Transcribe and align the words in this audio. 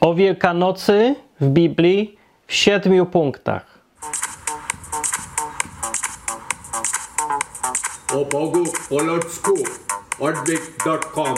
O 0.00 0.14
Wielkanocy 0.14 1.14
w 1.40 1.46
Biblii 1.46 2.18
w 2.46 2.54
siedmiu 2.54 3.06
punktach. 3.06 3.78
O 8.14 8.24
Bogu 8.24 8.64
po 8.88 9.02
ludzku 9.02 9.54
odwyk.com 10.20 11.34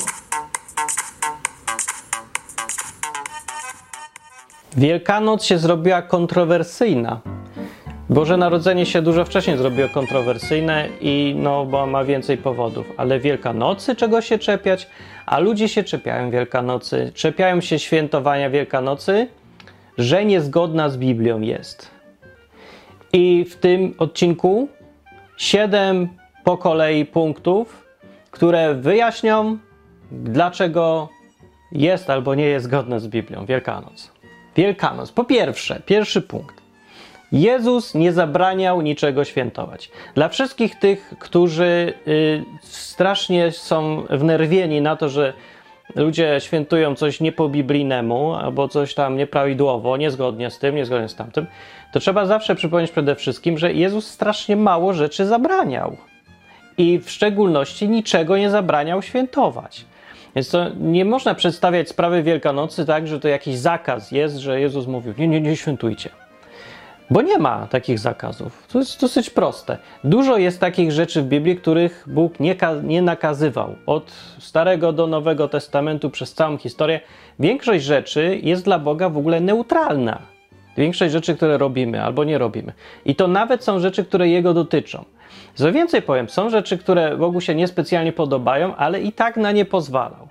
Wielkanoc 4.76 5.44
się 5.44 5.58
zrobiła 5.58 6.02
kontrowersyjna. 6.02 7.20
Boże 8.10 8.36
Narodzenie 8.36 8.86
się 8.86 9.02
dużo 9.02 9.24
wcześniej 9.24 9.58
zrobiło 9.58 9.88
kontrowersyjne 9.88 10.88
i 11.00 11.34
no, 11.38 11.66
bo 11.66 11.86
ma 11.86 12.04
więcej 12.04 12.36
powodów. 12.36 12.86
Ale 12.96 13.20
Wielkanocy 13.20 13.96
czego 13.96 14.20
się 14.20 14.38
czepiać? 14.38 14.88
A 15.26 15.38
ludzie 15.38 15.68
się 15.68 15.84
czepiają 15.84 16.30
Wielkanocy, 16.30 17.12
czepiają 17.14 17.60
się 17.60 17.78
świętowania 17.78 18.50
Wielkanocy, 18.50 19.28
że 19.98 20.24
niezgodna 20.24 20.88
z 20.88 20.96
Biblią 20.96 21.40
jest. 21.40 21.90
I 23.12 23.44
w 23.44 23.56
tym 23.56 23.94
odcinku 23.98 24.68
siedem 25.36 26.08
po 26.44 26.56
kolei 26.58 27.06
punktów, 27.06 27.86
które 28.30 28.74
wyjaśnią, 28.74 29.58
dlaczego 30.12 31.08
jest 31.72 32.10
albo 32.10 32.34
nie 32.34 32.46
jest 32.46 32.64
zgodne 32.64 33.00
z 33.00 33.08
Biblią 33.08 33.46
Wielkanoc. 33.46 34.12
Wielkanoc. 34.56 35.12
Po 35.12 35.24
pierwsze, 35.24 35.82
pierwszy 35.86 36.22
punkt. 36.22 36.59
Jezus 37.32 37.94
nie 37.94 38.12
zabraniał 38.12 38.82
niczego 38.82 39.24
świętować. 39.24 39.90
Dla 40.14 40.28
wszystkich 40.28 40.78
tych, 40.78 41.14
którzy 41.18 41.94
y, 42.08 42.44
strasznie 42.62 43.52
są 43.52 44.04
wnerwieni 44.10 44.80
na 44.80 44.96
to, 44.96 45.08
że 45.08 45.32
ludzie 45.96 46.36
świętują 46.40 46.94
coś 46.94 47.20
nie 47.20 47.32
po 47.32 47.48
biblijnemu 47.48 48.34
albo 48.34 48.68
coś 48.68 48.94
tam 48.94 49.16
nieprawidłowo, 49.16 49.96
niezgodnie 49.96 50.50
z 50.50 50.58
tym, 50.58 50.74
niezgodnie 50.74 51.08
z 51.08 51.14
tamtym, 51.14 51.46
to 51.92 52.00
trzeba 52.00 52.26
zawsze 52.26 52.54
przypomnieć 52.54 52.90
przede 52.90 53.14
wszystkim, 53.14 53.58
że 53.58 53.72
Jezus 53.72 54.06
strasznie 54.06 54.56
mało 54.56 54.92
rzeczy 54.92 55.26
zabraniał. 55.26 55.96
I 56.78 56.98
w 56.98 57.10
szczególności 57.10 57.88
niczego 57.88 58.36
nie 58.36 58.50
zabraniał 58.50 59.02
świętować. 59.02 59.84
Więc 60.34 60.50
to 60.50 60.66
nie 60.80 61.04
można 61.04 61.34
przedstawiać 61.34 61.88
sprawy 61.88 62.22
Wielkanocy 62.22 62.86
tak, 62.86 63.08
że 63.08 63.20
to 63.20 63.28
jakiś 63.28 63.56
zakaz 63.56 64.12
jest, 64.12 64.36
że 64.36 64.60
Jezus 64.60 64.86
mówił: 64.86 65.14
Nie, 65.18 65.28
nie, 65.28 65.40
nie 65.40 65.56
świętujcie. 65.56 66.10
Bo 67.10 67.22
nie 67.22 67.38
ma 67.38 67.66
takich 67.66 67.98
zakazów. 67.98 68.66
To 68.72 68.78
jest 68.78 69.00
dosyć 69.00 69.30
proste. 69.30 69.78
Dużo 70.04 70.36
jest 70.36 70.60
takich 70.60 70.92
rzeczy 70.92 71.22
w 71.22 71.24
Biblii, 71.24 71.56
których 71.56 72.04
Bóg 72.06 72.40
nie, 72.40 72.56
nie 72.82 73.02
nakazywał. 73.02 73.76
Od 73.86 74.12
Starego 74.38 74.92
do 74.92 75.06
Nowego 75.06 75.48
Testamentu 75.48 76.10
przez 76.10 76.34
całą 76.34 76.58
historię. 76.58 77.00
Większość 77.38 77.84
rzeczy 77.84 78.40
jest 78.42 78.64
dla 78.64 78.78
Boga 78.78 79.08
w 79.08 79.18
ogóle 79.18 79.40
neutralna. 79.40 80.18
Większość 80.76 81.12
rzeczy, 81.12 81.34
które 81.34 81.58
robimy 81.58 82.02
albo 82.02 82.24
nie 82.24 82.38
robimy. 82.38 82.72
I 83.04 83.14
to 83.14 83.28
nawet 83.28 83.64
są 83.64 83.80
rzeczy, 83.80 84.04
które 84.04 84.28
Jego 84.28 84.54
dotyczą. 84.54 85.04
Co 85.54 85.72
więcej 85.72 86.02
powiem, 86.02 86.28
są 86.28 86.50
rzeczy, 86.50 86.78
które 86.78 87.16
Bogu 87.16 87.40
się 87.40 87.54
niespecjalnie 87.54 88.12
podobają, 88.12 88.76
ale 88.76 89.00
i 89.00 89.12
tak 89.12 89.36
na 89.36 89.52
nie 89.52 89.64
pozwalał. 89.64 90.28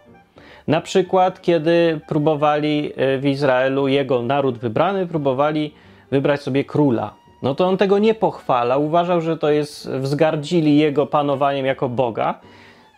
Na 0.68 0.82
przykład, 0.82 1.42
kiedy 1.42 2.00
próbowali 2.08 2.92
e, 2.96 3.18
w 3.18 3.26
Izraelu, 3.26 3.88
jego 3.88 4.22
naród 4.22 4.58
wybrany, 4.58 5.08
próbowali 5.08 5.74
wybrać 6.12 6.42
sobie 6.42 6.66
króla. 6.66 7.14
No 7.42 7.56
to 7.56 7.68
on 7.68 7.78
tego 7.78 8.00
nie 8.00 8.14
pochwala, 8.14 8.78
uważał, 8.78 9.22
że 9.22 9.38
to 9.38 9.50
jest, 9.50 9.90
wzgardzili 9.90 10.78
jego 10.78 11.06
panowaniem 11.06 11.66
jako 11.66 11.90
Boga. 11.90 12.40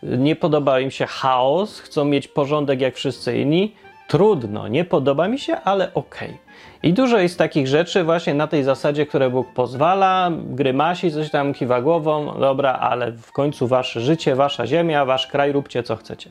Nie 0.04 0.36
podobał 0.36 0.80
im 0.80 0.92
się 0.92 1.06
chaos, 1.06 1.80
chcą 1.80 2.06
mieć 2.06 2.28
porządek 2.28 2.82
jak 2.82 2.96
wszyscy 2.96 3.38
inni. 3.38 3.76
Trudno, 4.08 4.68
nie 4.68 4.86
podoba 4.86 5.28
mi 5.28 5.40
się, 5.40 5.56
ale 5.56 5.94
okej. 5.94 6.30
Okay. 6.30 6.38
I 6.84 6.94
dużo 6.94 7.18
jest 7.18 7.38
takich 7.38 7.68
rzeczy 7.68 8.04
właśnie 8.04 8.34
na 8.34 8.48
tej 8.48 8.64
zasadzie, 8.64 9.06
które 9.06 9.30
Bóg 9.30 9.54
pozwala, 9.54 10.32
grymasi, 10.32 11.12
coś 11.12 11.32
tam 11.32 11.54
kiwa 11.54 11.82
głową, 11.82 12.40
dobra, 12.40 12.74
ale 12.74 13.12
w 13.12 13.32
końcu 13.32 13.68
wasze 13.68 14.02
życie, 14.02 14.36
wasza 14.36 14.68
ziemia, 14.68 15.06
wasz 15.06 15.28
kraj, 15.28 15.52
róbcie 15.52 15.84
co 15.84 15.96
chcecie. 15.96 16.30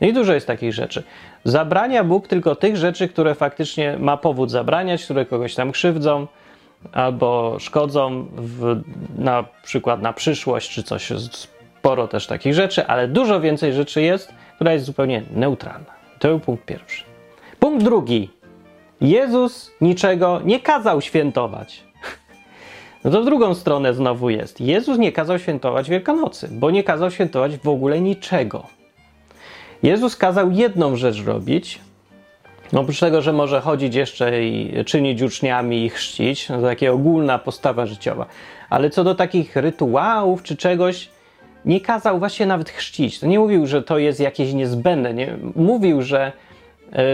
No 0.00 0.06
i 0.06 0.12
dużo 0.12 0.34
jest 0.34 0.46
takich 0.46 0.72
rzeczy. 0.72 1.02
Zabrania 1.44 2.04
Bóg 2.04 2.28
tylko 2.28 2.54
tych 2.54 2.76
rzeczy, 2.76 3.08
które 3.08 3.34
faktycznie 3.34 3.96
ma 3.98 4.16
powód 4.16 4.50
zabraniać, 4.50 5.04
które 5.04 5.26
kogoś 5.26 5.54
tam 5.54 5.72
krzywdzą 5.72 6.26
albo 6.92 7.56
szkodzą, 7.58 8.26
w, 8.36 8.80
na 9.18 9.44
przykład 9.62 10.02
na 10.02 10.12
przyszłość 10.12 10.70
czy 10.70 10.82
coś. 10.82 11.12
Sporo 11.82 12.08
też 12.08 12.26
takich 12.26 12.54
rzeczy, 12.54 12.86
ale 12.86 13.08
dużo 13.08 13.40
więcej 13.40 13.72
rzeczy 13.72 14.02
jest, 14.02 14.34
która 14.54 14.72
jest 14.72 14.84
zupełnie 14.84 15.22
neutralna. 15.30 15.90
To 16.18 16.28
był 16.28 16.40
punkt 16.40 16.64
pierwszy. 16.64 17.04
Punkt 17.58 17.84
drugi. 17.84 18.30
Jezus 19.00 19.70
niczego 19.80 20.40
nie 20.44 20.60
kazał 20.60 21.00
świętować. 21.00 21.82
No 23.04 23.10
to 23.10 23.22
w 23.22 23.24
drugą 23.24 23.54
stronę 23.54 23.94
znowu 23.94 24.30
jest. 24.30 24.60
Jezus 24.60 24.98
nie 24.98 25.12
kazał 25.12 25.38
świętować 25.38 25.90
Wielkanocy, 25.90 26.48
bo 26.52 26.70
nie 26.70 26.84
kazał 26.84 27.10
świętować 27.10 27.56
w 27.56 27.68
ogóle 27.68 28.00
niczego. 28.00 28.66
Jezus 29.82 30.16
kazał 30.16 30.50
jedną 30.50 30.96
rzecz 30.96 31.24
robić. 31.24 31.78
Oprócz 32.72 33.00
tego, 33.00 33.22
że 33.22 33.32
może 33.32 33.60
chodzić 33.60 33.94
jeszcze 33.94 34.44
i 34.44 34.84
czynić 34.84 35.22
uczniami 35.22 35.84
i 35.84 35.88
chrzcić, 35.88 36.46
to 36.46 36.62
taka 36.62 36.90
ogólna 36.90 37.38
postawa 37.38 37.86
życiowa. 37.86 38.26
Ale 38.70 38.90
co 38.90 39.04
do 39.04 39.14
takich 39.14 39.56
rytuałów 39.56 40.42
czy 40.42 40.56
czegoś, 40.56 41.08
nie 41.64 41.80
kazał 41.80 42.18
właśnie 42.18 42.46
nawet 42.46 42.70
chrzcić. 42.70 43.20
To 43.20 43.26
nie 43.26 43.38
mówił, 43.38 43.66
że 43.66 43.82
to 43.82 43.98
jest 43.98 44.20
jakieś 44.20 44.52
niezbędne. 44.52 45.14
Nie, 45.14 45.36
mówił, 45.56 46.02
że 46.02 46.32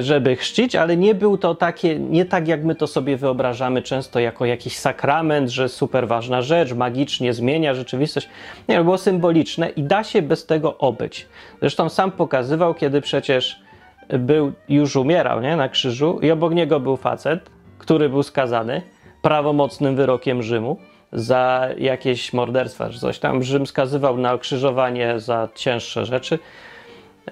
żeby 0.00 0.37
chrzcić, 0.37 0.77
ale 0.77 0.97
nie 0.97 1.15
był 1.15 1.39
to 1.39 1.55
takie, 1.55 1.99
nie 1.99 2.25
tak 2.25 2.49
jak 2.49 2.65
my 2.65 2.75
to 2.75 2.87
sobie 2.87 3.16
wyobrażamy 3.16 3.83
często 3.83 4.21
jako 4.21 4.44
jakiś 4.44 4.77
sakrament, 4.77 5.50
że 5.50 5.69
super 5.69 6.09
ważna 6.09 6.43
rzecz, 6.43 6.72
magicznie 6.72 7.33
zmienia 7.33 7.75
rzeczywistość. 7.75 8.28
Nie, 8.69 8.84
było 8.84 8.99
symboliczne 8.99 9.69
i 9.69 9.83
da 9.83 10.05
się 10.05 10.22
bez 10.22 10.47
tego 10.47 10.78
obyć. 10.78 11.27
Zresztą 11.61 11.88
sam 11.88 12.11
pokazywał, 12.12 12.75
kiedy 12.75 13.00
przecież 13.00 13.62
był, 14.09 14.53
już 14.69 14.97
umierał 14.97 15.41
nie, 15.41 15.56
na 15.56 15.69
krzyżu 15.69 16.19
i 16.22 16.31
obok 16.31 16.55
niego 16.55 16.81
był 16.81 16.97
facet, 16.97 17.50
który 17.78 18.09
był 18.09 18.22
skazany 18.22 18.83
prawomocnym 19.22 19.97
wyrokiem 19.97 20.43
Rzymu 20.43 20.77
za 21.12 21.69
jakieś 21.78 22.33
morderstwa 22.33 22.91
czy 22.91 22.99
coś 22.99 23.19
tam. 23.19 23.43
Rzym 23.43 23.67
skazywał 23.67 24.17
na 24.17 24.33
okrzyżowanie 24.33 25.21
za 25.21 25.49
cięższe 25.55 26.05
rzeczy. 26.05 26.38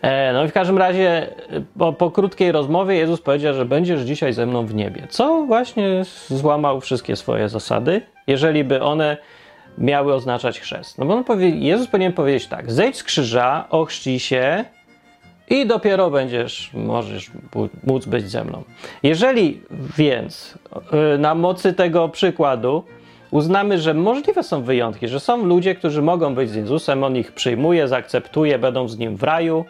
E, 0.02 0.32
no 0.32 0.44
i 0.44 0.48
w 0.48 0.52
każdym 0.52 0.78
razie 0.78 1.08
e, 1.08 1.62
po, 1.78 1.92
po, 1.92 2.10
krótkiej 2.10 2.52
rozmowie 2.52 2.94
Jezus 2.94 3.20
powiedział, 3.20 3.54
że 3.54 3.64
będziesz 3.64 4.00
dzisiaj 4.00 4.32
ze 4.32 4.46
mną 4.46 4.66
w 4.66 4.74
niebie. 4.74 5.06
Co 5.08 5.42
właśnie 5.46 6.02
złamał 6.28 6.80
wszystkie 6.80 7.16
swoje 7.16 7.48
zasady, 7.48 8.02
jeżeli 8.26 8.64
by 8.64 8.82
one 8.82 9.16
miały 9.78 10.14
oznaczać 10.14 10.60
chrzest. 10.60 10.98
No 10.98 11.06
bo 11.06 11.14
on 11.14 11.24
powie, 11.24 11.48
Jezus 11.48 11.86
powinien 11.86 12.12
powiedzieć 12.12 12.46
tak: 12.46 12.72
zejdź 12.72 12.96
z 12.96 13.02
krzyża, 13.02 13.64
ochrzcij 13.70 14.18
się 14.18 14.64
i 15.50 15.66
dopiero 15.66 16.10
będziesz, 16.10 16.70
możesz 16.74 17.30
móc 17.86 18.06
być 18.06 18.30
ze 18.30 18.44
mną. 18.44 18.62
Jeżeli 19.02 19.60
więc 19.96 20.58
e, 21.14 21.18
na 21.18 21.34
mocy 21.34 21.72
tego 21.72 22.08
przykładu 22.08 22.84
uznamy, 23.30 23.78
że 23.78 23.94
możliwe 23.94 24.42
są 24.42 24.62
wyjątki, 24.62 25.08
że 25.08 25.20
są 25.20 25.46
ludzie, 25.46 25.74
którzy 25.74 26.02
mogą 26.02 26.34
być 26.34 26.50
z 26.50 26.54
Jezusem, 26.54 27.04
on 27.04 27.16
ich 27.16 27.32
przyjmuje, 27.32 27.88
zaakceptuje, 27.88 28.58
będą 28.58 28.88
z 28.88 28.98
nim 28.98 29.16
w 29.16 29.22
raju, 29.22 29.64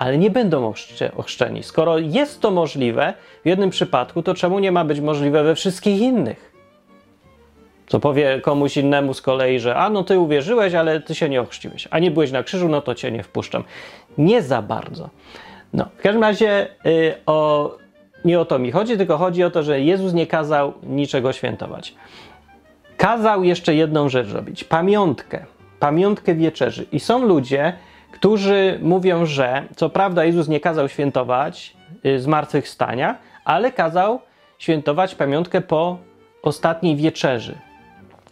ale 0.00 0.18
nie 0.18 0.30
będą 0.30 0.72
ochrzczeni. 1.16 1.62
Skoro 1.62 1.98
jest 1.98 2.40
to 2.40 2.50
możliwe 2.50 3.14
w 3.44 3.48
jednym 3.48 3.70
przypadku, 3.70 4.22
to 4.22 4.34
czemu 4.34 4.58
nie 4.58 4.72
ma 4.72 4.84
być 4.84 5.00
możliwe 5.00 5.44
we 5.44 5.54
wszystkich 5.54 6.00
innych? 6.00 6.52
Co 7.86 8.00
powie 8.00 8.40
komuś 8.40 8.76
innemu 8.76 9.14
z 9.14 9.22
kolei, 9.22 9.60
że 9.60 9.76
a 9.76 9.90
no 9.90 10.04
ty 10.04 10.18
uwierzyłeś, 10.18 10.74
ale 10.74 11.00
ty 11.00 11.14
się 11.14 11.28
nie 11.28 11.40
ochrzciłeś, 11.40 11.88
a 11.90 11.98
nie 11.98 12.10
byłeś 12.10 12.32
na 12.32 12.42
krzyżu, 12.42 12.68
no 12.68 12.80
to 12.80 12.94
cię 12.94 13.12
nie 13.12 13.22
wpuszczam. 13.22 13.64
Nie 14.18 14.42
za 14.42 14.62
bardzo. 14.62 15.10
No, 15.72 15.88
w 15.96 16.02
każdym 16.02 16.22
razie 16.22 16.68
yy, 16.84 17.14
o, 17.26 17.70
nie 18.24 18.40
o 18.40 18.44
to 18.44 18.58
mi 18.58 18.70
chodzi, 18.70 18.96
tylko 18.96 19.18
chodzi 19.18 19.44
o 19.44 19.50
to, 19.50 19.62
że 19.62 19.80
Jezus 19.80 20.12
nie 20.12 20.26
kazał 20.26 20.72
niczego 20.82 21.32
świętować. 21.32 21.94
Kazał 22.96 23.44
jeszcze 23.44 23.74
jedną 23.74 24.08
rzecz 24.08 24.32
robić: 24.32 24.64
pamiątkę. 24.64 25.44
Pamiątkę 25.80 26.34
wieczerzy. 26.34 26.86
I 26.92 27.00
są 27.00 27.26
ludzie, 27.26 27.72
którzy 28.20 28.78
mówią, 28.82 29.26
że 29.26 29.64
co 29.76 29.90
prawda 29.90 30.24
Jezus 30.24 30.48
nie 30.48 30.60
kazał 30.60 30.88
świętować 30.88 31.76
y, 32.06 32.20
zmartwychwstania, 32.20 33.18
ale 33.44 33.72
kazał 33.72 34.20
świętować 34.58 35.14
pamiątkę 35.14 35.60
po 35.60 35.98
ostatniej 36.42 36.96
wieczerzy. 36.96 37.58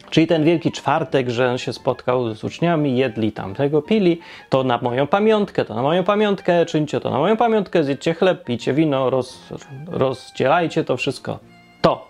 Czyli 0.09 0.27
ten 0.27 0.43
wielki 0.43 0.71
czwartek, 0.71 1.29
że 1.29 1.51
on 1.51 1.57
się 1.57 1.73
spotkał 1.73 2.33
z 2.33 2.43
uczniami, 2.43 2.97
jedli 2.97 3.31
tam 3.31 3.55
tego, 3.55 3.81
pili, 3.81 4.19
to 4.49 4.63
na 4.63 4.79
moją 4.81 5.07
pamiątkę, 5.07 5.65
to 5.65 5.75
na 5.75 5.81
moją 5.81 6.03
pamiątkę, 6.03 6.65
czyńcie 6.65 6.99
to 6.99 7.09
na 7.09 7.17
moją 7.17 7.37
pamiątkę, 7.37 7.83
zjedźcie 7.83 8.13
chleb, 8.13 8.43
pijcie 8.43 8.73
wino, 8.73 9.09
roz, 9.09 9.39
rozdzielajcie 9.87 10.83
to 10.83 10.97
wszystko. 10.97 11.39
To 11.81 12.07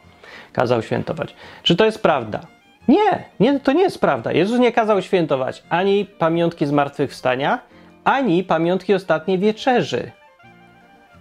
kazał 0.54 0.82
świętować. 0.82 1.36
Czy 1.64 1.76
to 1.76 1.86
jest 1.86 2.02
prawda? 2.02 2.59
Nie, 2.90 3.24
nie, 3.40 3.60
to 3.60 3.72
nie 3.72 3.82
jest 3.82 4.02
prawda. 4.02 4.32
Jezus 4.32 4.60
nie 4.60 4.72
kazał 4.72 5.02
świętować 5.02 5.64
ani 5.70 6.06
pamiątki 6.06 6.66
zmartwychwstania, 6.66 7.60
ani 8.04 8.44
pamiątki 8.44 8.94
ostatniej 8.94 9.40
wieczerzy. 9.40 10.12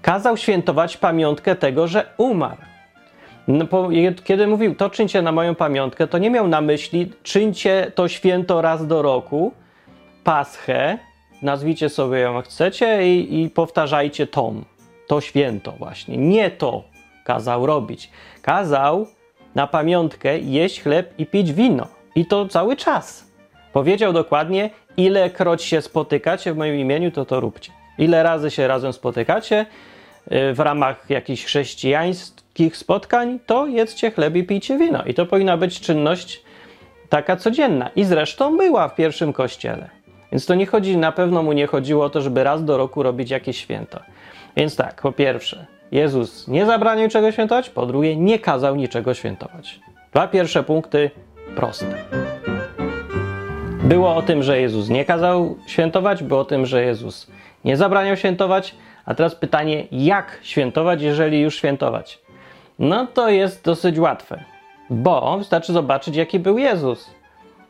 kazał 0.03 0.37
świętować 0.37 0.97
pamiątkę 0.97 1.57
tego, 1.57 1.89
że 1.89 2.07
umarł. 2.17 2.63
No, 3.49 3.67
po, 3.67 3.89
kiedy 4.25 4.47
mówił, 4.47 4.75
to 4.75 4.91
czyńcie 4.91 5.23
na 5.23 5.33
moją 5.33 5.55
pamiątkę, 5.55 6.07
to 6.07 6.19
nie 6.19 6.31
miał 6.31 6.49
na 6.49 6.61
myśli, 6.61 7.13
czyńcie 7.23 7.93
to 7.95 8.09
święto 8.09 8.63
raz 8.63 8.87
do 8.87 9.03
roku, 9.03 9.53
Paschę, 10.25 10.99
nazwijcie 11.43 11.89
sobie 11.89 12.19
ją 12.19 12.35
jak 12.35 12.45
chcecie 12.45 13.15
i, 13.15 13.43
i 13.43 13.51
powtarzajcie 13.51 14.27
tom. 14.27 14.65
To 15.07 15.21
święto 15.21 15.73
właśnie. 15.73 16.17
Nie 16.17 16.51
to 16.51 16.85
kazał 17.25 17.67
robić. 17.67 18.11
Kazał 18.43 19.07
na 19.59 19.67
pamiątkę 19.67 20.39
jeść 20.39 20.83
chleb 20.83 21.15
i 21.19 21.27
pić 21.27 21.53
wino. 21.53 21.87
I 22.15 22.27
to 22.27 22.49
cały 22.49 22.77
czas. 22.77 23.25
Powiedział 23.73 24.13
dokładnie, 24.13 24.71
ilekroć 24.97 25.63
się 25.63 25.83
spotykacie 25.83 26.53
w 26.53 26.57
moim 26.57 26.75
imieniu, 26.75 27.11
to 27.11 27.25
to 27.25 27.41
róbcie. 27.41 27.73
Ile 27.99 28.23
razy 28.23 28.51
się 28.51 28.69
razem 28.69 28.93
spotykacie 28.93 29.67
y, 30.33 30.55
w 30.55 30.61
ramach 30.61 31.11
jakichś 31.11 31.45
chrześcijańskich 31.45 32.77
spotkań, 32.77 33.39
to 33.47 33.67
jedzcie 33.67 34.11
chleb 34.11 34.37
i 34.37 34.45
pijcie 34.45 34.79
wino. 34.79 35.03
I 35.05 35.15
to 35.15 35.27
powinna 35.27 35.57
być 35.57 35.81
czynność 35.81 36.43
taka 37.09 37.37
codzienna. 37.37 37.91
I 37.97 38.05
zresztą 38.05 38.57
była 38.57 38.89
w 38.89 38.95
pierwszym 38.95 39.33
kościele. 39.33 39.91
Więc 40.33 40.47
to 40.47 40.55
nie 40.55 40.67
chodzi, 40.67 40.97
na 40.97 41.13
pewno 41.13 41.43
mu 41.43 41.53
nie 41.53 41.67
chodziło 41.67 42.05
o 42.05 42.11
to, 42.11 42.21
żeby 42.21 42.45
raz 42.45 42.65
do 42.65 42.77
roku 42.77 43.03
robić 43.03 43.31
jakieś 43.31 43.57
święto. 43.57 44.01
Więc 44.57 44.77
tak, 44.77 45.03
po 45.03 45.13
pierwsze, 45.13 45.67
Jezus 45.93 46.49
nie 46.49 46.67
zabraniał 46.67 47.09
czego 47.09 47.33
świętować, 47.33 47.71
po 47.71 47.87
drugie, 47.87 48.17
nie 48.17 48.39
kazał 48.39 48.77
niczego 48.77 49.15
świętować. 49.15 49.81
Dwa 50.13 50.29
pierwsze 50.29 50.63
punkty 50.63 51.11
proste. 51.57 51.95
Było 53.85 54.17
o 54.17 54.23
tym, 54.23 54.43
że 54.43 54.61
Jezus 54.61 54.89
nie 54.89 55.05
kazał 55.05 55.57
świętować, 55.67 56.23
było 56.23 56.41
o 56.41 56.45
tym, 56.45 56.67
że 56.67 56.83
Jezus 56.83 57.31
nie 57.65 57.77
zabraniał 57.77 58.17
świętować, 58.17 58.75
a 59.05 59.15
teraz 59.15 59.35
pytanie, 59.35 59.87
jak 59.93 60.39
świętować, 60.43 61.03
jeżeli 61.03 61.41
już 61.41 61.57
świętować? 61.57 62.19
No 62.79 63.07
to 63.07 63.29
jest 63.29 63.65
dosyć 63.65 63.99
łatwe, 63.99 64.45
bo 64.91 65.39
wystarczy 65.39 65.73
zobaczyć, 65.73 66.17
jaki 66.17 66.39
był 66.39 66.59
Jezus. 66.59 67.11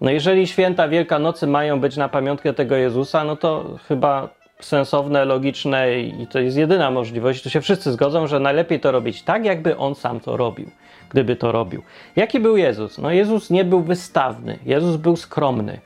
No 0.01 0.11
jeżeli 0.11 0.47
święta 0.47 0.89
Wielkanocy 0.89 1.47
mają 1.47 1.81
być 1.81 1.97
na 1.97 2.09
pamiątkę 2.09 2.55
tego 2.55 2.77
Jezusa, 2.77 3.25
no 3.25 3.37
to 3.37 3.65
chyba 3.89 4.29
sensowne, 4.61 5.25
logiczne 5.25 6.01
i 6.01 6.27
to 6.27 6.39
jest 6.39 6.57
jedyna 6.57 6.91
możliwość, 6.91 7.43
tu 7.43 7.51
się 7.51 7.61
wszyscy 7.61 7.93
zgodzą, 7.93 8.27
że 8.27 8.41
najlepiej 8.41 8.81
to 8.81 8.93
robić 8.93 9.23
tak, 9.23 9.45
jakby 9.45 9.77
on 9.77 9.95
sam 9.95 10.21
to 10.21 10.37
robił, 10.37 10.71
gdyby 11.11 11.37
to 11.37 11.53
robił. 11.53 11.83
Jaki 12.17 12.41
był 12.41 12.57
Jezus? 12.57 12.99
No 12.99 13.11
Jezus 13.11 13.51
nie 13.51 13.65
był 13.65 13.81
wystawny, 13.81 14.59
Jezus 14.65 14.97
był 14.97 15.17
skromny. 15.17 15.81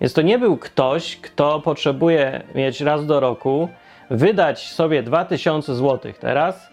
Więc 0.00 0.12
to 0.12 0.22
nie 0.22 0.38
był 0.38 0.56
ktoś, 0.56 1.16
kto 1.16 1.60
potrzebuje 1.60 2.42
mieć 2.54 2.80
raz 2.80 3.06
do 3.06 3.20
roku, 3.20 3.68
wydać 4.10 4.72
sobie 4.72 5.02
2000 5.02 5.74
zł 5.74 6.12
teraz, 6.20 6.68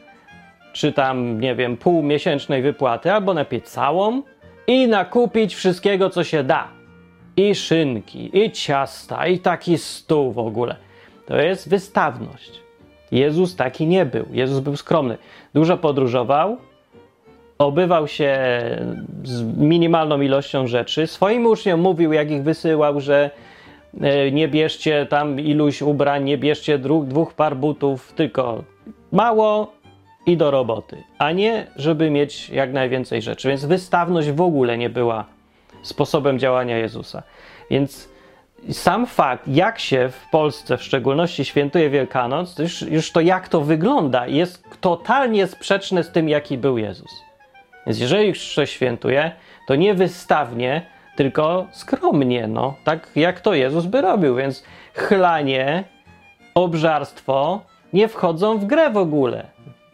czy 0.73 0.93
tam, 0.93 1.41
nie 1.41 1.55
wiem, 1.55 1.77
pół 1.77 2.03
miesięcznej 2.03 2.61
wypłaty, 2.61 3.11
albo 3.11 3.33
napić 3.33 3.69
całą 3.69 4.21
i 4.67 4.87
nakupić 4.87 5.55
wszystkiego, 5.55 6.09
co 6.09 6.23
się 6.23 6.43
da. 6.43 6.67
I 7.37 7.55
szynki, 7.55 8.37
i 8.37 8.51
ciasta, 8.51 9.27
i 9.27 9.39
taki 9.39 9.77
stół 9.77 10.31
w 10.31 10.39
ogóle. 10.39 10.88
To 11.29 11.37
jest 11.37 11.69
wystawność. 11.69 12.51
Jezus 13.11 13.55
taki 13.55 13.87
nie 13.87 14.05
był. 14.05 14.25
Jezus 14.31 14.59
był 14.59 14.75
skromny. 14.75 15.17
Dużo 15.53 15.77
podróżował, 15.77 16.57
obywał 17.57 18.07
się 18.07 18.37
z 19.23 19.41
minimalną 19.57 20.21
ilością 20.21 20.67
rzeczy. 20.67 21.07
Swoim 21.07 21.45
uczniom 21.45 21.79
mówił, 21.79 22.13
jak 22.13 22.31
ich 22.31 22.43
wysyłał, 22.43 23.01
że 23.01 23.29
e, 24.01 24.31
nie 24.31 24.47
bierzcie 24.47 25.05
tam 25.05 25.39
iluś 25.39 25.81
ubrań, 25.81 26.23
nie 26.23 26.37
bierzcie 26.37 26.79
dwóch 26.79 27.33
par 27.33 27.57
butów, 27.57 28.13
tylko 28.13 28.63
mało 29.11 29.71
i 30.25 30.37
do 30.37 30.51
roboty, 30.51 31.03
a 31.17 31.31
nie 31.31 31.67
żeby 31.75 32.09
mieć 32.09 32.49
jak 32.49 32.73
najwięcej 32.73 33.21
rzeczy. 33.21 33.47
Więc 33.47 33.65
wystawność 33.65 34.31
w 34.31 34.41
ogóle 34.41 34.77
nie 34.77 34.89
była 34.89 35.25
sposobem 35.81 36.39
działania 36.39 36.77
Jezusa. 36.77 37.23
Więc 37.71 38.09
sam 38.71 39.05
fakt, 39.05 39.47
jak 39.47 39.79
się 39.79 40.09
w 40.09 40.29
Polsce 40.31 40.77
w 40.77 40.83
szczególności 40.83 41.45
świętuje 41.45 41.89
Wielkanoc, 41.89 42.55
to 42.55 42.63
już, 42.63 42.81
już 42.81 43.11
to 43.11 43.21
jak 43.21 43.47
to 43.47 43.61
wygląda, 43.61 44.27
jest 44.27 44.63
totalnie 44.81 45.47
sprzeczne 45.47 46.03
z 46.03 46.11
tym, 46.11 46.29
jaki 46.29 46.57
był 46.57 46.77
Jezus. 46.77 47.11
Więc 47.85 47.99
jeżeli 47.99 48.27
już 48.27 48.53
coś 48.53 48.69
świętuje, 48.69 49.31
to 49.67 49.75
nie 49.75 49.93
wystawnie, 49.93 50.85
tylko 51.15 51.67
skromnie, 51.71 52.47
no, 52.47 52.75
tak 52.83 53.09
jak 53.15 53.41
to 53.41 53.53
Jezus 53.53 53.85
by 53.85 54.01
robił. 54.01 54.35
Więc 54.35 54.63
chlanie, 54.93 55.83
obżarstwo 56.55 57.61
nie 57.93 58.07
wchodzą 58.07 58.57
w 58.57 58.65
grę 58.65 58.89
w 58.89 58.97
ogóle 58.97 59.45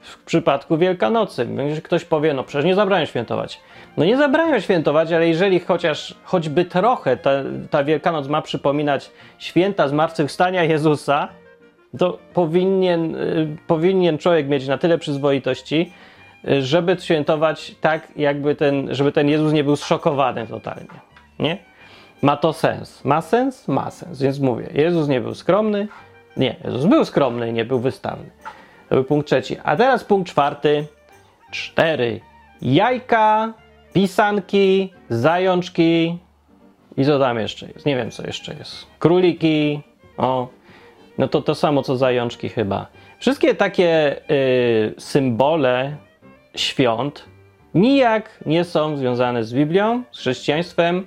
w 0.05 0.23
przypadku 0.23 0.77
Wielkanocy. 0.77 1.47
Ktoś 1.83 2.05
powie, 2.05 2.33
no 2.33 2.43
przecież 2.43 2.65
nie 2.65 2.75
zabrałem 2.75 3.05
świętować. 3.05 3.61
No 3.97 4.05
nie 4.05 4.17
zabraniam 4.17 4.61
świętować, 4.61 5.11
ale 5.11 5.27
jeżeli 5.27 5.59
chociaż 5.59 6.15
choćby 6.23 6.65
trochę 6.65 7.17
ta, 7.17 7.31
ta 7.69 7.83
Wielkanoc 7.83 8.27
ma 8.27 8.41
przypominać 8.41 9.11
święta 9.37 9.87
zmartwychwstania 9.87 10.63
Jezusa, 10.63 11.27
to 11.97 12.19
powinien, 12.33 13.15
y, 13.15 13.57
powinien 13.67 14.17
człowiek 14.17 14.47
mieć 14.47 14.67
na 14.67 14.77
tyle 14.77 14.97
przyzwoitości, 14.97 15.91
y, 16.49 16.61
żeby 16.61 16.97
świętować 16.99 17.75
tak, 17.81 18.07
jakby 18.15 18.55
ten, 18.55 18.95
żeby 18.95 19.11
ten 19.11 19.29
Jezus 19.29 19.53
nie 19.53 19.63
był 19.63 19.75
zszokowany 19.75 20.47
totalnie. 20.47 20.87
Nie? 21.39 21.57
Ma 22.21 22.37
to 22.37 22.53
sens. 22.53 23.05
Ma 23.05 23.21
sens? 23.21 23.67
Ma 23.67 23.91
sens. 23.91 24.21
Więc 24.21 24.39
mówię, 24.39 24.69
Jezus 24.73 25.07
nie 25.07 25.21
był 25.21 25.35
skromny. 25.35 25.87
Nie, 26.37 26.55
Jezus 26.65 26.85
był 26.85 27.05
skromny 27.05 27.49
i 27.49 27.53
nie 27.53 27.65
był 27.65 27.79
wystawny. 27.79 28.29
To 28.95 28.99
był 28.99 29.07
punkt 29.07 29.27
trzeci. 29.27 29.57
A 29.63 29.75
teraz 29.75 30.03
punkt 30.03 30.29
czwarty. 30.29 30.85
Cztery. 31.51 32.19
Jajka 32.61 33.53
pisanki, 33.93 34.93
zajączki 35.09 36.17
i 36.97 37.05
co 37.05 37.19
tam 37.19 37.39
jeszcze 37.39 37.67
jest? 37.67 37.85
Nie 37.85 37.95
wiem, 37.95 38.11
co 38.11 38.27
jeszcze 38.27 38.53
jest. 38.53 38.87
Króliki, 38.99 39.81
o, 40.17 40.47
no 41.17 41.27
to 41.27 41.41
to 41.41 41.55
samo 41.55 41.83
co 41.83 41.97
zajączki 41.97 42.49
chyba. 42.49 42.87
Wszystkie 43.19 43.55
takie 43.55 44.21
y, 44.31 44.93
symbole 44.97 45.95
świąt 46.55 47.25
nijak 47.73 48.39
nie 48.45 48.63
są 48.63 48.97
związane 48.97 49.43
z 49.43 49.53
Biblią, 49.53 50.03
z 50.11 50.19
chrześcijaństwem, 50.19 51.05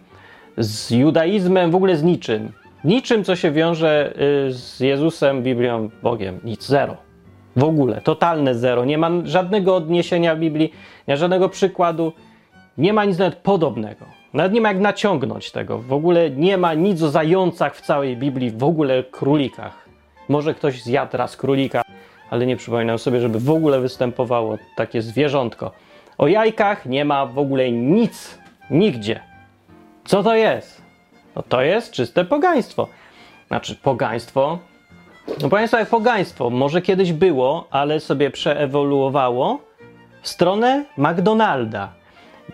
z 0.58 0.90
judaizmem, 0.90 1.70
w 1.70 1.74
ogóle 1.74 1.96
z 1.96 2.02
niczym. 2.02 2.52
Niczym, 2.84 3.24
co 3.24 3.36
się 3.36 3.52
wiąże 3.52 4.14
y, 4.48 4.52
z 4.52 4.80
Jezusem, 4.80 5.42
Biblią, 5.42 5.90
Bogiem. 6.02 6.40
Nic, 6.44 6.66
zero. 6.66 7.07
W 7.56 7.64
ogóle, 7.64 8.00
totalne 8.00 8.54
zero. 8.54 8.84
Nie 8.84 8.98
ma 8.98 9.10
żadnego 9.24 9.76
odniesienia 9.76 10.36
w 10.36 10.38
Biblii, 10.38 10.72
nie 11.08 11.14
ma 11.14 11.16
żadnego 11.16 11.48
przykładu. 11.48 12.12
Nie 12.78 12.92
ma 12.92 13.04
nic 13.04 13.18
nawet 13.18 13.34
podobnego. 13.34 14.04
Nawet 14.34 14.52
nie 14.52 14.60
ma 14.60 14.68
jak 14.68 14.80
naciągnąć 14.80 15.50
tego. 15.50 15.78
W 15.78 15.92
ogóle 15.92 16.30
nie 16.30 16.58
ma 16.58 16.74
nic 16.74 17.02
o 17.02 17.10
zającach 17.10 17.76
w 17.76 17.80
całej 17.80 18.16
Biblii, 18.16 18.50
w 18.50 18.64
ogóle 18.64 19.04
królikach. 19.04 19.88
Może 20.28 20.54
ktoś 20.54 20.82
zjadł 20.82 21.16
raz 21.16 21.36
królika, 21.36 21.82
ale 22.30 22.46
nie 22.46 22.56
przypominam 22.56 22.98
sobie, 22.98 23.20
żeby 23.20 23.40
w 23.40 23.50
ogóle 23.50 23.80
występowało 23.80 24.58
takie 24.76 25.02
zwierzątko. 25.02 25.72
O 26.18 26.28
jajkach 26.28 26.86
nie 26.86 27.04
ma 27.04 27.26
w 27.26 27.38
ogóle 27.38 27.72
nic, 27.72 28.38
nigdzie. 28.70 29.20
Co 30.04 30.22
to 30.22 30.34
jest? 30.34 30.82
No 31.36 31.42
to 31.42 31.62
jest 31.62 31.92
czyste 31.92 32.24
pogaństwo. 32.24 32.88
Znaczy, 33.48 33.74
pogaństwo. 33.74 34.58
No 35.42 35.48
państwo, 35.48 35.78
jak 35.78 35.88
pogaństwo. 35.88 36.50
Może 36.50 36.82
kiedyś 36.82 37.12
było, 37.12 37.68
ale 37.70 38.00
sobie 38.00 38.30
przeewoluowało 38.30 39.60
w 40.22 40.28
stronę 40.28 40.84
McDonalda. 40.96 41.92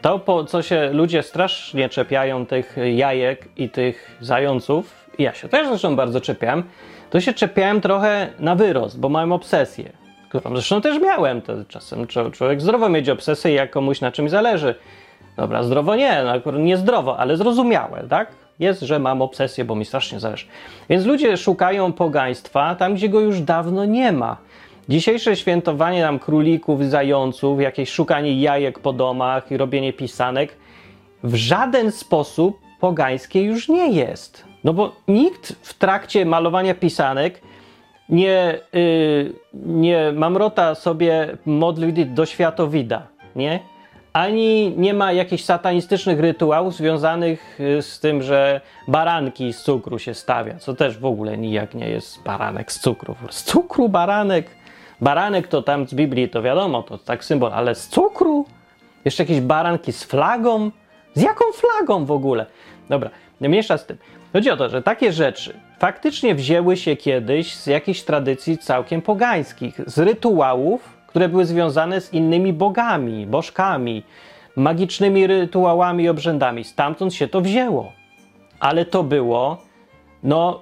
To, 0.01 0.19
po 0.19 0.45
co 0.45 0.63
się 0.63 0.91
ludzie 0.93 1.23
strasznie 1.23 1.89
czepiają 1.89 2.47
tych 2.47 2.77
jajek 2.95 3.49
i 3.57 3.69
tych 3.71 4.19
zająców, 4.21 5.07
ja 5.19 5.35
się 5.35 5.49
też 5.49 5.69
zresztą 5.69 5.97
bardzo 5.97 6.21
czepiałem, 6.21 6.63
to 7.11 7.21
się 7.21 7.33
czepiałem 7.33 7.81
trochę 7.81 8.29
na 8.39 8.55
wyrost, 8.55 9.01
bo 9.01 9.09
mam 9.09 9.33
obsesję, 9.33 9.93
którą 10.29 10.51
zresztą 10.51 10.81
też 10.81 11.01
miałem. 11.01 11.43
To 11.43 11.53
czasem 11.69 12.07
człowiek 12.07 12.61
zdrowo 12.61 12.89
mieć 12.89 13.09
obsesję, 13.09 13.53
jak 13.53 13.71
komuś 13.71 14.01
na 14.01 14.13
czymś 14.13 14.31
zależy. 14.31 14.75
Dobra, 15.37 15.63
zdrowo 15.63 15.97
nie, 15.97 16.23
no 16.25 16.31
akurat 16.31 16.61
nie 16.61 16.77
zdrowo, 16.77 17.19
ale 17.19 17.37
zrozumiałe, 17.37 18.05
tak? 18.11 18.44
Jest, 18.59 18.81
że 18.81 18.99
mam 18.99 19.23
obsesję, 19.23 19.65
bo 19.65 19.75
mi 19.75 19.85
strasznie 19.85 20.21
zależy. 20.21 20.47
Więc 20.89 21.05
ludzie 21.05 21.37
szukają 21.37 21.93
pogaństwa 21.93 22.75
tam, 22.75 22.95
gdzie 22.95 23.09
go 23.09 23.21
już 23.21 23.41
dawno 23.41 23.85
nie 23.85 24.13
ma. 24.13 24.37
Dzisiejsze 24.89 25.37
świętowanie 25.37 26.03
nam 26.03 26.19
królików, 26.19 26.85
zająców, 26.85 27.61
jakieś 27.61 27.91
szukanie 27.91 28.41
jajek 28.41 28.79
po 28.79 28.93
domach 28.93 29.51
i 29.51 29.57
robienie 29.57 29.93
pisanek 29.93 30.57
w 31.23 31.35
żaden 31.35 31.93
sposób 31.93 32.59
pogańskie 32.81 33.43
już 33.43 33.69
nie 33.69 33.91
jest. 33.91 34.45
No 34.65 34.73
bo 34.73 34.93
nikt 35.09 35.57
w 35.63 35.75
trakcie 35.75 36.27
malowania 36.27 36.75
pisanek 36.75 37.41
nie, 38.09 38.59
yy, 38.73 39.33
nie 39.53 40.13
mamrota 40.13 40.75
sobie 40.75 41.37
modlitw 41.47 42.15
do 42.15 42.27
światowida, 42.27 43.07
nie? 43.37 43.61
Ani 44.15 44.75
nie 44.77 44.95
ma 44.95 45.13
jakichś 45.13 45.45
satanistycznych 45.45 46.21
rytuałów 46.21 46.75
związanych 46.75 47.61
y, 47.61 47.83
z 47.83 48.01
tym, 48.01 48.23
że 48.23 48.61
baranki 48.89 49.53
z 49.53 49.63
cukru 49.63 49.99
się 49.99 50.15
stawia, 50.15 50.59
co 50.59 50.75
też 50.75 50.99
w 50.99 51.05
ogóle 51.05 51.39
nijak 51.39 51.75
nie 51.75 51.89
jest 51.89 52.23
baranek 52.23 52.73
z 52.73 52.81
cukru. 52.81 53.17
Z 53.31 53.43
cukru 53.43 53.89
baranek 53.89 54.51
Baranek 55.01 55.49
to 55.49 55.63
tam 55.63 55.87
z 55.87 55.95
Biblii, 55.95 56.29
to 56.29 56.43
wiadomo, 56.43 56.83
to 56.83 56.99
tak 56.99 57.25
symbol, 57.25 57.53
ale 57.53 57.75
z 57.75 57.89
cukru? 57.89 58.47
Jeszcze 59.05 59.23
jakieś 59.23 59.41
baranki 59.41 59.93
z 59.93 60.05
flagą? 60.05 60.71
Z 61.15 61.23
jaką 61.23 61.45
flagą 61.53 62.05
w 62.05 62.11
ogóle? 62.11 62.47
Dobra, 62.89 63.11
nie 63.41 63.49
mniejsza 63.49 63.79
z 63.79 63.87
tym. 63.87 63.97
Chodzi 64.33 64.51
o 64.51 64.57
to, 64.57 64.69
że 64.69 64.83
takie 64.83 65.13
rzeczy 65.13 65.61
faktycznie 65.79 66.35
wzięły 66.35 66.77
się 66.77 66.97
kiedyś 66.97 67.55
z 67.55 67.67
jakichś 67.67 68.03
tradycji 68.03 68.59
całkiem 68.59 69.03
pogańskich, 69.03 69.81
z 69.87 69.99
rytuałów, 69.99 70.94
które 71.15 71.29
były 71.29 71.45
związane 71.45 72.01
z 72.01 72.13
innymi 72.13 72.53
bogami, 72.53 73.27
bożkami, 73.27 74.03
magicznymi 74.57 75.27
rytuałami 75.27 76.05
i 76.05 76.09
obrzędami. 76.09 76.65
Stamtąd 76.65 77.15
się 77.15 77.29
to 77.29 77.41
wzięło. 77.41 77.93
Ale 78.61 78.85
to 78.85 79.03
było, 79.03 79.63
no, 80.23 80.61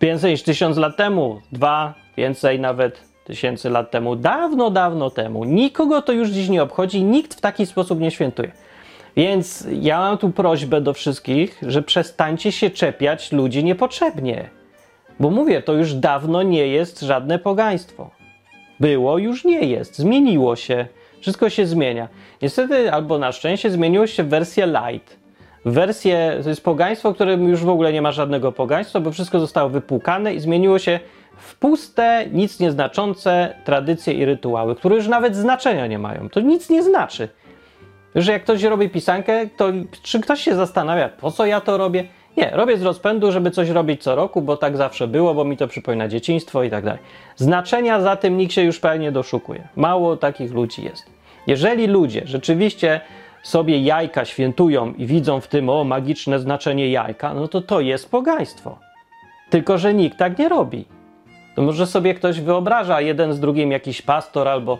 więcej 0.00 0.32
niż 0.32 0.42
tysiąc 0.42 0.76
lat 0.76 0.96
temu, 0.96 1.40
dwa, 1.52 1.94
więcej 2.16 2.60
nawet 2.60 3.00
tysięcy 3.24 3.70
lat 3.70 3.90
temu, 3.90 4.16
dawno, 4.16 4.70
dawno 4.70 5.10
temu. 5.10 5.44
Nikogo 5.44 6.02
to 6.02 6.12
już 6.12 6.28
dziś 6.28 6.48
nie 6.48 6.62
obchodzi, 6.62 7.04
nikt 7.04 7.34
w 7.34 7.40
taki 7.40 7.66
sposób 7.66 8.00
nie 8.00 8.10
świętuje. 8.10 8.52
Więc 9.16 9.66
ja 9.80 9.98
mam 9.98 10.18
tu 10.18 10.30
prośbę 10.30 10.80
do 10.80 10.92
wszystkich, 10.92 11.58
że 11.62 11.82
przestańcie 11.82 12.52
się 12.52 12.70
czepiać 12.70 13.32
ludzi 13.32 13.64
niepotrzebnie. 13.64 14.50
Bo 15.20 15.30
mówię, 15.30 15.62
to 15.62 15.72
już 15.72 15.94
dawno 15.94 16.42
nie 16.42 16.66
jest 16.66 17.00
żadne 17.00 17.38
pogaństwo. 17.38 18.23
Było, 18.80 19.18
już 19.18 19.44
nie 19.44 19.60
jest. 19.60 19.98
Zmieniło 19.98 20.56
się. 20.56 20.86
Wszystko 21.20 21.50
się 21.50 21.66
zmienia. 21.66 22.08
Niestety, 22.42 22.92
albo 22.92 23.18
na 23.18 23.32
szczęście, 23.32 23.70
zmieniło 23.70 24.06
się 24.06 24.22
wersję 24.22 24.66
light. 24.66 25.16
Wersję, 25.64 26.40
to 26.42 26.48
jest 26.48 26.64
pogaństwo, 26.64 27.12
w 27.12 27.14
którym 27.14 27.48
już 27.48 27.64
w 27.64 27.68
ogóle 27.68 27.92
nie 27.92 28.02
ma 28.02 28.12
żadnego 28.12 28.52
pogaństwa, 28.52 29.00
bo 29.00 29.10
wszystko 29.10 29.40
zostało 29.40 29.68
wypłukane 29.68 30.34
i 30.34 30.40
zmieniło 30.40 30.78
się 30.78 31.00
w 31.36 31.54
puste, 31.54 32.26
nic 32.32 32.60
nieznaczące 32.60 33.54
tradycje 33.64 34.14
i 34.14 34.24
rytuały, 34.24 34.76
które 34.76 34.96
już 34.96 35.08
nawet 35.08 35.36
znaczenia 35.36 35.86
nie 35.86 35.98
mają. 35.98 36.28
To 36.28 36.40
nic 36.40 36.70
nie 36.70 36.82
znaczy. 36.82 37.28
Że 38.14 38.32
jak 38.32 38.42
ktoś 38.42 38.62
robi 38.62 38.88
pisankę, 38.88 39.46
to 39.56 39.72
czy 40.02 40.20
ktoś 40.20 40.40
się 40.40 40.54
zastanawia, 40.54 41.08
po 41.08 41.30
co 41.30 41.46
ja 41.46 41.60
to 41.60 41.78
robię? 41.78 42.04
Nie, 42.36 42.50
robię 42.50 42.76
z 42.76 42.82
rozpędu, 42.82 43.32
żeby 43.32 43.50
coś 43.50 43.68
robić 43.68 44.02
co 44.02 44.14
roku, 44.14 44.42
bo 44.42 44.56
tak 44.56 44.76
zawsze 44.76 45.06
było, 45.08 45.34
bo 45.34 45.44
mi 45.44 45.56
to 45.56 45.68
przypomina 45.68 46.08
dzieciństwo 46.08 46.62
i 46.62 46.70
tak 46.70 46.84
dalej. 46.84 47.00
Znaczenia 47.36 48.00
za 48.00 48.16
tym 48.16 48.36
nikt 48.36 48.52
się 48.52 48.62
już 48.62 48.80
pewnie 48.80 49.12
doszukuje. 49.12 49.68
Mało 49.76 50.16
takich 50.16 50.52
ludzi 50.52 50.84
jest. 50.84 51.06
Jeżeli 51.46 51.86
ludzie 51.86 52.22
rzeczywiście 52.24 53.00
sobie 53.42 53.78
jajka 53.80 54.24
świętują 54.24 54.94
i 54.94 55.06
widzą 55.06 55.40
w 55.40 55.48
tym 55.48 55.68
o 55.68 55.84
magiczne 55.84 56.38
znaczenie 56.38 56.90
jajka, 56.90 57.34
no 57.34 57.48
to 57.48 57.60
to 57.60 57.80
jest 57.80 58.10
pogaństwo. 58.10 58.78
Tylko, 59.50 59.78
że 59.78 59.94
nikt 59.94 60.18
tak 60.18 60.38
nie 60.38 60.48
robi. 60.48 60.84
To 61.54 61.62
może 61.62 61.86
sobie 61.86 62.14
ktoś 62.14 62.40
wyobraża, 62.40 63.00
jeden 63.00 63.32
z 63.32 63.40
drugim 63.40 63.72
jakiś 63.72 64.02
pastor 64.02 64.48
albo 64.48 64.78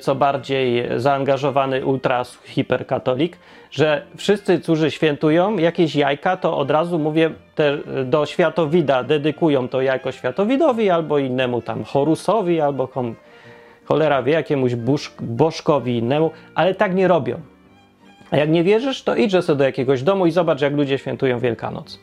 co 0.00 0.14
bardziej 0.14 0.88
zaangażowany 0.96 1.86
ultra 1.86 2.22
hiperkatolik, 2.44 3.36
że 3.70 4.02
wszyscy, 4.16 4.58
którzy 4.60 4.90
świętują 4.90 5.56
jakieś 5.56 5.94
jajka, 5.94 6.36
to 6.36 6.56
od 6.56 6.70
razu 6.70 6.98
mówię 6.98 7.30
te, 7.54 7.78
do 8.04 8.26
światowida, 8.26 9.02
dedykują 9.02 9.68
to 9.68 9.82
jajko 9.82 10.12
światowidowi 10.12 10.90
albo 10.90 11.18
innemu 11.18 11.62
tam 11.62 11.84
Horusowi 11.84 12.60
albo 12.60 12.88
kom, 12.88 13.14
cholera 13.84 14.22
wie, 14.22 14.32
jakiemuś 14.32 14.74
busz, 14.74 15.12
bożkowi 15.20 15.98
innemu, 15.98 16.30
ale 16.54 16.74
tak 16.74 16.94
nie 16.94 17.08
robią. 17.08 17.40
A 18.30 18.36
jak 18.36 18.50
nie 18.50 18.64
wierzysz, 18.64 19.02
to 19.02 19.16
idź 19.16 19.44
sobie 19.44 19.58
do 19.58 19.64
jakiegoś 19.64 20.02
domu 20.02 20.26
i 20.26 20.30
zobacz, 20.30 20.60
jak 20.60 20.72
ludzie 20.72 20.98
świętują 20.98 21.38
Wielkanoc. 21.38 22.00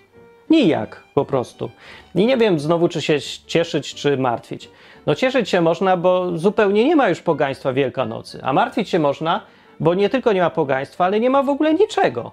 Nijak 0.50 1.04
po 1.14 1.26
prostu. 1.26 1.70
I 2.16 2.26
nie 2.26 2.38
wiem 2.38 2.60
znowu, 2.60 2.88
czy 2.90 3.02
się 3.02 3.20
cieszyć, 3.48 3.96
czy 3.96 4.18
martwić. 4.18 4.70
No 5.08 5.16
cieszyć 5.16 5.50
się 5.50 5.62
można, 5.62 5.98
bo 5.98 6.38
zupełnie 6.38 6.86
nie 6.86 6.96
ma 6.96 7.10
już 7.10 7.22
pogaństwa 7.22 7.74
Wielkanocy. 7.74 8.40
A 8.44 8.54
martwić 8.54 8.90
się 8.90 9.00
można, 9.00 9.42
bo 9.80 9.94
nie 9.94 10.10
tylko 10.10 10.34
nie 10.34 10.42
ma 10.42 10.50
pogaństwa, 10.50 11.06
ale 11.06 11.20
nie 11.20 11.30
ma 11.30 11.44
w 11.44 11.50
ogóle 11.50 11.74
niczego. 11.74 12.32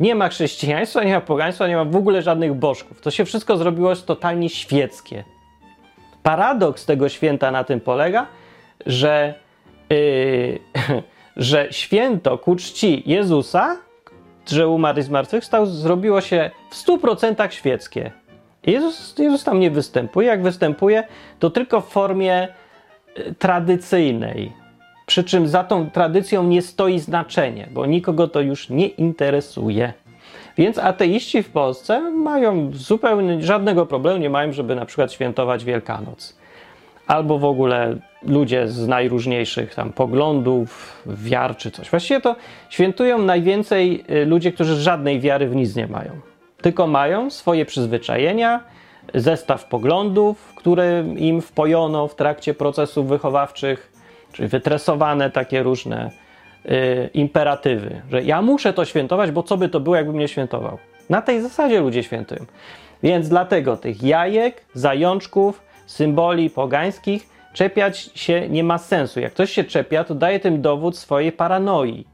Nie 0.00 0.14
ma 0.14 0.28
chrześcijaństwa, 0.28 1.04
nie 1.04 1.14
ma 1.14 1.20
pogaństwa, 1.20 1.68
nie 1.68 1.76
ma 1.76 1.84
w 1.84 1.96
ogóle 1.96 2.22
żadnych 2.22 2.54
bożków. 2.54 3.00
To 3.00 3.10
się 3.10 3.24
wszystko 3.24 3.56
zrobiło 3.56 3.96
totalnie 3.96 4.48
świeckie. 4.48 5.24
Paradoks 6.22 6.86
tego 6.86 7.08
święta 7.08 7.50
na 7.50 7.64
tym 7.64 7.80
polega, 7.80 8.26
że, 8.86 9.34
yy, 9.90 10.58
że 11.36 11.68
święto 11.70 12.38
ku 12.38 12.56
czci 12.56 13.02
Jezusa 13.06 13.76
że 14.52 14.68
umarł 14.68 14.98
i 14.98 15.02
zmartwychwstał, 15.02 15.66
zrobiło 15.66 16.20
się 16.20 16.50
w 16.70 16.76
100% 16.76 17.50
świeckie. 17.50 18.12
Jezus, 18.66 19.18
Jezus 19.18 19.44
tam 19.44 19.60
nie 19.60 19.70
występuje. 19.70 20.28
Jak 20.28 20.42
występuje, 20.42 21.04
to 21.38 21.50
tylko 21.50 21.80
w 21.80 21.88
formie 21.88 22.48
y, 23.18 23.34
tradycyjnej. 23.34 24.52
Przy 25.06 25.24
czym 25.24 25.48
za 25.48 25.64
tą 25.64 25.90
tradycją 25.90 26.42
nie 26.42 26.62
stoi 26.62 26.98
znaczenie, 26.98 27.68
bo 27.72 27.86
nikogo 27.86 28.28
to 28.28 28.40
już 28.40 28.70
nie 28.70 28.86
interesuje. 28.86 29.92
Więc 30.58 30.78
ateiści 30.78 31.42
w 31.42 31.50
Polsce 31.50 32.00
mają 32.10 32.70
zupełnie 32.74 33.42
żadnego 33.42 33.86
problemu, 33.86 34.18
nie 34.18 34.30
mają, 34.30 34.52
żeby 34.52 34.74
na 34.74 34.86
przykład 34.86 35.12
świętować 35.12 35.64
Wielkanoc. 35.64 36.38
Albo 37.06 37.38
w 37.38 37.44
ogóle 37.44 37.96
ludzie 38.22 38.68
z 38.68 38.88
najróżniejszych 38.88 39.74
tam 39.74 39.92
poglądów, 39.92 41.02
wiar 41.06 41.56
czy 41.56 41.70
coś. 41.70 41.90
Właściwie 41.90 42.20
to 42.20 42.36
świętują 42.70 43.18
najwięcej 43.18 44.04
y, 44.10 44.26
ludzie, 44.26 44.52
którzy 44.52 44.76
żadnej 44.76 45.20
wiary 45.20 45.48
w 45.48 45.56
nic 45.56 45.76
nie 45.76 45.86
mają. 45.86 46.10
Tylko 46.62 46.86
mają 46.86 47.30
swoje 47.30 47.66
przyzwyczajenia, 47.66 48.60
zestaw 49.14 49.64
poglądów, 49.64 50.54
które 50.54 51.04
im 51.16 51.42
wpojono 51.42 52.08
w 52.08 52.14
trakcie 52.14 52.54
procesów 52.54 53.08
wychowawczych, 53.08 53.92
czyli 54.32 54.48
wytresowane 54.48 55.30
takie 55.30 55.62
różne 55.62 56.10
y, 56.66 57.10
imperatywy, 57.14 58.02
że 58.10 58.22
ja 58.22 58.42
muszę 58.42 58.72
to 58.72 58.84
świętować, 58.84 59.30
bo 59.30 59.42
co 59.42 59.56
by 59.56 59.68
to 59.68 59.80
było, 59.80 59.96
jakbym 59.96 60.18
nie 60.18 60.28
świętował. 60.28 60.78
Na 61.10 61.22
tej 61.22 61.42
zasadzie 61.42 61.80
ludzie 61.80 62.02
świętują. 62.02 62.44
Więc 63.02 63.28
dlatego 63.28 63.76
tych 63.76 64.02
jajek, 64.02 64.64
zajączków, 64.74 65.62
symboli 65.86 66.50
pogańskich 66.50 67.38
Czepiać 67.58 68.10
się 68.14 68.48
nie 68.48 68.64
ma 68.64 68.78
sensu. 68.78 69.20
Jak 69.20 69.32
ktoś 69.32 69.52
się 69.52 69.64
czepia, 69.64 70.04
to 70.04 70.14
daje 70.14 70.40
tym 70.40 70.62
dowód 70.62 70.98
swojej 70.98 71.32
paranoi. 71.32 72.04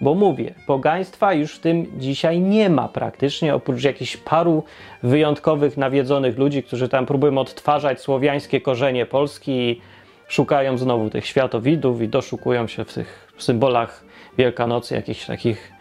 Bo 0.00 0.14
mówię, 0.14 0.54
pogaństwa 0.66 1.34
już 1.34 1.54
w 1.54 1.58
tym 1.58 1.86
dzisiaj 1.98 2.40
nie 2.40 2.70
ma 2.70 2.88
praktycznie, 2.88 3.54
oprócz 3.54 3.84
jakichś 3.84 4.16
paru 4.16 4.64
wyjątkowych, 5.02 5.76
nawiedzonych 5.76 6.38
ludzi, 6.38 6.62
którzy 6.62 6.88
tam 6.88 7.06
próbują 7.06 7.38
odtwarzać 7.38 8.00
słowiańskie 8.00 8.60
korzenie 8.60 9.06
Polski 9.06 9.52
i 9.52 9.80
szukają 10.28 10.78
znowu 10.78 11.10
tych 11.10 11.26
światowidów 11.26 12.02
i 12.02 12.08
doszukują 12.08 12.66
się 12.66 12.84
w 12.84 12.94
tych 12.94 13.32
symbolach 13.38 14.04
Wielkanocy 14.38 14.94
jakichś 14.94 15.26
takich 15.26 15.72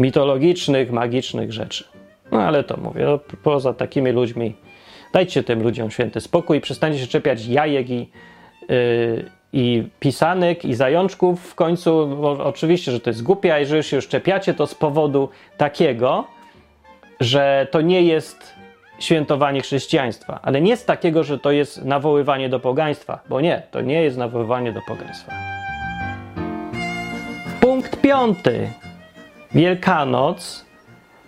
mitologicznych, 0.00 0.92
magicznych 0.92 1.52
rzeczy. 1.52 1.84
No 2.32 2.42
ale 2.42 2.64
to 2.64 2.76
mówię, 2.76 3.04
no, 3.04 3.18
poza 3.42 3.74
takimi 3.74 4.10
ludźmi, 4.10 4.54
dajcie 5.12 5.42
tym 5.42 5.62
ludziom 5.62 5.90
święty 5.90 6.20
spokój, 6.20 6.60
przestańcie 6.60 6.98
się 6.98 7.06
czepiać 7.06 7.46
jajek 7.46 7.90
i 7.90 8.08
i 9.56 9.88
pisanek, 10.00 10.64
i 10.64 10.74
zajączków 10.74 11.50
w 11.50 11.54
końcu, 11.54 12.08
oczywiście, 12.44 12.92
że 12.92 13.00
to 13.00 13.10
jest 13.10 13.22
głupie, 13.22 13.54
a 13.54 13.58
jeżeli 13.58 13.82
się 13.82 13.96
już 13.96 14.08
czepiacie, 14.08 14.54
to 14.54 14.66
z 14.66 14.74
powodu 14.74 15.28
takiego, 15.56 16.24
że 17.20 17.66
to 17.70 17.80
nie 17.80 18.02
jest 18.02 18.54
świętowanie 18.98 19.60
chrześcijaństwa, 19.60 20.40
ale 20.42 20.60
nie 20.60 20.76
z 20.76 20.84
takiego, 20.84 21.24
że 21.24 21.38
to 21.38 21.50
jest 21.50 21.84
nawoływanie 21.84 22.48
do 22.48 22.60
pogaństwa, 22.60 23.18
bo 23.28 23.40
nie, 23.40 23.62
to 23.70 23.80
nie 23.80 24.02
jest 24.02 24.16
nawoływanie 24.16 24.72
do 24.72 24.80
pogaństwa. 24.82 25.32
Punkt 27.60 28.00
piąty. 28.00 28.70
Wielkanoc 29.54 30.64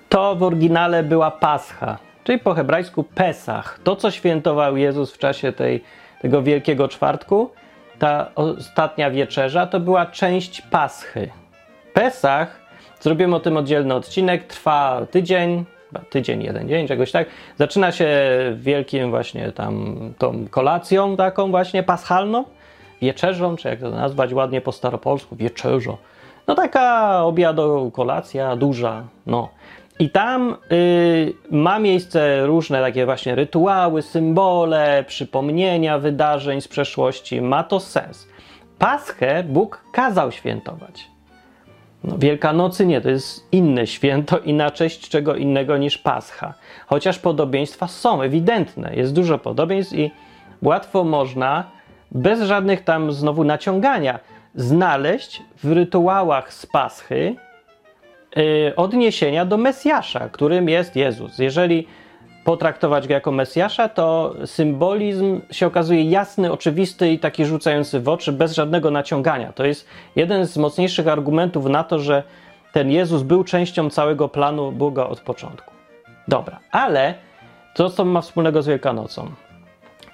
to 0.08 0.37
w 0.37 0.42
oryginale 0.42 1.02
była 1.02 1.30
Pascha, 1.30 1.99
czyli 2.25 2.38
po 2.38 2.54
hebrajsku 2.54 3.02
Pesach. 3.02 3.80
To, 3.85 3.97
co 3.97 4.11
świętował 4.11 4.76
Jezus 4.76 5.12
w 5.12 5.18
czasie 5.18 5.52
tej 5.52 5.85
tego 6.23 6.42
Wielkiego 6.42 6.88
Czwartku, 6.88 7.50
ta 7.98 8.30
ostatnia 8.34 9.10
wieczerza 9.10 9.66
to 9.66 9.80
była 9.80 10.06
część 10.06 10.60
Paschy. 10.60 11.30
Pesach, 11.92 12.60
zrobimy 13.00 13.36
o 13.36 13.40
tym 13.40 13.56
oddzielny 13.56 13.94
odcinek, 13.94 14.44
trwa 14.44 15.06
tydzień, 15.10 15.64
tydzień, 16.10 16.42
jeden 16.42 16.68
dzień, 16.68 16.88
czegoś 16.88 17.12
tak. 17.12 17.28
Zaczyna 17.56 17.92
się 17.92 18.08
wielkim 18.54 19.10
właśnie 19.10 19.52
tam 19.52 19.96
tą 20.18 20.46
kolacją 20.50 21.16
taką 21.16 21.50
właśnie 21.50 21.82
paschalną, 21.82 22.44
wieczerzą, 23.02 23.56
czy 23.56 23.68
jak 23.68 23.80
to 23.80 23.90
nazwać 23.90 24.32
ładnie 24.32 24.60
po 24.60 24.72
staropolsku, 24.72 25.36
wieczerzo. 25.36 25.98
No 26.46 26.54
taka 26.54 27.18
obiado, 27.24 27.90
kolacja 27.92 28.56
duża, 28.56 29.04
no. 29.26 29.48
I 29.98 30.10
tam 30.10 30.56
y, 30.72 31.34
ma 31.50 31.78
miejsce 31.78 32.46
różne 32.46 32.80
takie 32.80 33.04
właśnie 33.06 33.34
rytuały, 33.34 34.02
symbole, 34.02 35.04
przypomnienia 35.06 35.98
wydarzeń 35.98 36.60
z 36.60 36.68
przeszłości. 36.68 37.40
Ma 37.40 37.64
to 37.64 37.80
sens. 37.80 38.28
Paschę 38.78 39.42
Bóg 39.42 39.84
kazał 39.92 40.32
świętować. 40.32 41.08
No, 42.04 42.18
Wielkanocy 42.18 42.86
nie, 42.86 43.00
to 43.00 43.10
jest 43.10 43.48
inne 43.52 43.86
święto 43.86 44.38
i 44.48 44.52
na 44.52 44.70
cześć 44.70 45.08
czego 45.08 45.34
innego 45.34 45.76
niż 45.76 45.98
Pascha. 45.98 46.54
Chociaż 46.86 47.18
podobieństwa 47.18 47.86
są 47.86 48.22
ewidentne, 48.22 48.96
jest 48.96 49.14
dużo 49.14 49.38
podobieństw 49.38 49.94
i 49.94 50.10
łatwo 50.62 51.04
można 51.04 51.64
bez 52.10 52.42
żadnych 52.42 52.84
tam 52.84 53.12
znowu 53.12 53.44
naciągania, 53.44 54.18
znaleźć 54.54 55.42
w 55.62 55.72
rytuałach 55.72 56.52
z 56.52 56.66
Paschy 56.66 57.36
odniesienia 58.76 59.44
do 59.44 59.56
Mesjasza, 59.56 60.28
którym 60.28 60.68
jest 60.68 60.97
Jezus. 60.97 61.38
Jeżeli 61.38 61.87
potraktować 62.44 63.08
go 63.08 63.14
jako 63.14 63.32
Mesjasza, 63.32 63.88
to 63.88 64.35
symbolizm 64.44 65.40
się 65.50 65.66
okazuje 65.66 66.04
jasny, 66.04 66.52
oczywisty 66.52 67.12
i 67.12 67.18
taki 67.18 67.44
rzucający 67.44 68.00
w 68.00 68.08
oczy, 68.08 68.32
bez 68.32 68.54
żadnego 68.54 68.90
naciągania. 68.90 69.52
To 69.52 69.64
jest 69.64 69.88
jeden 70.16 70.47
z 70.47 70.56
mocniejszych 70.56 71.08
argumentów 71.08 71.66
na 71.66 71.85
to, 71.85 71.99
że 71.99 72.23
ten 72.73 72.90
Jezus 72.90 73.23
był 73.23 73.44
częścią 73.44 73.90
całego 73.90 74.28
planu 74.28 74.73
Boga 74.73 75.06
od 75.06 75.20
początku. 75.20 75.75
Dobra, 76.28 76.61
ale 76.70 77.14
co 77.75 77.90
to 77.90 78.04
ma 78.04 78.20
wspólnego 78.20 78.62
z 78.62 78.66
Wielkanocą? 78.66 79.30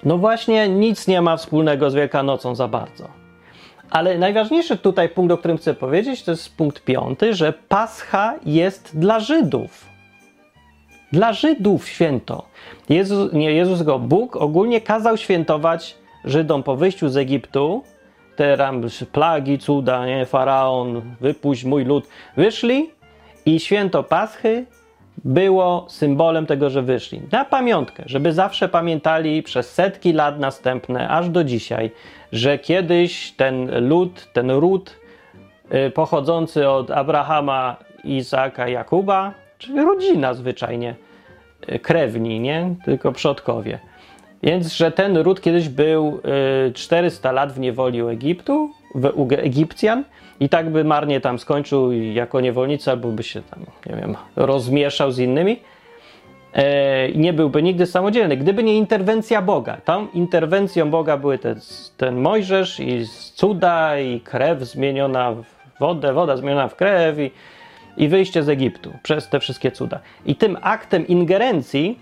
No 0.05 0.19
właśnie, 0.19 0.69
nic 0.69 1.09
nie 1.09 1.21
ma 1.23 1.37
wspólnego 1.37 1.91
z 1.91 1.95
Wielkanocą 1.95 2.55
za 2.55 2.69
bardzo. 2.69 3.24
Ale 3.91 4.19
najważniejszy 4.19 4.77
tutaj 4.77 5.09
punkt, 5.09 5.33
o 5.33 5.39
którym 5.39 5.57
chcę 5.57 5.75
powiedzieć, 5.75 6.23
to 6.23 6.31
jest 6.31 6.57
punkt 6.57 6.85
piąty, 6.85 7.35
że 7.35 7.53
Pascha 7.53 8.35
jest 8.47 8.99
dla 8.99 9.21
Żydów. 9.21 9.87
Dla 11.13 11.33
Żydów 11.33 11.89
święto. 11.89 12.45
Jezus, 12.89 13.33
nie 13.33 13.53
Jezus, 13.53 13.83
go 13.83 13.99
Bóg 13.99 14.37
ogólnie 14.37 14.81
kazał 14.81 15.17
świętować 15.17 15.97
Żydom 16.25 16.63
po 16.63 16.77
wyjściu 16.77 17.09
z 17.09 17.17
Egiptu. 17.17 17.83
Te 18.37 18.59
plagi, 19.13 19.59
cuda, 19.59 20.07
nie? 20.07 20.27
faraon, 20.27 21.03
wypuść 21.21 21.65
mój 21.65 21.85
lud. 21.85 22.09
Wyszli 22.37 22.91
i 23.47 23.61
święto 23.61 24.03
Paschy 24.03 24.67
było 25.25 25.87
symbolem 25.89 26.47
tego, 26.47 26.71
że 26.71 26.83
wyszli. 26.83 27.23
Na 27.33 27.45
pamiątkę, 27.45 28.03
żeby 28.07 28.33
zawsze 28.33 28.69
pamiętali 28.69 29.43
przez 29.43 29.73
setki 29.73 30.13
lat 30.13 30.39
następne, 30.39 31.09
aż 31.09 31.29
do 31.29 31.45
dzisiaj, 31.45 31.91
że 32.35 32.59
kiedyś 32.59 33.33
ten 33.33 33.89
lud, 33.89 34.29
ten 34.33 34.51
ród 34.51 34.97
y, 35.87 35.91
pochodzący 35.91 36.69
od 36.69 36.91
Abrahama, 36.91 37.77
Izaaka, 38.05 38.69
Jakuba, 38.69 39.35
czyli 39.59 39.81
rodzina 39.81 40.35
zwyczajnie, 40.35 40.95
y, 41.73 41.79
krewni, 41.79 42.41
nie? 42.41 42.75
Tylko 42.85 43.13
przodkowie. 43.13 43.79
Więc, 44.43 44.73
że 44.73 44.91
ten 44.91 45.17
ród 45.17 45.41
kiedyś 45.41 45.69
był 45.69 46.21
400 46.75 47.31
y, 47.31 47.33
lat 47.33 47.53
w 47.53 47.61
niewoli 47.61 48.03
u 48.03 48.09
Egiptu, 48.09 48.71
u 49.15 49.29
Egipcjan, 49.31 50.05
i 50.41 50.49
tak 50.49 50.71
by 50.71 50.85
marnie 50.85 51.21
tam 51.21 51.39
skończył 51.39 51.93
jako 51.93 52.41
niewolnica, 52.41 52.91
albo 52.91 53.09
by 53.09 53.23
się 53.23 53.43
tam, 53.43 53.61
nie 53.87 54.01
wiem, 54.01 54.17
rozmieszał 54.37 55.13
z 55.13 55.19
innymi. 55.19 55.61
E, 56.55 57.13
nie 57.13 57.33
byłby 57.33 57.63
nigdy 57.63 57.87
samodzielny, 57.87 58.37
gdyby 58.37 58.63
nie 58.63 58.77
interwencja 58.79 59.43
Boga. 59.43 59.77
Tam 59.85 60.13
interwencją 60.13 60.91
Boga 60.91 61.17
były 61.17 61.39
te, 61.39 61.55
ten 61.97 62.21
Mojżesz 62.21 62.81
i 62.81 63.07
cuda, 63.35 63.99
i 63.99 64.21
krew 64.21 64.61
zmieniona 64.61 65.33
w 65.33 65.45
wodę, 65.81 66.13
woda 66.13 66.37
zmieniona 66.37 66.69
w 66.69 66.77
krew 66.77 67.19
i, 67.19 67.31
i 67.97 68.09
wyjście 68.09 68.43
z 68.43 68.49
Egiptu 68.49 68.93
przez 69.03 69.29
te 69.29 69.41
wszystkie 69.41 69.71
cuda. 69.71 70.01
I 70.27 70.37
tym 70.37 70.57
aktem 70.63 71.07
ingerencji 71.07 71.99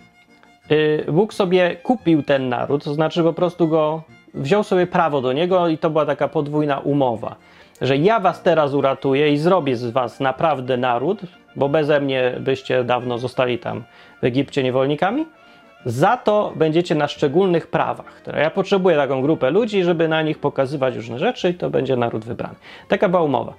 y, 0.71 1.04
Bóg 1.12 1.35
sobie 1.35 1.76
kupił 1.76 2.23
ten 2.23 2.49
naród, 2.49 2.85
to 2.85 2.94
znaczy 2.94 3.23
po 3.23 3.32
prostu 3.32 3.68
go 3.68 4.02
wziął 4.35 4.62
sobie 4.62 4.87
prawo 4.87 5.21
do 5.21 5.32
niego 5.32 5.68
i 5.68 5.78
to 5.78 5.90
była 5.90 6.06
taka 6.06 6.28
podwójna 6.28 6.78
umowa 6.78 7.37
że 7.82 7.97
ja 7.97 8.21
was 8.21 8.42
teraz 8.42 8.75
uratuję 8.75 9.32
i 9.32 9.38
zrobię 9.38 9.76
z 9.76 9.90
was 9.90 10.21
naprawdę 10.21 10.76
naród, 10.76 11.21
bo 11.56 11.68
beze 11.68 12.00
mnie 12.00 12.35
byście 12.40 12.85
dawno 12.85 13.18
zostali 13.18 13.59
tam 13.59 13.82
w 14.23 14.25
Egipcie 14.25 14.62
niewolnikami. 14.62 15.26
Za 15.85 16.16
to 16.16 16.52
będziecie 16.56 16.94
na 16.94 17.09
szczególnych 17.09 17.66
prawach. 17.66 18.23
Ja 18.37 18.50
potrzebuję 18.50 18.97
taką 18.97 19.23
grupę 19.23 19.50
ludzi, 19.50 19.85
żeby 19.85 20.09
na 20.09 20.23
nich 20.23 20.38
pokazywać 20.38 20.97
różne 20.97 21.18
rzeczy, 21.18 21.50
i 21.50 21.54
to 21.54 21.71
będzie 21.71 21.97
naród 21.97 22.25
wybrany. 22.25 22.54
Taka 22.88 23.09
była 23.09 23.23
umowa. 23.23 23.54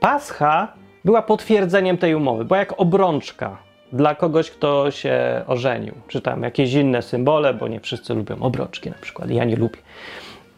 Pascha 0.00 0.72
była 1.04 1.22
potwierdzeniem 1.22 1.98
tej 1.98 2.14
umowy, 2.14 2.44
była 2.44 2.58
jak 2.58 2.80
obrączka 2.80 3.56
dla 3.92 4.14
kogoś, 4.14 4.50
kto 4.50 4.90
się 4.90 5.42
ożenił, 5.46 5.94
czy 6.08 6.20
tam 6.20 6.42
jakieś 6.42 6.72
inne 6.72 7.02
symbole, 7.02 7.54
bo 7.54 7.68
nie 7.68 7.80
wszyscy 7.80 8.14
lubią 8.14 8.36
obrączki 8.40 8.90
na 8.90 8.96
przykład. 9.00 9.30
Ja 9.30 9.44
nie 9.44 9.56
lubię. 9.56 9.78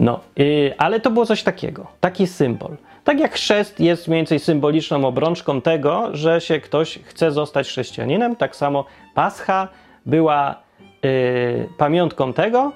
No, 0.01 0.21
yy, 0.37 0.75
ale 0.79 1.01
to 1.01 1.11
było 1.11 1.27
coś 1.27 1.43
takiego, 1.43 1.87
taki 2.01 2.27
symbol. 2.27 2.77
Tak 3.05 3.21
jak 3.21 3.33
chrzest 3.33 3.81
jest 3.81 4.09
mniej 4.09 4.19
więcej 4.19 4.39
symboliczną 4.39 5.05
obrączką 5.05 5.61
tego, 5.61 6.09
że 6.13 6.41
się 6.41 6.61
ktoś 6.61 6.99
chce 6.99 7.33
zostać 7.33 7.69
chrześcijaninem, 7.69 8.37
tak 8.37 8.57
samo 8.57 8.85
Pascha 9.15 9.69
była 10.07 10.63
yy, 11.03 11.69
pamiątką 11.79 12.33
tego, 12.33 12.73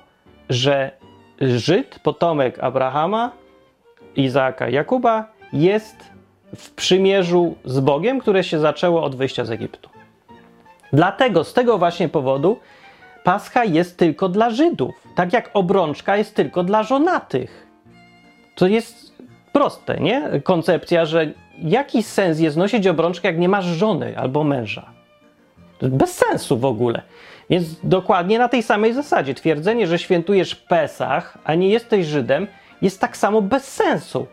że 0.51 0.91
Żyd, 1.41 1.99
potomek 2.03 2.59
Abrahama, 2.59 3.33
Izaaka, 4.17 4.69
Jakuba 4.69 5.33
jest 5.53 5.97
w 6.57 6.71
przymierzu 6.71 7.55
z 7.65 7.81
Bogiem, 7.81 8.21
które 8.21 8.45
się 8.45 8.59
zaczęło 8.59 9.03
od 9.03 9.17
wyjścia 9.17 9.45
z 9.45 9.51
Egiptu. 9.51 9.91
Dlatego, 10.93 11.45
z 11.45 11.55
tego 11.55 11.79
właśnie 11.79 12.09
powodu, 12.09 12.59
Pascha 13.25 13.65
jest 13.65 13.97
tylko 13.97 14.29
dla 14.29 14.51
Żydów, 14.51 14.95
tak 15.15 15.33
jak 15.33 15.51
obrączka 15.55 16.17
jest 16.17 16.35
tylko 16.35 16.65
dla 16.65 16.83
żonatych. 16.83 17.67
To 18.55 18.67
jest 18.67 19.09
proste, 19.59 19.97
nie? 20.01 20.41
Koncepcja, 20.43 21.05
że 21.05 21.33
jaki 21.63 22.03
sens 22.03 22.41
jest 22.41 22.57
nosić 22.57 22.87
obrączkę, 22.87 23.29
jak 23.29 23.39
nie 23.39 23.49
masz 23.49 23.65
żony 23.65 24.19
albo 24.19 24.45
męża? 24.45 24.87
Bez 25.83 26.13
sensu 26.13 26.59
w 26.59 26.65
ogóle. 26.65 27.03
Więc 27.51 27.65
dokładnie 27.83 28.39
na 28.39 28.49
tej 28.49 28.63
samej 28.63 28.95
zasadzie 28.95 29.35
twierdzenie, 29.35 29.87
że 29.87 29.99
świętujesz 29.99 30.55
Pesach, 30.55 31.39
a 31.45 31.55
nie 31.55 31.69
jesteś 31.69 32.07
Żydem, 32.07 32.47
jest 32.83 33.01
tak 33.01 33.17
samo 33.17 33.43
bez 33.43 33.65
sensu. 33.65 34.27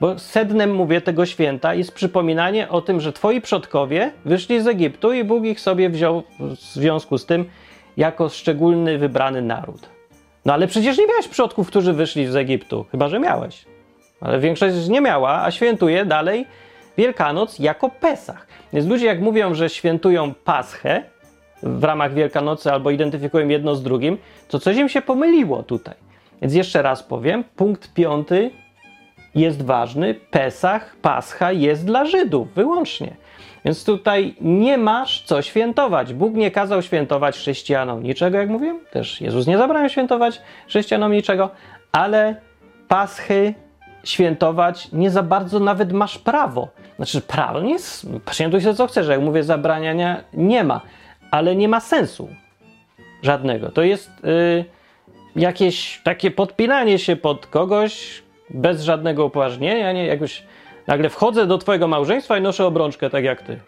Bo 0.00 0.18
sednem, 0.18 0.74
mówię, 0.74 1.00
tego 1.00 1.26
święta 1.26 1.74
jest 1.74 1.92
przypominanie 1.92 2.68
o 2.68 2.80
tym, 2.80 3.00
że 3.00 3.12
twoi 3.12 3.40
przodkowie 3.40 4.12
wyszli 4.24 4.62
z 4.62 4.66
Egiptu 4.66 5.12
i 5.12 5.24
Bóg 5.24 5.44
ich 5.44 5.60
sobie 5.60 5.90
wziął 5.90 6.22
w 6.38 6.54
związku 6.54 7.18
z 7.18 7.26
tym 7.26 7.44
jako 7.96 8.28
szczególny, 8.28 8.98
wybrany 8.98 9.42
naród. 9.42 9.88
No 10.44 10.52
ale 10.52 10.66
przecież 10.66 10.98
nie 10.98 11.06
miałeś 11.06 11.28
przodków, 11.28 11.68
którzy 11.68 11.92
wyszli 11.92 12.26
z 12.26 12.36
Egiptu, 12.36 12.86
chyba 12.90 13.08
że 13.08 13.20
miałeś 13.20 13.70
ale 14.20 14.40
większość 14.40 14.88
nie 14.88 15.00
miała, 15.00 15.42
a 15.42 15.50
świętuje 15.50 16.04
dalej 16.04 16.46
Wielkanoc 16.96 17.58
jako 17.58 17.88
Pesach. 17.88 18.46
Więc 18.72 18.86
ludzie 18.86 19.06
jak 19.06 19.20
mówią, 19.20 19.54
że 19.54 19.68
świętują 19.68 20.34
Paschę 20.44 21.02
w 21.62 21.84
ramach 21.84 22.14
Wielkanocy 22.14 22.72
albo 22.72 22.90
identyfikują 22.90 23.48
jedno 23.48 23.74
z 23.74 23.82
drugim, 23.82 24.18
to 24.48 24.58
coś 24.58 24.76
im 24.76 24.88
się 24.88 25.02
pomyliło 25.02 25.62
tutaj. 25.62 25.94
Więc 26.42 26.54
jeszcze 26.54 26.82
raz 26.82 27.02
powiem, 27.02 27.44
punkt 27.56 27.94
piąty 27.94 28.50
jest 29.34 29.62
ważny. 29.62 30.14
Pesach, 30.14 30.96
Pascha 31.02 31.52
jest 31.52 31.86
dla 31.86 32.04
Żydów 32.04 32.54
wyłącznie. 32.54 33.16
Więc 33.64 33.84
tutaj 33.84 34.34
nie 34.40 34.78
masz 34.78 35.22
co 35.22 35.42
świętować. 35.42 36.14
Bóg 36.14 36.34
nie 36.34 36.50
kazał 36.50 36.82
świętować 36.82 37.36
chrześcijanom 37.36 38.02
niczego, 38.02 38.38
jak 38.38 38.48
mówiłem. 38.48 38.80
Też 38.90 39.20
Jezus 39.20 39.46
nie 39.46 39.58
zabrał 39.58 39.88
świętować 39.88 40.40
chrześcijanom 40.68 41.12
niczego, 41.12 41.50
ale 41.92 42.36
Paschy 42.88 43.54
świętować 44.04 44.92
nie 44.92 45.10
za 45.10 45.22
bardzo 45.22 45.60
nawet 45.60 45.92
masz 45.92 46.18
prawo. 46.18 46.68
Znaczy, 46.96 47.20
prawo 47.20 47.60
nie 47.60 47.72
jest, 47.72 48.06
świętuj 48.32 48.60
się 48.60 48.74
co 48.74 48.86
chcesz, 48.86 49.08
jak 49.08 49.20
mówię, 49.20 49.42
zabraniania 49.42 50.24
nie 50.34 50.64
ma, 50.64 50.80
ale 51.30 51.56
nie 51.56 51.68
ma 51.68 51.80
sensu 51.80 52.28
żadnego. 53.22 53.70
To 53.70 53.82
jest 53.82 54.10
y, 54.24 54.64
jakieś 55.36 56.00
takie 56.04 56.30
podpinanie 56.30 56.98
się 56.98 57.16
pod 57.16 57.46
kogoś 57.46 58.22
bez 58.50 58.82
żadnego 58.82 59.24
upoważnienia, 59.24 59.92
nie? 59.92 60.06
Jakoś 60.06 60.42
nagle 60.86 61.08
wchodzę 61.08 61.46
do 61.46 61.58
twojego 61.58 61.88
małżeństwa 61.88 62.38
i 62.38 62.40
noszę 62.42 62.66
obrączkę 62.66 63.10
tak 63.10 63.24
jak 63.24 63.42
ty. 63.42 63.60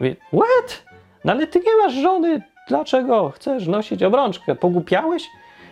Mówię, 0.00 0.16
what? 0.32 0.84
No 1.24 1.32
ale 1.32 1.46
ty 1.46 1.58
nie 1.58 1.76
masz 1.84 1.94
żony, 1.94 2.42
dlaczego 2.68 3.30
chcesz 3.30 3.66
nosić 3.66 4.02
obrączkę? 4.02 4.54
Pogłupiałeś? 4.54 5.26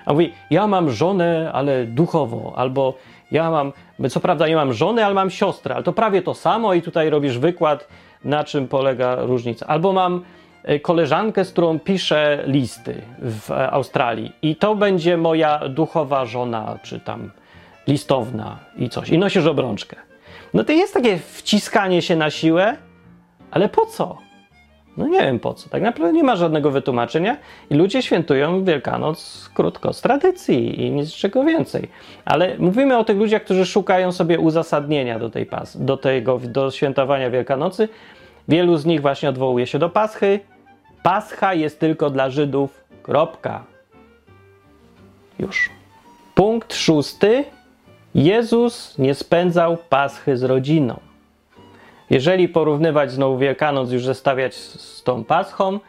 A 0.07 0.13
mówi, 0.13 0.33
ja 0.51 0.67
mam 0.67 0.91
żonę, 0.91 1.51
ale 1.55 1.85
duchowo, 1.85 2.53
albo 2.57 2.95
ja 3.31 3.51
mam, 3.51 3.73
co 4.11 4.21
prawda 4.21 4.49
nie 4.49 4.57
mam 4.57 4.73
żony, 4.73 5.05
ale 5.05 5.15
mam 5.15 5.31
siostrę, 5.31 5.75
ale 5.75 5.85
to 5.85 5.93
prawie 5.93 6.23
to 6.23 6.35
samo 6.35 6.75
i 6.75 6.83
tutaj 6.83 7.11
robisz 7.11 7.39
wykład, 7.39 7.89
na 8.25 8.45
czym 8.45 8.69
polega 8.69 9.15
różnica. 9.15 9.67
Albo 9.67 9.93
mam 9.93 10.25
e, 10.63 10.81
koleżankę, 10.81 11.45
z 11.45 11.53
którą 11.53 11.79
piszę 11.79 12.43
listy 12.47 13.03
w 13.19 13.51
Australii 13.51 14.33
i 14.43 14.57
to 14.57 14.75
będzie 14.75 15.17
moja 15.17 15.69
duchowa 15.69 16.27
żona, 16.27 16.79
czy 16.83 17.01
tam 17.01 17.31
listowna 17.89 18.59
i 18.77 18.89
coś. 18.89 19.11
I 19.11 19.19
nosisz 19.19 19.47
obrączkę. 19.47 19.97
No 20.55 20.65
to 20.65 20.73
jest 20.73 20.95
takie 20.95 21.19
wciskanie 21.19 22.03
się 22.03 22.17
na 22.17 22.31
siłę, 22.31 22.77
ale 23.51 23.69
po 23.69 23.87
co? 23.87 24.28
No 24.99 25.07
nie 25.07 25.21
wiem 25.21 25.41
po 25.41 25.55
co. 25.55 25.69
Tak 25.69 25.83
naprawdę 25.83 26.13
nie 26.13 26.25
ma 26.25 26.37
żadnego 26.37 26.71
wytłumaczenia 26.71 27.37
i 27.71 27.75
ludzie 27.75 28.03
świętują 28.03 28.65
Wielkanoc 28.65 29.51
krótko 29.55 29.93
z 29.93 30.01
tradycji 30.01 30.83
i 30.83 30.91
nic 30.91 31.13
czego 31.13 31.45
więcej. 31.45 31.89
Ale 32.25 32.59
mówimy 32.59 32.99
o 32.99 33.05
tych 33.05 33.17
ludziach, 33.17 33.45
którzy 33.45 33.67
szukają 33.67 34.13
sobie 34.13 34.39
uzasadnienia 34.39 35.19
do 35.19 35.31
tej 35.31 35.47
pas, 35.47 35.85
do 35.85 35.97
tego, 35.97 36.39
do 36.39 36.71
świętowania 36.71 37.31
Wielkanocy. 37.31 37.89
Wielu 38.49 38.77
z 38.77 38.87
nich 38.87 39.01
właśnie 39.01 39.29
odwołuje 39.29 39.67
się 39.67 39.79
do 39.79 39.89
Paschy. 39.89 40.41
Pascha 41.03 41.55
jest 41.55 41.81
tylko 41.81 42.11
dla 42.11 42.31
Żydów. 42.31 42.85
Kropka. 43.03 43.65
Już. 45.39 45.71
Punkt 46.35 46.75
szósty 46.75 47.45
Jezus 48.15 48.99
nie 48.99 49.15
spędzał 49.15 49.77
paschy 49.89 50.37
z 50.37 50.43
rodziną. 50.43 51.08
Jeżeli 52.11 52.49
porównywać 52.49 53.13
znowu 53.13 53.39
Wielkanoc, 53.39 53.93
już 53.93 54.05
zestawiać 54.05 54.55
z 54.55 55.03
tą 55.03 55.25
paschą 55.25 55.81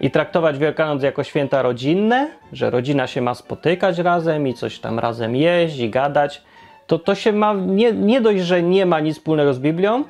i 0.00 0.10
traktować 0.10 0.58
Wielkanoc 0.58 1.02
jako 1.02 1.24
święta 1.24 1.62
rodzinne, 1.62 2.30
że 2.52 2.70
rodzina 2.70 3.06
się 3.06 3.20
ma 3.20 3.34
spotykać 3.34 3.98
razem 3.98 4.48
i 4.48 4.54
coś 4.54 4.78
tam 4.78 4.98
razem 4.98 5.36
jeść 5.36 5.78
i 5.78 5.90
gadać, 5.90 6.42
to 6.86 6.98
to 6.98 7.14
się 7.14 7.32
ma, 7.32 7.54
nie, 7.54 7.92
nie 7.92 8.20
dość, 8.20 8.42
że 8.42 8.62
nie 8.62 8.86
ma 8.86 9.00
nic 9.00 9.16
wspólnego 9.16 9.54
z 9.54 9.58
Biblią, 9.58 10.04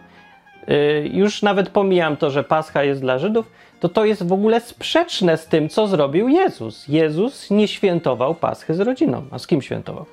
yy, 0.69 1.11
już 1.13 1.43
nawet 1.43 1.69
pomijam 1.69 2.17
to, 2.17 2.31
że 2.31 2.45
Pascha 2.45 2.85
jest 2.85 3.01
dla 3.01 3.19
Żydów, 3.19 3.51
to 3.81 3.89
to 3.89 4.05
jest 4.05 4.29
w 4.29 4.33
ogóle 4.33 4.61
sprzeczne 4.61 5.37
z 5.37 5.47
tym, 5.47 5.69
co 5.69 5.87
zrobił 5.87 6.29
Jezus. 6.29 6.89
Jezus 6.89 7.51
nie 7.51 7.69
świętował 7.69 8.35
Paschy 8.35 8.75
z 8.75 8.81
rodziną. 8.81 9.23
A 9.31 9.39
z 9.39 9.47
kim 9.47 9.63
świętował? 9.63 10.07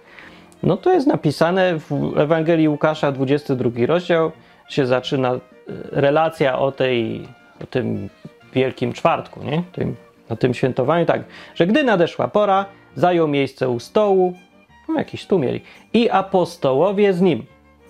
No 0.64 0.78
to 0.78 0.92
jest 0.92 1.08
napisane 1.08 1.80
w 1.80 2.18
Ewangelii 2.18 2.70
Łukasza, 2.70 3.12
22 3.12 3.70
rozdział, 3.86 4.32
się 4.69 4.86
zaczyna 4.86 5.34
y, 5.34 5.39
relacja 5.91 6.60
o, 6.60 6.71
tej, 6.71 7.28
o 7.63 7.65
tym 7.65 8.10
Wielkim 8.54 8.93
Czwartku, 8.93 9.43
nie? 9.43 9.63
Tym, 9.71 9.95
o 10.30 10.36
tym 10.36 10.54
świętowaniu, 10.54 11.06
tak, 11.06 11.24
że 11.56 11.67
gdy 11.67 11.84
nadeszła 11.84 12.28
pora, 12.28 12.65
zajął 12.95 13.28
miejsce 13.28 13.69
u 13.69 13.80
stołu, 13.80 14.34
no 14.89 14.97
jakiś 14.97 15.26
tu 15.26 15.39
mieli, 15.39 15.62
i 15.93 16.10
apostołowie 16.10 17.13
z 17.13 17.21
nim. 17.21 17.45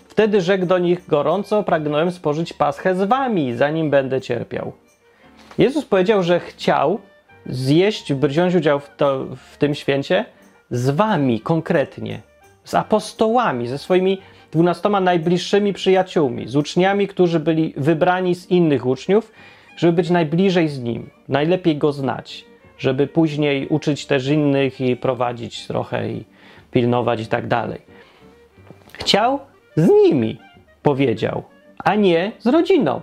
Wtedy 0.08 0.42
rzekł 0.42 0.66
do 0.66 0.78
nich 0.78 1.08
gorąco, 1.08 1.64
pragnąłem 1.64 2.12
spożyć 2.12 2.54
paschę 2.54 2.96
z 2.96 3.04
wami, 3.04 3.54
zanim 3.54 3.90
będę 3.90 4.22
cierpiał. 4.22 4.74
Jezus 5.58 5.86
powiedział, 5.86 6.24
że 6.24 6.40
chciał 6.40 7.00
zjeść, 7.46 8.14
wziąć 8.14 8.56
udział 8.56 8.80
w, 8.80 8.90
to, 8.98 9.26
w 9.52 9.58
tym 9.58 9.76
święcie 9.76 10.26
z 10.72 10.90
wami 10.90 11.40
konkretnie, 11.40 12.22
z 12.64 12.74
apostołami, 12.76 13.68
ze 13.68 13.78
swoimi 13.78 14.22
dwunastoma 14.52 15.00
najbliższymi 15.00 15.74
przyjaciółmi, 15.74 16.48
z 16.48 16.56
uczniami, 16.56 17.08
którzy 17.08 17.40
byli 17.40 17.74
wybrani 17.78 18.36
z 18.36 18.52
innych 18.52 18.86
uczniów, 18.86 19.32
żeby 19.78 19.94
być 19.94 20.10
najbliżej 20.10 20.70
z 20.70 20.80
nim, 20.80 21.10
najlepiej 21.28 21.78
go 21.78 21.92
znać, 21.92 22.46
żeby 22.78 23.08
później 23.08 23.68
uczyć 23.68 24.06
też 24.06 24.28
innych 24.28 24.82
i 24.82 24.96
prowadzić 24.96 25.68
trochę 25.68 26.10
i 26.10 26.24
pilnować 26.72 27.22
i 27.22 27.28
tak 27.28 27.48
dalej. 27.48 27.82
Chciał 28.94 29.40
z 29.76 29.90
nimi, 29.90 30.38
powiedział, 30.84 31.44
a 31.78 31.96
nie 31.96 32.32
z 32.40 32.48
rodziną. 32.48 33.02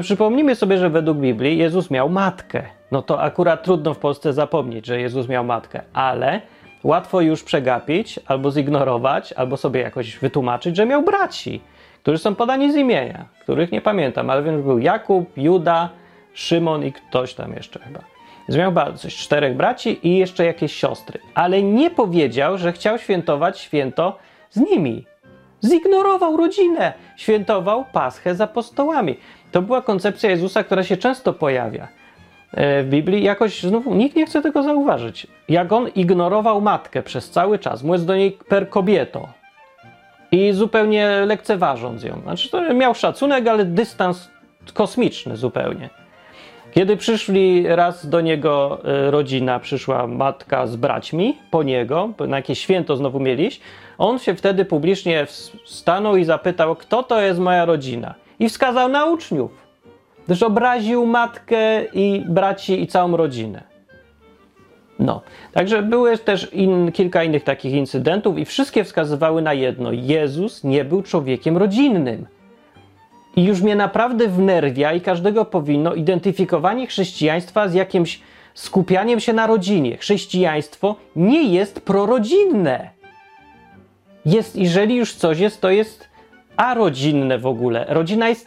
Przypomnijmy 0.00 0.54
sobie, 0.54 0.78
że 0.78 0.90
według 0.90 1.18
Biblii 1.18 1.58
Jezus 1.58 1.90
miał 1.90 2.08
matkę. 2.08 2.62
No 2.90 3.02
to 3.02 3.22
akurat 3.22 3.64
trudno 3.64 3.94
w 3.94 3.98
Polsce 3.98 4.32
zapomnieć, 4.32 4.86
że 4.86 5.00
Jezus 5.00 5.28
miał 5.28 5.44
matkę, 5.44 5.82
ale 5.92 6.40
łatwo 6.84 7.20
już 7.20 7.44
przegapić, 7.44 8.20
albo 8.26 8.50
zignorować, 8.50 9.32
albo 9.32 9.56
sobie 9.56 9.80
jakoś 9.80 10.18
wytłumaczyć, 10.18 10.76
że 10.76 10.86
miał 10.86 11.02
braci, 11.02 11.60
którzy 12.02 12.18
są 12.18 12.34
podani 12.34 12.72
z 12.72 12.76
imienia, 12.76 13.24
których 13.40 13.72
nie 13.72 13.80
pamiętam, 13.80 14.30
ale 14.30 14.42
wiem, 14.42 14.62
był 14.62 14.78
Jakub, 14.78 15.30
Juda, 15.36 15.88
Szymon 16.34 16.84
i 16.84 16.92
ktoś 16.92 17.34
tam 17.34 17.52
jeszcze 17.52 17.80
chyba. 17.80 18.00
Więc 18.48 18.58
miał 18.58 18.96
coś, 18.96 19.16
czterech 19.16 19.56
braci 19.56 20.08
i 20.08 20.18
jeszcze 20.18 20.44
jakieś 20.44 20.74
siostry, 20.74 21.20
ale 21.34 21.62
nie 21.62 21.90
powiedział, 21.90 22.58
że 22.58 22.72
chciał 22.72 22.98
świętować 22.98 23.60
święto 23.60 24.18
z 24.50 24.60
nimi. 24.60 25.06
Zignorował 25.64 26.36
rodzinę, 26.36 26.92
świętował 27.16 27.84
Paschę 27.92 28.34
z 28.34 28.40
apostołami. 28.40 29.16
To 29.52 29.62
była 29.62 29.82
koncepcja 29.82 30.30
Jezusa, 30.30 30.64
która 30.64 30.84
się 30.84 30.96
często 30.96 31.32
pojawia 31.32 31.88
w 32.52 32.86
Biblii. 32.90 33.24
Jakoś 33.24 33.62
znów 33.62 33.86
nikt 33.86 34.16
nie 34.16 34.26
chce 34.26 34.42
tego 34.42 34.62
zauważyć. 34.62 35.26
Jak 35.48 35.72
on 35.72 35.88
ignorował 35.88 36.60
matkę 36.60 37.02
przez 37.02 37.30
cały 37.30 37.58
czas, 37.58 37.82
mówiąc 37.82 38.04
do 38.04 38.16
niej 38.16 38.38
per 38.48 38.68
kobieto 38.68 39.28
i 40.32 40.52
zupełnie 40.52 41.22
lekceważąc 41.26 42.02
ją. 42.02 42.20
Znaczy, 42.22 42.50
to 42.50 42.74
miał 42.74 42.94
szacunek, 42.94 43.48
ale 43.48 43.64
dystans 43.64 44.30
kosmiczny 44.74 45.36
zupełnie. 45.36 45.90
Kiedy 46.72 46.96
przyszli 46.96 47.68
raz 47.68 48.08
do 48.08 48.20
niego 48.20 48.80
e, 48.84 49.10
rodzina, 49.10 49.60
przyszła 49.60 50.06
matka 50.06 50.66
z 50.66 50.76
braćmi 50.76 51.36
po 51.50 51.62
niego, 51.62 52.08
na 52.28 52.36
jakieś 52.36 52.58
święto 52.58 52.96
znowu 52.96 53.20
mieliś, 53.20 53.60
on 53.98 54.18
się 54.18 54.34
wtedy 54.34 54.64
publicznie 54.64 55.26
stanął 55.64 56.16
i 56.16 56.24
zapytał, 56.24 56.76
kto 56.76 57.02
to 57.02 57.20
jest 57.20 57.40
moja 57.40 57.64
rodzina 57.64 58.14
i 58.38 58.48
wskazał 58.48 58.88
na 58.88 59.04
uczniów, 59.04 59.59
gdyż 60.26 60.42
obraził 60.42 61.06
matkę 61.06 61.84
i 61.84 62.24
braci 62.28 62.82
i 62.82 62.86
całą 62.86 63.16
rodzinę. 63.16 63.62
No, 64.98 65.22
także 65.52 65.82
były 65.82 66.18
też 66.18 66.48
in, 66.52 66.92
kilka 66.92 67.24
innych 67.24 67.44
takich 67.44 67.72
incydentów 67.72 68.38
i 68.38 68.44
wszystkie 68.44 68.84
wskazywały 68.84 69.42
na 69.42 69.54
jedno: 69.54 69.92
Jezus 69.92 70.64
nie 70.64 70.84
był 70.84 71.02
człowiekiem 71.02 71.56
rodzinnym. 71.56 72.26
I 73.36 73.44
już 73.44 73.62
mnie 73.62 73.76
naprawdę 73.76 74.28
wnerwia 74.28 74.92
i 74.92 75.00
każdego 75.00 75.44
powinno 75.44 75.94
identyfikowanie 75.94 76.86
chrześcijaństwa 76.86 77.68
z 77.68 77.74
jakimś 77.74 78.20
skupianiem 78.54 79.20
się 79.20 79.32
na 79.32 79.46
rodzinie. 79.46 79.96
Chrześcijaństwo 79.96 80.96
nie 81.16 81.42
jest 81.42 81.80
prorodzinne. 81.80 82.90
Jest, 84.26 84.56
jeżeli 84.56 84.96
już 84.96 85.14
coś 85.14 85.38
jest, 85.38 85.60
to 85.60 85.70
jest 85.70 86.08
a 86.56 86.74
rodzinne 86.74 87.38
w 87.38 87.46
ogóle. 87.46 87.86
Rodzina 87.88 88.28
jest 88.28 88.46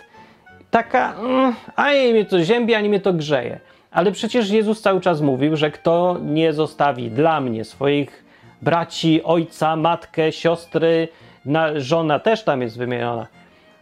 taka, 0.74 1.14
mm, 1.20 1.56
ani 1.76 2.12
mnie 2.12 2.26
to 2.26 2.44
ziębi, 2.44 2.76
ani 2.76 2.90
mnie 2.90 3.00
to 3.00 3.14
grzeje. 3.14 3.60
Ale 3.92 4.12
przecież 4.12 4.50
Jezus 4.50 4.82
cały 4.82 5.02
czas 5.02 5.22
mówił, 5.22 5.56
że 5.56 5.72
kto 5.72 6.18
nie 6.24 6.54
zostawi 6.54 7.12
dla 7.12 7.42
mnie 7.42 7.66
swoich 7.66 8.24
braci, 8.62 9.24
ojca, 9.24 9.76
matkę, 9.76 10.32
siostry, 10.32 11.08
na, 11.46 11.80
żona 11.80 12.20
też 12.20 12.44
tam 12.44 12.62
jest 12.62 12.78
wymieniona, 12.78 13.28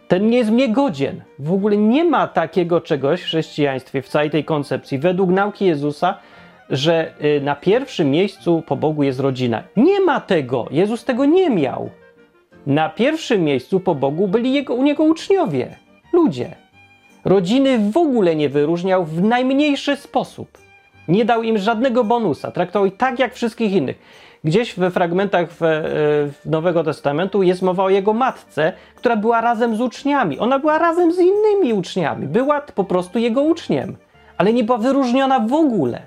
ten 0.08 0.28
nie 0.28 0.38
jest 0.38 0.52
mnie 0.52 0.70
godzien. 0.70 1.22
W 1.40 1.54
ogóle 1.54 1.78
nie 1.78 2.04
ma 2.04 2.28
takiego 2.28 2.82
czegoś 2.82 3.22
w 3.22 3.26
chrześcijaństwie, 3.26 4.02
w 4.02 4.08
całej 4.08 4.30
tej 4.30 4.44
koncepcji, 4.46 5.00
według 5.00 5.30
nauki 5.30 5.66
Jezusa, 5.66 6.18
że 6.70 7.14
y, 7.24 7.42
na 7.42 7.56
pierwszym 7.56 8.12
miejscu 8.12 8.64
po 8.68 8.76
Bogu 8.76 9.04
jest 9.04 9.20
rodzina. 9.20 9.64
Nie 9.76 10.00
ma 10.00 10.22
tego. 10.22 10.68
Jezus 10.72 11.04
tego 11.04 11.26
nie 11.26 11.50
miał. 11.50 11.90
Na 12.68 12.90
pierwszym 12.90 13.44
miejscu 13.44 13.80
po 13.80 13.96
Bogu 13.96 14.28
byli 14.28 14.54
jego, 14.54 14.74
u 14.74 14.84
niego 14.84 15.04
uczniowie, 15.04 15.76
ludzie. 16.14 16.61
Rodziny 17.26 17.92
w 17.92 17.98
ogóle 17.98 18.36
nie 18.36 18.50
wyróżniał 18.50 19.06
w 19.06 19.24
najmniejszy 19.24 19.96
sposób. 19.96 20.58
Nie 21.08 21.26
dał 21.26 21.44
im 21.44 21.58
żadnego 21.58 22.04
bonusa, 22.04 22.52
traktował 22.52 22.86
ich 22.86 22.98
tak 22.98 23.20
jak 23.20 23.34
wszystkich 23.34 23.74
innych. 23.74 24.00
Gdzieś 24.44 24.76
we 24.76 24.92
fragmentach 24.92 25.52
w, 25.52 25.64
e, 25.64 25.68
w 26.28 26.42
Nowego 26.46 26.84
Testamentu 26.84 27.44
jest 27.44 27.62
mowa 27.62 27.84
o 27.84 27.90
jego 27.90 28.14
matce, 28.14 28.74
która 28.96 29.16
była 29.16 29.42
razem 29.42 29.76
z 29.76 29.82
uczniami. 29.82 30.40
Ona 30.40 30.60
była 30.60 30.80
razem 30.80 31.12
z 31.12 31.20
innymi 31.20 31.74
uczniami. 31.74 32.28
Była 32.28 32.62
po 32.62 32.84
prostu 32.84 33.20
jego 33.20 33.42
uczniem, 33.42 33.96
ale 34.38 34.54
nie 34.54 34.64
była 34.64 34.78
wyróżniona 34.78 35.40
w 35.40 35.54
ogóle. 35.54 36.02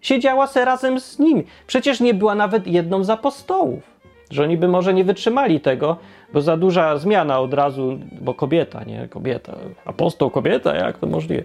Siedziała 0.00 0.46
se 0.46 0.64
razem 0.64 1.00
z 1.00 1.18
nim. 1.18 1.42
Przecież 1.66 2.00
nie 2.00 2.14
była 2.14 2.34
nawet 2.34 2.66
jedną 2.66 3.04
z 3.04 3.10
apostołów 3.10 3.96
że 4.30 4.42
oni 4.42 4.56
by 4.56 4.68
może 4.68 4.94
nie 4.94 5.04
wytrzymali 5.04 5.60
tego, 5.60 5.96
bo 6.32 6.40
za 6.40 6.56
duża 6.56 6.96
zmiana 6.96 7.40
od 7.40 7.54
razu, 7.54 7.98
bo 8.20 8.34
kobieta, 8.34 8.84
nie? 8.84 9.08
Kobieta, 9.08 9.56
apostoł 9.84 10.30
kobieta, 10.30 10.76
jak 10.76 10.98
to 10.98 11.06
możliwe? 11.06 11.42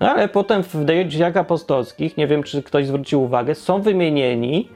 No, 0.00 0.10
ale 0.10 0.28
potem 0.28 0.62
w 0.62 0.84
dziejach 1.06 1.36
apostolskich, 1.36 2.16
nie 2.16 2.26
wiem 2.26 2.42
czy 2.42 2.62
ktoś 2.62 2.86
zwrócił 2.86 3.22
uwagę, 3.22 3.54
są 3.54 3.82
wymienieni 3.82 4.68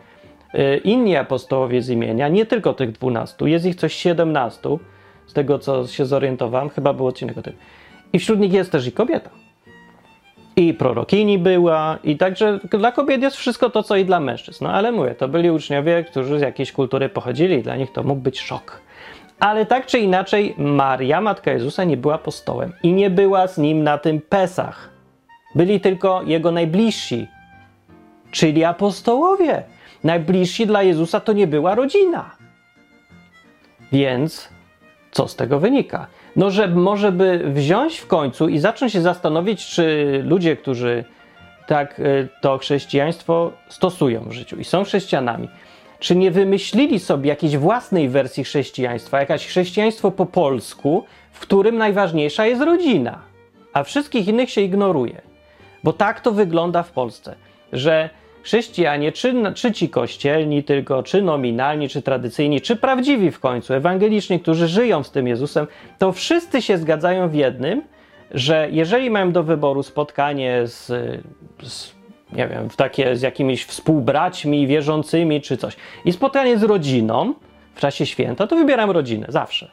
y, 0.55 0.81
inni 0.85 1.17
apostołowie 1.17 1.83
z 1.83 1.91
imienia, 1.91 2.29
nie 2.29 2.47
tylko 2.47 2.75
tych 2.75 2.93
dwunastu, 2.93 3.47
jest 3.47 3.67
ich 3.67 3.77
coś 3.77 3.95
siedemnastu, 3.95 4.81
z 5.27 5.33
tego 5.33 5.59
co 5.59 5.87
się 5.87 6.07
zorientowałem, 6.07 6.69
chyba 6.69 6.93
był 6.93 7.07
odcinek 7.07 7.39
o 7.39 7.43
tym. 7.43 7.53
I 8.13 8.19
wśród 8.19 8.41
nich 8.41 8.53
jest 8.53 8.73
też 8.73 8.87
i 8.87 8.93
kobieta 8.93 9.31
i 10.59 10.75
prorokini 10.75 11.39
była, 11.39 11.99
i 12.05 12.17
także 12.17 12.59
dla 12.71 12.93
kobiet 12.93 13.23
jest 13.23 13.37
wszystko 13.37 13.71
to, 13.71 13.83
co 13.83 13.97
i 13.97 14.05
dla 14.05 14.21
mężczyzn. 14.21 14.65
No 14.65 14.73
ale 14.73 14.93
mówię, 14.93 15.15
to 15.15 15.29
byli 15.29 15.51
uczniowie, 15.51 16.05
którzy 16.11 16.39
z 16.39 16.43
jakiejś 16.43 16.73
kultury 16.73 17.09
pochodzili, 17.09 17.63
dla 17.63 17.77
nich 17.77 17.93
to 17.93 18.03
mógł 18.03 18.21
być 18.21 18.41
szok. 18.41 18.81
Ale 19.41 19.67
tak 19.67 19.87
czy 19.87 19.99
inaczej, 19.99 20.55
Maria, 20.59 21.21
matka 21.21 21.53
Jezusa, 21.53 21.85
nie 21.85 21.97
była 21.97 22.15
apostołem 22.15 22.73
i 22.83 22.93
nie 22.93 23.11
była 23.11 23.47
z 23.47 23.59
nim 23.59 23.83
na 23.83 23.99
tym 23.99 24.21
Pesach. 24.21 24.91
Byli 25.55 25.81
tylko 25.81 26.23
jego 26.23 26.53
najbliżsi, 26.53 27.29
czyli 28.31 28.65
apostołowie. 28.65 29.63
Najbliżsi 30.05 30.67
dla 30.67 30.83
Jezusa 30.83 31.21
to 31.21 31.33
nie 31.33 31.47
była 31.47 31.75
rodzina. 31.75 32.31
Więc 33.93 34.49
co 35.11 35.29
z 35.29 35.37
tego 35.37 35.59
wynika? 35.59 36.07
No, 36.37 36.51
że 36.51 36.69
może 36.69 37.13
by 37.13 37.43
wziąć 37.47 37.99
w 37.99 38.07
końcu 38.07 38.49
i 38.49 38.59
zacząć 38.59 38.93
się 38.93 39.01
zastanowić, 39.01 39.67
czy 39.67 40.21
ludzie, 40.25 40.57
którzy 40.57 41.05
tak 41.67 42.01
y, 42.01 42.29
to 42.41 42.59
chrześcijaństwo 42.59 43.53
stosują 43.69 44.25
w 44.25 44.33
życiu 44.33 44.57
i 44.57 44.65
są 44.65 44.85
chrześcijanami, 44.85 45.49
czy 45.99 46.17
nie 46.17 46.31
wymyślili 46.31 47.01
sobie 47.01 47.29
jakiejś 47.29 47.57
własnej 47.57 48.09
wersji 48.09 48.45
chrześcijaństwa, 48.45 49.21
jakaś 49.21 49.47
chrześcijaństwo 49.47 50.11
po 50.11 50.27
polsku, 50.27 51.05
w 51.33 51.41
którym 51.41 51.77
najważniejsza 51.77 52.47
jest 52.47 52.63
rodzina, 52.63 53.19
a 53.73 53.83
wszystkich 53.85 54.29
innych 54.29 54.51
się 54.51 54.61
ignoruje. 54.61 55.23
Bo 55.85 55.93
tak 55.93 56.21
to 56.21 56.33
wygląda 56.33 56.83
w 56.83 56.93
Polsce, 56.93 57.35
że 57.73 58.11
chrześcijanie, 58.43 59.13
czy, 59.13 59.35
czy 59.55 59.73
ci 59.73 59.89
kościelni 59.89 60.65
tylko, 60.65 61.03
czy 61.03 61.23
nominalni, 61.23 61.89
czy 61.89 62.03
tradycyjni, 62.03 62.61
czy 62.61 62.77
prawdziwi 62.77 63.31
w 63.31 63.41
końcu, 63.41 63.75
ewangeliczni, 63.75 64.41
którzy 64.41 64.69
żyją 64.69 65.03
z 65.03 65.11
tym 65.11 65.29
Jezusem, 65.29 65.67
to 65.99 66.13
wszyscy 66.13 66.63
się 66.63 66.79
zgadzają 66.79 67.29
w 67.29 67.35
jednym, 67.35 67.83
że 68.31 68.69
jeżeli 68.71 69.11
mają 69.11 69.33
do 69.33 69.43
wyboru 69.43 69.83
spotkanie 69.83 70.63
z, 70.67 70.87
z 71.63 71.98
nie 72.33 72.49
wiem, 72.49 72.71
w 72.71 72.77
takie 72.77 73.17
z 73.17 73.23
jakimiś 73.23 73.65
współbraćmi 73.65 74.67
wierzącymi 74.67 75.41
czy 75.41 75.57
coś 75.57 75.77
i 76.05 76.13
spotkanie 76.13 76.59
z 76.59 76.63
rodziną 76.63 77.35
w 77.75 77.81
czasie 77.81 78.07
święta, 78.07 78.47
to 78.47 78.57
wybieram 78.57 78.91
rodzinę 78.91 79.27
zawsze. 79.29 79.71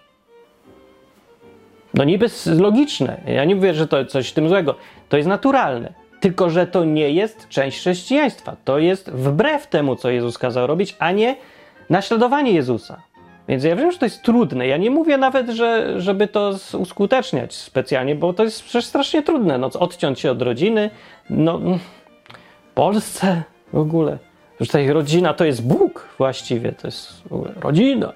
No 1.93 2.03
niby 2.03 2.29
logiczne. 2.45 3.21
Ja 3.27 3.45
nie 3.45 3.55
mówię, 3.55 3.73
że 3.73 3.87
to 3.87 4.05
coś 4.05 4.29
w 4.29 4.33
tym 4.33 4.49
złego. 4.49 4.75
To 5.09 5.17
jest 5.17 5.29
naturalne. 5.29 5.93
Tylko, 6.19 6.49
że 6.49 6.67
to 6.67 6.83
nie 6.83 7.09
jest 7.11 7.49
część 7.49 7.79
chrześcijaństwa. 7.79 8.55
To 8.65 8.79
jest 8.79 9.11
wbrew 9.11 9.67
temu, 9.67 9.95
co 9.95 10.09
Jezus 10.09 10.37
kazał 10.37 10.67
robić, 10.67 10.95
a 10.99 11.11
nie 11.11 11.35
naśladowanie 11.89 12.51
Jezusa. 12.51 13.01
Więc 13.47 13.63
ja 13.63 13.75
wiem, 13.75 13.91
że 13.91 13.97
to 13.97 14.05
jest 14.05 14.23
trudne. 14.23 14.67
Ja 14.67 14.77
nie 14.77 14.91
mówię 14.91 15.17
nawet, 15.17 15.49
że, 15.49 16.01
żeby 16.01 16.27
to 16.27 16.53
uskuteczniać 16.77 17.53
specjalnie, 17.53 18.15
bo 18.15 18.33
to 18.33 18.43
jest 18.43 18.63
przecież 18.63 18.85
strasznie 18.85 19.23
trudne. 19.23 19.57
No, 19.57 19.69
odciąć 19.79 20.19
się 20.19 20.31
od 20.31 20.41
rodziny. 20.41 20.89
No, 21.29 21.59
w 21.59 22.04
Polsce 22.75 23.43
w 23.73 23.77
ogóle. 23.77 24.17
Że 24.59 24.65
tutaj 24.65 24.87
rodzina 24.87 25.33
to 25.33 25.45
jest 25.45 25.67
Bóg 25.67 26.07
właściwie. 26.17 26.71
To 26.71 26.87
jest 26.87 27.23
rodzina. 27.61 28.13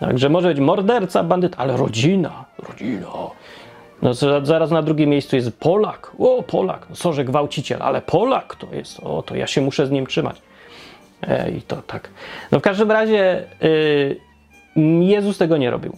Także 0.00 0.28
może 0.28 0.48
być 0.48 0.60
morderca, 0.60 1.22
bandyt, 1.22 1.54
ale 1.58 1.76
rodzina, 1.76 2.44
rodzina. 2.58 3.06
No 4.02 4.14
zaraz 4.42 4.70
na 4.70 4.82
drugim 4.82 5.10
miejscu 5.10 5.36
jest 5.36 5.60
Polak. 5.60 6.12
O, 6.18 6.42
Polak. 6.42 6.86
No, 6.90 6.96
sorze, 6.96 7.24
gwałciciel, 7.24 7.82
ale 7.82 8.02
Polak 8.02 8.54
to 8.54 8.74
jest. 8.74 9.00
O, 9.00 9.22
to 9.22 9.36
ja 9.36 9.46
się 9.46 9.60
muszę 9.60 9.86
z 9.86 9.90
nim 9.90 10.06
trzymać. 10.06 10.42
E, 11.22 11.50
I 11.50 11.62
to 11.62 11.76
tak. 11.76 12.10
No 12.52 12.58
w 12.58 12.62
każdym 12.62 12.90
razie 12.90 13.44
y, 13.62 14.20
Jezus 15.00 15.38
tego 15.38 15.56
nie 15.56 15.70
robił. 15.70 15.96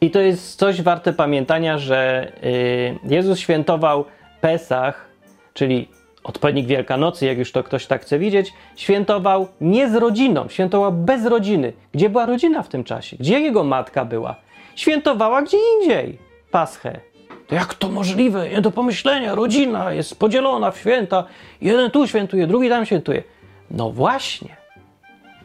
I 0.00 0.10
to 0.10 0.20
jest 0.20 0.58
coś 0.58 0.82
warte 0.82 1.12
pamiętania, 1.12 1.78
że 1.78 2.32
y, 2.44 2.98
Jezus 3.04 3.38
świętował 3.38 4.04
Pesach, 4.40 5.06
czyli 5.54 5.88
odpowiednik 6.26 6.66
Wielkanocy, 6.66 7.26
jak 7.26 7.38
już 7.38 7.52
to 7.52 7.62
ktoś 7.62 7.86
tak 7.86 8.02
chce 8.02 8.18
widzieć, 8.18 8.52
świętował 8.76 9.48
nie 9.60 9.90
z 9.90 9.94
rodziną, 9.94 10.48
świętował 10.48 10.92
bez 10.92 11.26
rodziny. 11.26 11.72
Gdzie 11.92 12.10
była 12.10 12.26
rodzina 12.26 12.62
w 12.62 12.68
tym 12.68 12.84
czasie? 12.84 13.16
Gdzie 13.16 13.40
jego 13.40 13.64
matka 13.64 14.04
była? 14.04 14.36
Świętowała 14.76 15.42
gdzie 15.42 15.58
indziej 15.74 16.18
Paschę. 16.50 17.00
To 17.46 17.54
jak 17.54 17.74
to 17.74 17.88
możliwe? 17.88 18.48
Nie 18.48 18.60
do 18.60 18.70
pomyślenia. 18.70 19.34
Rodzina 19.34 19.92
jest 19.92 20.18
podzielona 20.18 20.70
w 20.70 20.78
święta. 20.78 21.24
Jeden 21.60 21.90
tu 21.90 22.06
świętuje, 22.06 22.46
drugi 22.46 22.68
tam 22.68 22.86
świętuje. 22.86 23.22
No 23.70 23.90
właśnie. 23.90 24.56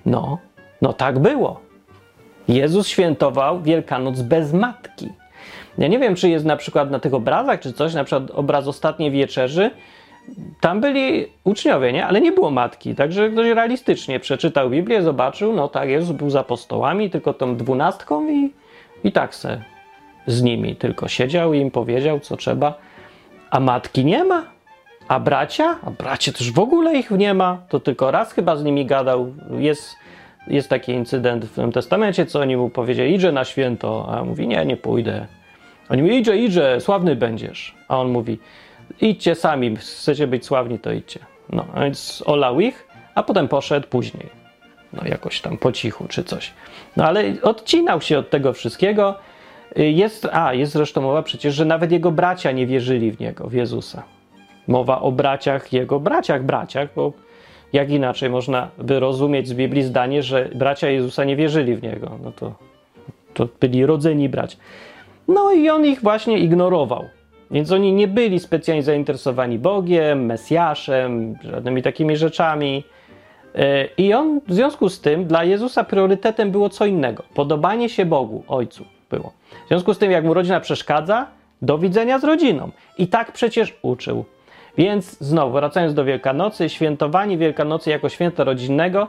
No, 0.06 0.38
no 0.82 0.94
tak 0.94 1.20
było. 1.20 1.60
Jezus 2.48 2.88
świętował 2.88 3.62
Wielkanoc 3.62 4.22
bez 4.22 4.54
matki. 4.54 5.10
Ja 5.78 5.88
nie 5.88 6.00
wiem, 6.00 6.16
czy 6.16 6.30
jest 6.30 6.46
na 6.46 6.58
przykład 6.58 6.92
na 6.92 7.00
tych 7.00 7.14
obrazach, 7.14 7.60
czy 7.60 7.74
coś, 7.74 7.94
na 7.94 8.04
przykład 8.04 8.32
obraz 8.32 8.68
Ostatniej 8.68 9.12
Wieczerzy, 9.12 9.72
tam 10.60 10.82
byli 10.82 11.28
uczniowie, 11.44 11.94
nie? 11.94 12.06
Ale 12.06 12.22
nie 12.22 12.32
było 12.32 12.52
matki, 12.52 12.96
także 12.96 13.30
ktoś 13.30 13.48
realistycznie 13.48 14.20
przeczytał 14.20 14.70
Biblię, 14.70 15.02
zobaczył, 15.02 15.54
no 15.54 15.68
tak, 15.68 15.90
Jezus 15.90 16.16
był 16.16 16.30
za 16.30 16.40
apostołami, 16.40 17.10
tylko 17.10 17.34
tą 17.34 17.56
dwunastką 17.56 18.28
i, 18.30 18.52
i 19.04 19.12
tak 19.12 19.36
se 19.36 19.62
z 20.28 20.42
nimi 20.42 20.76
tylko 20.76 21.08
siedział 21.08 21.54
i 21.54 21.60
im 21.60 21.72
powiedział, 21.72 22.20
co 22.20 22.38
trzeba. 22.38 22.74
A 23.50 23.60
matki 23.60 24.06
nie 24.06 24.24
ma. 24.24 24.44
A 25.08 25.20
bracia? 25.20 25.78
A 25.84 25.92
bracie 25.92 26.34
też 26.34 26.52
w 26.52 26.60
ogóle 26.60 26.98
ich 26.98 27.12
nie 27.12 27.34
ma. 27.34 27.58
To 27.70 27.80
tylko 27.80 28.12
raz 28.12 28.34
chyba 28.34 28.56
z 28.56 28.64
nimi 28.64 28.86
gadał. 28.86 29.34
Jest, 29.58 29.96
jest 30.48 30.70
taki 30.70 30.92
incydent 30.92 31.46
w 31.46 31.56
tym 31.56 31.72
testamencie, 31.72 32.26
co 32.26 32.40
oni 32.40 32.58
mu 32.58 32.70
powiedzieli, 32.70 33.16
idzie 33.16 33.32
na 33.32 33.46
święto. 33.46 34.08
A 34.10 34.22
on 34.22 34.28
mówi, 34.28 34.48
nie, 34.48 34.66
nie 34.66 34.78
pójdę. 34.78 35.28
Oni 35.90 36.02
mówi, 36.02 36.18
idzie, 36.18 36.38
idzie, 36.38 36.78
sławny 36.80 37.16
będziesz. 37.16 37.76
A 37.88 37.98
on 37.98 38.12
mówi, 38.12 38.40
idźcie 39.02 39.36
sami, 39.36 39.76
chcecie 39.76 40.28
być 40.28 40.46
sławni, 40.46 40.80
to 40.80 40.92
idźcie. 40.92 41.20
No, 41.50 41.66
a 41.74 41.84
więc 41.84 42.24
olał 42.26 42.60
ich, 42.60 42.88
a 43.16 43.24
potem 43.24 43.48
poszedł 43.48 43.88
później. 43.88 44.30
No, 44.94 45.02
jakoś 45.06 45.42
tam 45.42 45.58
po 45.58 45.72
cichu 45.72 46.06
czy 46.10 46.24
coś. 46.24 46.54
No, 46.98 47.06
ale 47.06 47.24
odcinał 47.42 48.02
się 48.02 48.20
od 48.20 48.30
tego 48.30 48.54
wszystkiego. 48.54 49.16
Jest, 49.76 50.28
a, 50.32 50.54
jest 50.54 50.74
zresztą 50.74 51.02
mowa 51.02 51.24
przecież, 51.24 51.56
że 51.56 51.66
nawet 51.66 51.92
jego 51.92 52.12
bracia 52.12 52.52
nie 52.52 52.68
wierzyli 52.68 53.12
w 53.12 53.20
niego, 53.20 53.48
w 53.48 53.54
Jezusa. 53.54 54.04
Mowa 54.68 55.02
o 55.02 55.12
braciach, 55.12 55.74
jego 55.74 56.00
braciach, 56.00 56.44
braciach, 56.44 56.90
bo 56.96 57.14
jak 57.74 57.90
inaczej 57.90 58.30
można 58.30 58.70
by 58.78 59.00
rozumieć 59.00 59.48
z 59.48 59.54
Biblii 59.54 59.84
zdanie, 59.84 60.24
że 60.24 60.50
bracia 60.56 60.90
Jezusa 60.90 61.24
nie 61.24 61.36
wierzyli 61.36 61.76
w 61.76 61.84
niego. 61.84 62.12
No 62.24 62.32
to, 62.32 62.54
to 63.34 63.48
byli 63.60 63.86
rodzeni 63.86 64.30
bracia. 64.30 64.58
No 65.28 65.52
i 65.52 65.70
on 65.70 65.86
ich 65.86 66.02
właśnie 66.02 66.38
ignorował. 66.38 67.10
Więc 67.52 67.72
oni 67.72 67.94
nie 67.94 68.08
byli 68.08 68.40
specjalnie 68.40 68.84
zainteresowani 68.84 69.60
Bogiem, 69.60 70.26
Mesjaszem, 70.26 71.36
żadnymi 71.44 71.82
takimi 71.82 72.18
rzeczami. 72.18 72.84
E, 73.56 73.86
I 73.98 74.14
on 74.14 74.42
w 74.48 74.54
związku 74.54 74.90
z 74.90 75.02
tym 75.02 75.26
dla 75.26 75.44
Jezusa 75.44 75.84
priorytetem 75.84 76.52
było 76.52 76.70
co 76.70 76.86
innego. 76.86 77.24
Podobanie 77.34 77.90
się 77.90 78.06
Bogu, 78.06 78.44
Ojcu 78.48 78.86
było. 79.10 79.34
W 79.66 79.68
związku 79.68 79.94
z 79.94 79.98
tym, 79.98 80.12
jak 80.12 80.24
mu 80.24 80.34
rodzina 80.34 80.60
przeszkadza, 80.60 81.28
do 81.62 81.78
widzenia 81.78 82.20
z 82.20 82.24
rodziną. 82.24 82.72
I 82.98 83.08
tak 83.08 83.32
przecież 83.32 83.78
uczył. 83.82 84.26
Więc 84.78 85.18
znowu, 85.20 85.54
wracając 85.54 85.94
do 85.94 86.06
Wielkanocy, 86.06 86.70
świętowanie 86.70 87.38
Wielkanocy 87.38 87.90
jako 87.90 88.10
święta 88.10 88.44
rodzinnego 88.44 89.08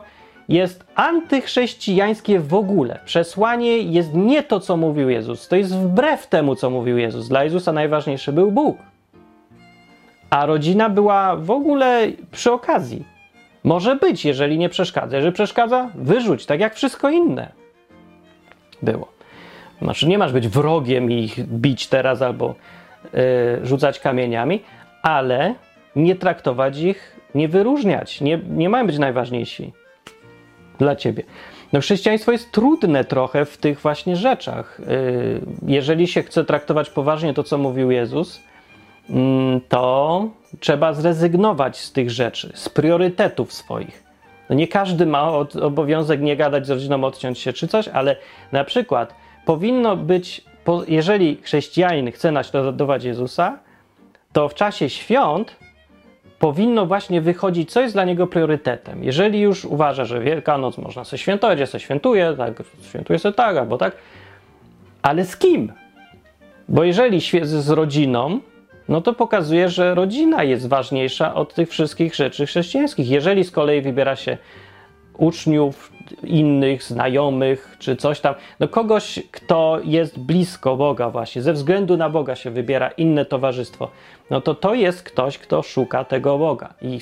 jest 0.49 0.85
antychrześcijańskie 0.95 2.39
w 2.39 2.53
ogóle. 2.53 2.99
Przesłanie 3.05 3.77
jest 3.77 4.13
nie 4.13 4.43
to, 4.43 4.59
co 4.59 4.77
mówił 4.77 5.09
Jezus. 5.09 5.47
To 5.47 5.55
jest 5.55 5.75
wbrew 5.75 6.27
temu, 6.27 6.55
co 6.55 6.69
mówił 6.69 6.97
Jezus. 6.97 7.27
Dla 7.27 7.43
Jezusa 7.43 7.73
najważniejszy 7.73 8.31
był 8.31 8.51
Bóg. 8.51 8.77
A 10.29 10.45
rodzina 10.45 10.89
była 10.89 11.35
w 11.35 11.51
ogóle 11.51 12.07
przy 12.31 12.51
okazji. 12.51 13.05
Może 13.63 13.95
być, 13.95 14.25
jeżeli 14.25 14.57
nie 14.57 14.69
przeszkadza. 14.69 15.15
Jeżeli 15.15 15.33
przeszkadza, 15.33 15.89
wyrzuć, 15.95 16.45
tak 16.45 16.59
jak 16.59 16.75
wszystko 16.75 17.09
inne 17.09 17.51
było. 18.81 19.07
Znaczy, 19.81 20.07
nie 20.07 20.17
masz 20.17 20.33
być 20.33 20.47
wrogiem 20.47 21.11
i 21.11 21.23
ich 21.23 21.47
bić 21.47 21.87
teraz 21.87 22.21
albo 22.21 22.55
yy, 23.03 23.19
rzucać 23.63 23.99
kamieniami, 23.99 24.61
ale 25.01 25.55
nie 25.95 26.15
traktować 26.15 26.77
ich, 26.77 27.19
nie 27.35 27.47
wyróżniać. 27.47 28.21
Nie, 28.21 28.37
nie 28.37 28.69
mają 28.69 28.87
być 28.87 28.97
najważniejsi 28.97 29.73
dla 30.83 30.95
ciebie. 30.95 31.23
No, 31.73 31.79
chrześcijaństwo 31.79 32.31
jest 32.31 32.51
trudne 32.51 33.03
trochę 33.03 33.45
w 33.45 33.57
tych 33.57 33.79
właśnie 33.79 34.15
rzeczach. 34.15 34.79
Y, 34.79 35.41
jeżeli 35.67 36.07
się 36.07 36.23
chce 36.23 36.45
traktować 36.45 36.89
poważnie 36.89 37.33
to, 37.33 37.43
co 37.43 37.57
mówił 37.57 37.91
Jezus, 37.91 38.43
mm, 39.09 39.61
to 39.69 40.27
trzeba 40.59 40.93
zrezygnować 40.93 41.77
z 41.77 41.91
tych 41.91 42.11
rzeczy, 42.11 42.51
z 42.55 42.69
priorytetów 42.69 43.53
swoich. 43.53 44.03
No 44.49 44.55
nie 44.55 44.67
każdy 44.67 45.05
ma 45.05 45.31
obowiązek 45.61 46.21
nie 46.21 46.35
gadać 46.37 46.67
z 46.67 46.69
rodziną, 46.69 47.03
odciąć 47.03 47.39
się 47.39 47.53
czy 47.53 47.67
coś, 47.67 47.87
ale 47.87 48.15
na 48.51 48.63
przykład 48.63 49.15
powinno 49.45 49.97
być, 49.97 50.41
jeżeli 50.87 51.37
chrześcijanin 51.41 52.11
chce 52.11 52.31
naśladować 52.31 53.03
Jezusa, 53.03 53.59
to 54.33 54.49
w 54.49 54.53
czasie 54.53 54.89
świąt 54.89 55.55
powinno 56.43 56.85
właśnie 56.85 57.21
wychodzić, 57.21 57.71
co 57.71 57.81
jest 57.81 57.95
dla 57.95 58.05
niego 58.05 58.27
priorytetem. 58.27 59.03
Jeżeli 59.03 59.39
już 59.39 59.65
uważa, 59.65 60.05
że 60.05 60.19
Wielkanoc 60.19 60.77
można 60.77 61.03
sobie 61.03 61.17
świętować, 61.17 61.59
ja 61.59 61.65
sobie 61.65 61.79
świętuję, 61.79 62.35
tak, 62.37 62.63
świętuję 62.81 63.19
sobie 63.19 63.33
tak 63.33 63.57
albo 63.57 63.77
tak, 63.77 63.95
ale 65.01 65.25
z 65.25 65.37
kim? 65.37 65.73
Bo 66.69 66.83
jeżeli 66.83 67.19
z 67.43 67.69
rodziną, 67.69 68.39
no 68.89 69.01
to 69.01 69.13
pokazuje, 69.13 69.69
że 69.69 69.95
rodzina 69.95 70.43
jest 70.43 70.67
ważniejsza 70.67 71.35
od 71.35 71.53
tych 71.53 71.69
wszystkich 71.69 72.15
rzeczy 72.15 72.45
chrześcijańskich. 72.45 73.09
Jeżeli 73.09 73.43
z 73.43 73.51
kolei 73.51 73.81
wybiera 73.81 74.15
się 74.15 74.37
uczniów, 75.17 75.93
innych, 76.23 76.83
znajomych, 76.83 77.75
czy 77.79 77.95
coś 77.95 78.19
tam, 78.19 78.35
no 78.59 78.67
kogoś, 78.67 79.19
kto 79.31 79.79
jest 79.83 80.19
blisko 80.19 80.75
Boga 80.75 81.09
właśnie, 81.09 81.41
ze 81.41 81.53
względu 81.53 81.97
na 81.97 82.09
Boga 82.09 82.35
się 82.35 82.51
wybiera 82.51 82.89
inne 82.89 83.25
towarzystwo, 83.25 83.91
no 84.29 84.41
to 84.41 84.55
to 84.55 84.73
jest 84.73 85.03
ktoś, 85.03 85.37
kto 85.37 85.61
szuka 85.61 86.03
tego 86.03 86.37
Boga 86.37 86.73
i 86.81 86.99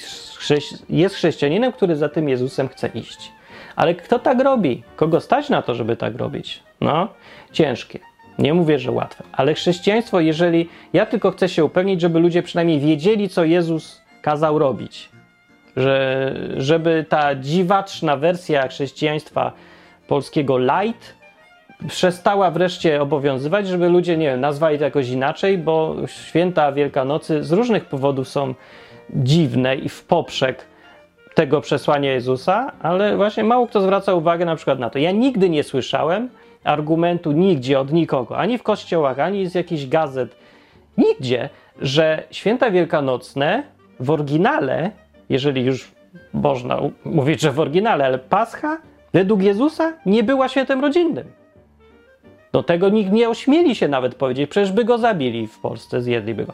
jest 0.89 1.15
chrześcijaninem, 1.15 1.71
który 1.71 1.95
za 1.95 2.09
tym 2.09 2.29
Jezusem 2.29 2.69
chce 2.69 2.87
iść. 2.87 3.31
Ale 3.75 3.95
kto 3.95 4.19
tak 4.19 4.39
robi? 4.39 4.83
Kogo 4.95 5.21
stać 5.21 5.49
na 5.49 5.61
to, 5.61 5.75
żeby 5.75 5.95
tak 5.95 6.15
robić? 6.15 6.63
No, 6.81 7.07
ciężkie. 7.51 7.99
Nie 8.39 8.53
mówię, 8.53 8.79
że 8.79 8.91
łatwe, 8.91 9.23
ale 9.31 9.53
chrześcijaństwo, 9.53 10.19
jeżeli 10.19 10.69
ja 10.93 11.05
tylko 11.05 11.31
chcę 11.31 11.49
się 11.49 11.65
upewnić, 11.65 12.01
żeby 12.01 12.19
ludzie 12.19 12.43
przynajmniej 12.43 12.79
wiedzieli, 12.79 13.29
co 13.29 13.43
Jezus 13.43 14.01
kazał 14.21 14.59
robić, 14.59 15.09
że, 15.77 16.35
żeby 16.57 17.05
ta 17.09 17.35
dziwaczna 17.35 18.17
wersja 18.17 18.67
chrześcijaństwa 18.67 19.51
polskiego 20.07 20.57
light 20.57 21.15
przestała 21.87 22.51
wreszcie 22.51 23.01
obowiązywać, 23.01 23.67
żeby 23.67 23.89
ludzie, 23.89 24.17
nie 24.17 24.25
wiem, 24.25 24.39
nazwali 24.39 24.77
to 24.77 24.83
jakoś 24.83 25.09
inaczej, 25.09 25.57
bo 25.57 25.95
święta 26.07 26.71
Wielkanocy 26.71 27.43
z 27.43 27.51
różnych 27.51 27.85
powodów 27.85 28.27
są 28.27 28.53
dziwne 29.09 29.75
i 29.75 29.89
w 29.89 30.03
poprzek 30.03 30.65
tego 31.35 31.61
przesłania 31.61 32.13
Jezusa, 32.13 32.71
ale 32.81 33.17
właśnie 33.17 33.43
mało 33.43 33.67
kto 33.67 33.81
zwraca 33.81 34.13
uwagę 34.13 34.45
na 34.45 34.55
przykład 34.55 34.79
na 34.79 34.89
to. 34.89 34.99
Ja 34.99 35.11
nigdy 35.11 35.49
nie 35.49 35.63
słyszałem 35.63 36.29
argumentu 36.63 37.31
nigdzie 37.31 37.79
od 37.79 37.91
nikogo, 37.91 38.37
ani 38.37 38.57
w 38.57 38.63
kościołach, 38.63 39.19
ani 39.19 39.47
z 39.47 39.55
jakichś 39.55 39.85
gazet, 39.85 40.35
nigdzie, 40.97 41.49
że 41.81 42.23
święta 42.31 42.71
wielkanocne 42.71 43.63
w 43.99 44.09
oryginale, 44.09 44.91
jeżeli 45.31 45.63
już 45.63 45.91
można 46.33 46.79
mówić, 47.05 47.41
że 47.41 47.51
w 47.51 47.59
oryginale, 47.59 48.05
ale 48.05 48.19
Pascha 48.19 48.77
według 49.13 49.41
Jezusa 49.41 49.93
nie 50.05 50.23
była 50.23 50.49
świętem 50.49 50.81
rodzinnym. 50.81 51.25
Do 52.51 52.63
tego 52.63 52.89
nikt 52.89 53.11
nie 53.11 53.29
ośmieli 53.29 53.75
się 53.75 53.87
nawet 53.87 54.15
powiedzieć, 54.15 54.49
przecież 54.49 54.71
by 54.71 54.85
go 54.85 54.97
zabili 54.97 55.47
w 55.47 55.59
Polsce, 55.59 56.01
zjedliby 56.01 56.45
go. 56.45 56.53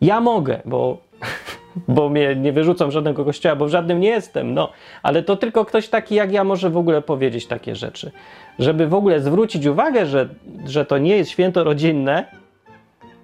Ja 0.00 0.20
mogę, 0.20 0.60
bo, 0.64 0.98
bo 1.88 2.08
mnie 2.08 2.36
nie 2.36 2.52
wyrzucą 2.52 2.90
żadnego 2.90 3.24
kościoła, 3.24 3.56
bo 3.56 3.66
w 3.66 3.68
żadnym 3.68 4.00
nie 4.00 4.08
jestem, 4.08 4.54
no. 4.54 4.72
Ale 5.02 5.22
to 5.22 5.36
tylko 5.36 5.64
ktoś 5.64 5.88
taki 5.88 6.14
jak 6.14 6.32
ja 6.32 6.44
może 6.44 6.70
w 6.70 6.76
ogóle 6.76 7.02
powiedzieć 7.02 7.46
takie 7.46 7.74
rzeczy. 7.74 8.10
Żeby 8.58 8.86
w 8.86 8.94
ogóle 8.94 9.20
zwrócić 9.20 9.66
uwagę, 9.66 10.06
że, 10.06 10.28
że 10.66 10.84
to 10.84 10.98
nie 10.98 11.16
jest 11.16 11.30
święto 11.30 11.64
rodzinne, 11.64 12.24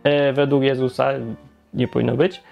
e, 0.04 0.32
według 0.32 0.62
Jezusa 0.62 1.12
nie 1.74 1.88
powinno 1.88 2.16
być, 2.16 2.42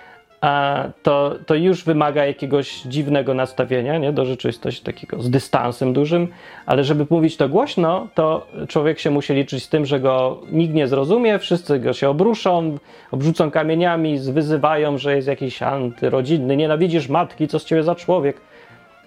to, 1.03 1.35
to 1.47 1.55
już 1.55 1.85
wymaga 1.85 2.27
jakiegoś 2.27 2.83
dziwnego 2.83 3.35
nastawienia 3.35 3.99
nie? 3.99 4.13
do 4.13 4.25
rzeczywistości, 4.25 4.85
takiego 4.85 5.23
z 5.23 5.31
dystansem 5.31 5.93
dużym, 5.93 6.29
ale 6.67 6.85
żeby 6.85 7.07
mówić 7.11 7.37
to 7.37 7.49
głośno, 7.49 8.09
to 8.15 8.47
człowiek 8.69 8.99
się 8.99 9.11
musi 9.11 9.35
liczyć 9.35 9.65
z 9.65 9.69
tym, 9.69 9.87
że 9.87 10.01
go 10.01 10.41
nikt 10.53 10.75
nie 10.75 10.89
zrozumie, 10.89 11.39
wszyscy 11.39 11.79
go 11.79 11.93
się 11.93 12.09
obruszą, 12.09 12.79
obrzucą 13.11 13.51
kamieniami, 13.51 14.19
wyzywają, 14.19 14.99
że 14.99 15.17
jest 15.17 15.29
jakiś 15.29 15.63
antyrodzinny, 15.63 16.57
nienawidzisz 16.57 17.09
matki, 17.09 17.49
co 17.49 17.59
z 17.59 17.65
ciebie 17.65 17.83
za 17.83 17.95
człowiek. 17.95 18.41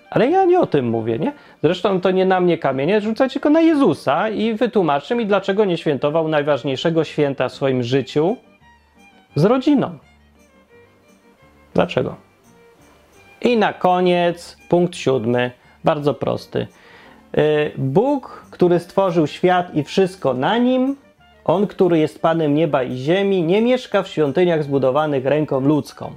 Ale 0.10 0.30
ja 0.30 0.46
nie 0.46 0.60
o 0.60 0.68
tym 0.68 0.90
mówię, 0.90 1.20
nie? 1.20 1.34
Zresztą 1.64 2.02
to 2.02 2.12
nie 2.12 2.26
na 2.26 2.40
mnie 2.40 2.58
kamienie, 2.58 3.02
rzucać 3.02 3.34
tylko 3.34 3.50
na 3.50 3.62
Jezusa 3.62 4.30
i 4.30 4.54
wytłumaczy 4.54 5.16
mi, 5.16 5.26
dlaczego 5.26 5.66
nie 5.66 5.78
świętował 5.78 6.28
najważniejszego 6.28 7.04
święta 7.04 7.50
w 7.50 7.54
swoim 7.54 7.84
życiu 7.84 8.38
z 9.36 9.46
rodziną. 9.46 9.98
Dlaczego? 11.74 12.16
I 13.42 13.58
na 13.58 13.74
koniec 13.74 14.58
punkt 14.70 14.96
siódmy, 14.96 15.52
bardzo 15.84 16.14
prosty. 16.14 16.68
Y, 17.38 17.72
Bóg, 17.78 18.46
który 18.52 18.80
stworzył 18.80 19.28
świat 19.28 19.76
i 19.76 19.84
wszystko 19.84 20.34
na 20.34 20.58
nim, 20.58 20.96
on, 21.46 21.68
który 21.68 22.00
jest 22.00 22.22
Panem 22.22 22.56
nieba 22.56 22.84
i 22.84 22.98
ziemi, 22.98 23.44
nie 23.44 23.62
mieszka 23.62 24.04
w 24.04 24.08
świątyniach 24.08 24.64
zbudowanych 24.64 25.26
ręką 25.26 25.60
ludzką. 25.60 26.12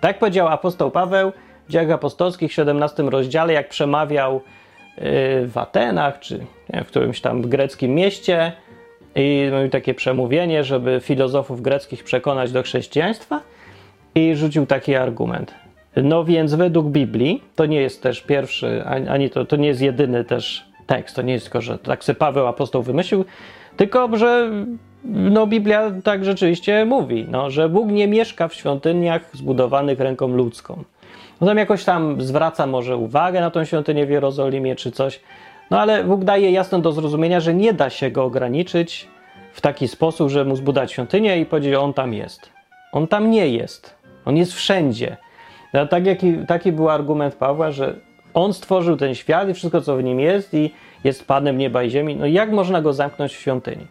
Tak 0.00 0.18
powiedział 0.18 0.48
apostoł 0.48 0.90
Paweł 0.90 1.32
w 1.68 1.72
dziejach 1.72 1.90
apostolskich 1.90 2.50
w 2.50 2.54
17 2.54 3.02
rozdziale, 3.02 3.52
jak 3.52 3.68
przemawiał 3.68 4.36
y, 4.36 4.40
w 5.48 5.52
Atenach, 5.54 6.20
czy 6.20 6.46
w 6.84 6.86
którymś 6.86 7.20
tam 7.20 7.42
greckim 7.42 7.94
mieście 7.94 8.52
i 9.14 9.48
miał 9.52 9.68
takie 9.68 9.94
przemówienie, 9.94 10.64
żeby 10.64 11.00
filozofów 11.02 11.62
greckich 11.62 12.04
przekonać 12.04 12.52
do 12.52 12.62
chrześcijaństwa 12.62 13.40
i 14.14 14.36
rzucił 14.36 14.66
taki 14.66 14.94
argument. 14.94 15.54
No 15.96 16.24
więc 16.24 16.54
według 16.54 16.86
Biblii, 16.86 17.42
to 17.56 17.66
nie 17.66 17.80
jest 17.80 18.02
też 18.02 18.22
pierwszy, 18.22 18.84
ani 19.08 19.30
to, 19.30 19.44
to 19.44 19.56
nie 19.56 19.68
jest 19.68 19.80
jedyny 19.80 20.24
też 20.24 20.64
tekst, 20.86 21.16
to 21.16 21.22
nie 21.22 21.32
jest 21.32 21.44
tylko, 21.44 21.60
że 21.60 21.78
tak 21.78 22.04
sobie 22.04 22.16
Paweł 22.16 22.46
apostoł 22.46 22.82
wymyślił, 22.82 23.24
tylko, 23.76 24.16
że 24.16 24.50
no 25.04 25.46
Biblia 25.46 25.90
tak 26.04 26.24
rzeczywiście 26.24 26.84
mówi, 26.84 27.26
no, 27.30 27.50
że 27.50 27.68
Bóg 27.68 27.88
nie 27.90 28.08
mieszka 28.08 28.48
w 28.48 28.54
świątyniach 28.54 29.30
zbudowanych 29.32 30.00
ręką 30.00 30.28
ludzką. 30.28 30.84
No 31.40 31.46
tam 31.46 31.58
jakoś 31.58 31.84
tam 31.84 32.22
zwraca 32.22 32.66
może 32.66 32.96
uwagę 32.96 33.40
na 33.40 33.50
tą 33.50 33.64
świątynię 33.64 34.06
w 34.06 34.10
Jerozolimie 34.10 34.76
czy 34.76 34.92
coś, 34.92 35.20
no 35.70 35.80
ale 35.80 36.04
Bóg 36.04 36.24
daje 36.24 36.50
jasno 36.50 36.78
do 36.78 36.92
zrozumienia, 36.92 37.40
że 37.40 37.54
nie 37.54 37.72
da 37.72 37.90
się 37.90 38.10
go 38.10 38.24
ograniczyć 38.24 39.08
w 39.52 39.60
taki 39.60 39.88
sposób, 39.88 40.30
że 40.30 40.44
mu 40.44 40.56
zbudować 40.56 40.92
świątynię 40.92 41.40
i 41.40 41.46
powiedzieć, 41.46 41.74
on 41.74 41.94
tam 41.94 42.14
jest. 42.14 42.50
On 42.92 43.06
tam 43.06 43.30
nie 43.30 43.48
jest. 43.48 43.99
On 44.24 44.36
jest 44.36 44.52
wszędzie. 44.52 45.16
No, 45.72 45.86
tak 45.86 46.06
jaki, 46.06 46.34
taki 46.48 46.72
był 46.72 46.90
argument 46.90 47.34
Pawła, 47.34 47.70
że 47.70 47.94
on 48.34 48.52
stworzył 48.52 48.96
ten 48.96 49.14
świat 49.14 49.48
i 49.48 49.54
wszystko, 49.54 49.80
co 49.80 49.96
w 49.96 50.04
nim 50.04 50.20
jest, 50.20 50.54
i 50.54 50.70
jest 51.04 51.26
Panem 51.26 51.58
nieba 51.58 51.82
i 51.82 51.90
ziemi. 51.90 52.16
No 52.16 52.26
jak 52.26 52.50
można 52.50 52.82
go 52.82 52.92
zamknąć 52.92 53.32
w 53.32 53.40
świątyni? 53.40 53.86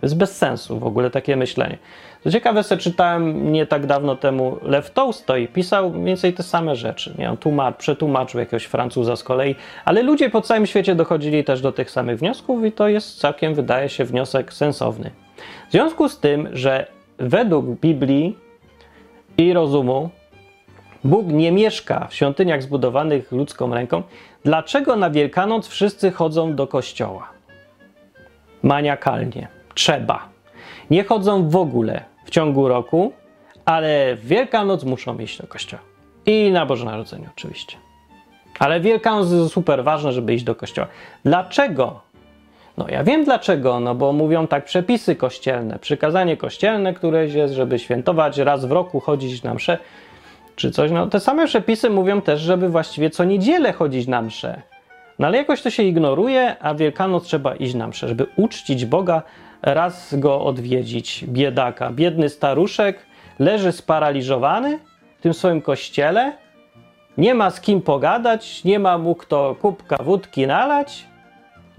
To 0.00 0.06
jest 0.06 0.16
bez 0.16 0.36
sensu 0.36 0.78
w 0.78 0.84
ogóle 0.84 1.10
takie 1.10 1.36
myślenie. 1.36 1.78
Co 2.24 2.30
ciekawe, 2.30 2.62
sobie 2.62 2.80
czytałem 2.80 3.52
nie 3.52 3.66
tak 3.66 3.86
dawno 3.86 4.16
temu 4.16 4.56
Lew 4.62 4.90
Tolstoi, 4.90 5.48
pisał 5.48 5.90
mniej 5.90 6.04
więcej 6.04 6.32
te 6.32 6.42
same 6.42 6.76
rzeczy. 6.76 7.14
Nie? 7.18 7.30
On 7.30 7.36
tłumacz, 7.36 7.76
przetłumaczył 7.76 8.40
jakiegoś 8.40 8.64
Francuza 8.64 9.16
z 9.16 9.22
kolei, 9.22 9.54
ale 9.84 10.02
ludzie 10.02 10.30
po 10.30 10.40
całym 10.40 10.66
świecie 10.66 10.94
dochodzili 10.94 11.44
też 11.44 11.60
do 11.60 11.72
tych 11.72 11.90
samych 11.90 12.18
wniosków 12.18 12.64
i 12.64 12.72
to 12.72 12.88
jest 12.88 13.18
całkiem, 13.18 13.54
wydaje 13.54 13.88
się, 13.88 14.04
wniosek 14.04 14.52
sensowny. 14.52 15.10
W 15.68 15.72
związku 15.72 16.08
z 16.08 16.20
tym, 16.20 16.48
że 16.52 16.86
według 17.18 17.66
Biblii 17.66 18.38
i 19.38 19.52
rozumu, 19.52 20.10
Bóg 21.04 21.26
nie 21.26 21.52
mieszka 21.52 22.06
w 22.10 22.14
świątyniach 22.14 22.62
zbudowanych 22.62 23.32
ludzką 23.32 23.74
ręką, 23.74 24.02
dlaczego 24.44 24.96
na 24.96 25.10
Wielkanoc 25.10 25.68
wszyscy 25.68 26.10
chodzą 26.10 26.54
do 26.54 26.66
kościoła? 26.66 27.28
Maniakalnie. 28.62 29.48
Trzeba. 29.74 30.28
Nie 30.90 31.04
chodzą 31.04 31.48
w 31.48 31.56
ogóle 31.56 32.04
w 32.24 32.30
ciągu 32.30 32.68
roku, 32.68 33.12
ale 33.64 34.16
w 34.16 34.26
Wielkanoc 34.26 34.84
muszą 34.84 35.18
iść 35.18 35.38
do 35.40 35.46
kościoła. 35.46 35.82
I 36.26 36.50
na 36.50 36.66
Boże 36.66 36.84
Narodzenie 36.84 37.28
oczywiście. 37.36 37.76
Ale 38.58 38.80
Wielkanoc 38.80 39.32
jest 39.32 39.52
super 39.52 39.84
ważne, 39.84 40.12
żeby 40.12 40.34
iść 40.34 40.44
do 40.44 40.54
kościoła. 40.54 40.88
Dlaczego? 41.24 42.00
No 42.76 42.86
ja 42.88 43.04
wiem 43.04 43.24
dlaczego, 43.24 43.80
no 43.80 43.94
bo 43.94 44.12
mówią 44.12 44.46
tak 44.46 44.64
przepisy 44.64 45.16
kościelne, 45.16 45.78
przykazanie 45.78 46.36
kościelne, 46.36 46.94
które 46.94 47.26
jest, 47.26 47.54
żeby 47.54 47.78
świętować 47.78 48.38
raz 48.38 48.64
w 48.64 48.72
roku, 48.72 49.00
chodzić 49.00 49.42
na 49.42 49.54
msze, 49.54 49.78
czy 50.56 50.70
coś. 50.70 50.90
No 50.90 51.06
te 51.06 51.20
same 51.20 51.46
przepisy 51.46 51.90
mówią 51.90 52.20
też, 52.20 52.40
żeby 52.40 52.68
właściwie 52.68 53.10
co 53.10 53.24
niedzielę 53.24 53.72
chodzić 53.72 54.06
na 54.06 54.22
msze. 54.22 54.62
No 55.18 55.26
ale 55.26 55.36
jakoś 55.36 55.62
to 55.62 55.70
się 55.70 55.82
ignoruje, 55.82 56.56
a 56.60 56.74
Wielkanoc 56.74 57.24
trzeba 57.24 57.54
iść 57.54 57.74
na 57.74 57.88
msze, 57.88 58.08
żeby 58.08 58.26
uczcić 58.36 58.84
Boga, 58.84 59.22
raz 59.62 60.14
go 60.18 60.44
odwiedzić, 60.44 61.24
biedaka. 61.28 61.90
Biedny 61.90 62.28
staruszek 62.28 62.98
leży 63.38 63.72
sparaliżowany 63.72 64.78
w 65.18 65.22
tym 65.22 65.34
swoim 65.34 65.62
kościele, 65.62 66.32
nie 67.18 67.34
ma 67.34 67.50
z 67.50 67.60
kim 67.60 67.82
pogadać, 67.82 68.64
nie 68.64 68.78
ma 68.78 68.98
mu 68.98 69.14
kto 69.14 69.56
kubka 69.60 69.96
wódki 70.02 70.46
nalać, 70.46 71.06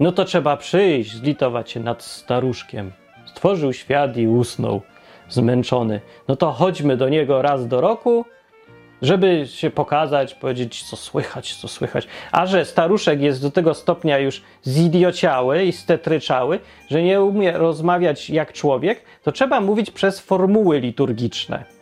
no 0.00 0.12
to 0.12 0.24
trzeba 0.24 0.56
przyjść, 0.56 1.12
zlitować 1.16 1.70
się 1.70 1.80
nad 1.80 2.02
staruszkiem. 2.02 2.92
Stworzył 3.26 3.72
świat 3.72 4.16
i 4.16 4.28
usnął, 4.28 4.82
zmęczony. 5.28 6.00
No 6.28 6.36
to 6.36 6.52
chodźmy 6.52 6.96
do 6.96 7.08
niego 7.08 7.42
raz 7.42 7.68
do 7.68 7.80
roku, 7.80 8.24
żeby 9.02 9.46
się 9.46 9.70
pokazać, 9.70 10.34
powiedzieć, 10.34 10.82
co 10.82 10.96
słychać, 10.96 11.54
co 11.54 11.68
słychać. 11.68 12.08
A 12.32 12.46
że 12.46 12.64
staruszek 12.64 13.20
jest 13.20 13.42
do 13.42 13.50
tego 13.50 13.74
stopnia 13.74 14.18
już 14.18 14.42
zidiociały 14.66 15.64
i 15.64 15.72
stetryczały, 15.72 16.60
że 16.90 17.02
nie 17.02 17.22
umie 17.22 17.52
rozmawiać 17.52 18.30
jak 18.30 18.52
człowiek, 18.52 19.02
to 19.22 19.32
trzeba 19.32 19.60
mówić 19.60 19.90
przez 19.90 20.20
formuły 20.20 20.80
liturgiczne. 20.80 21.77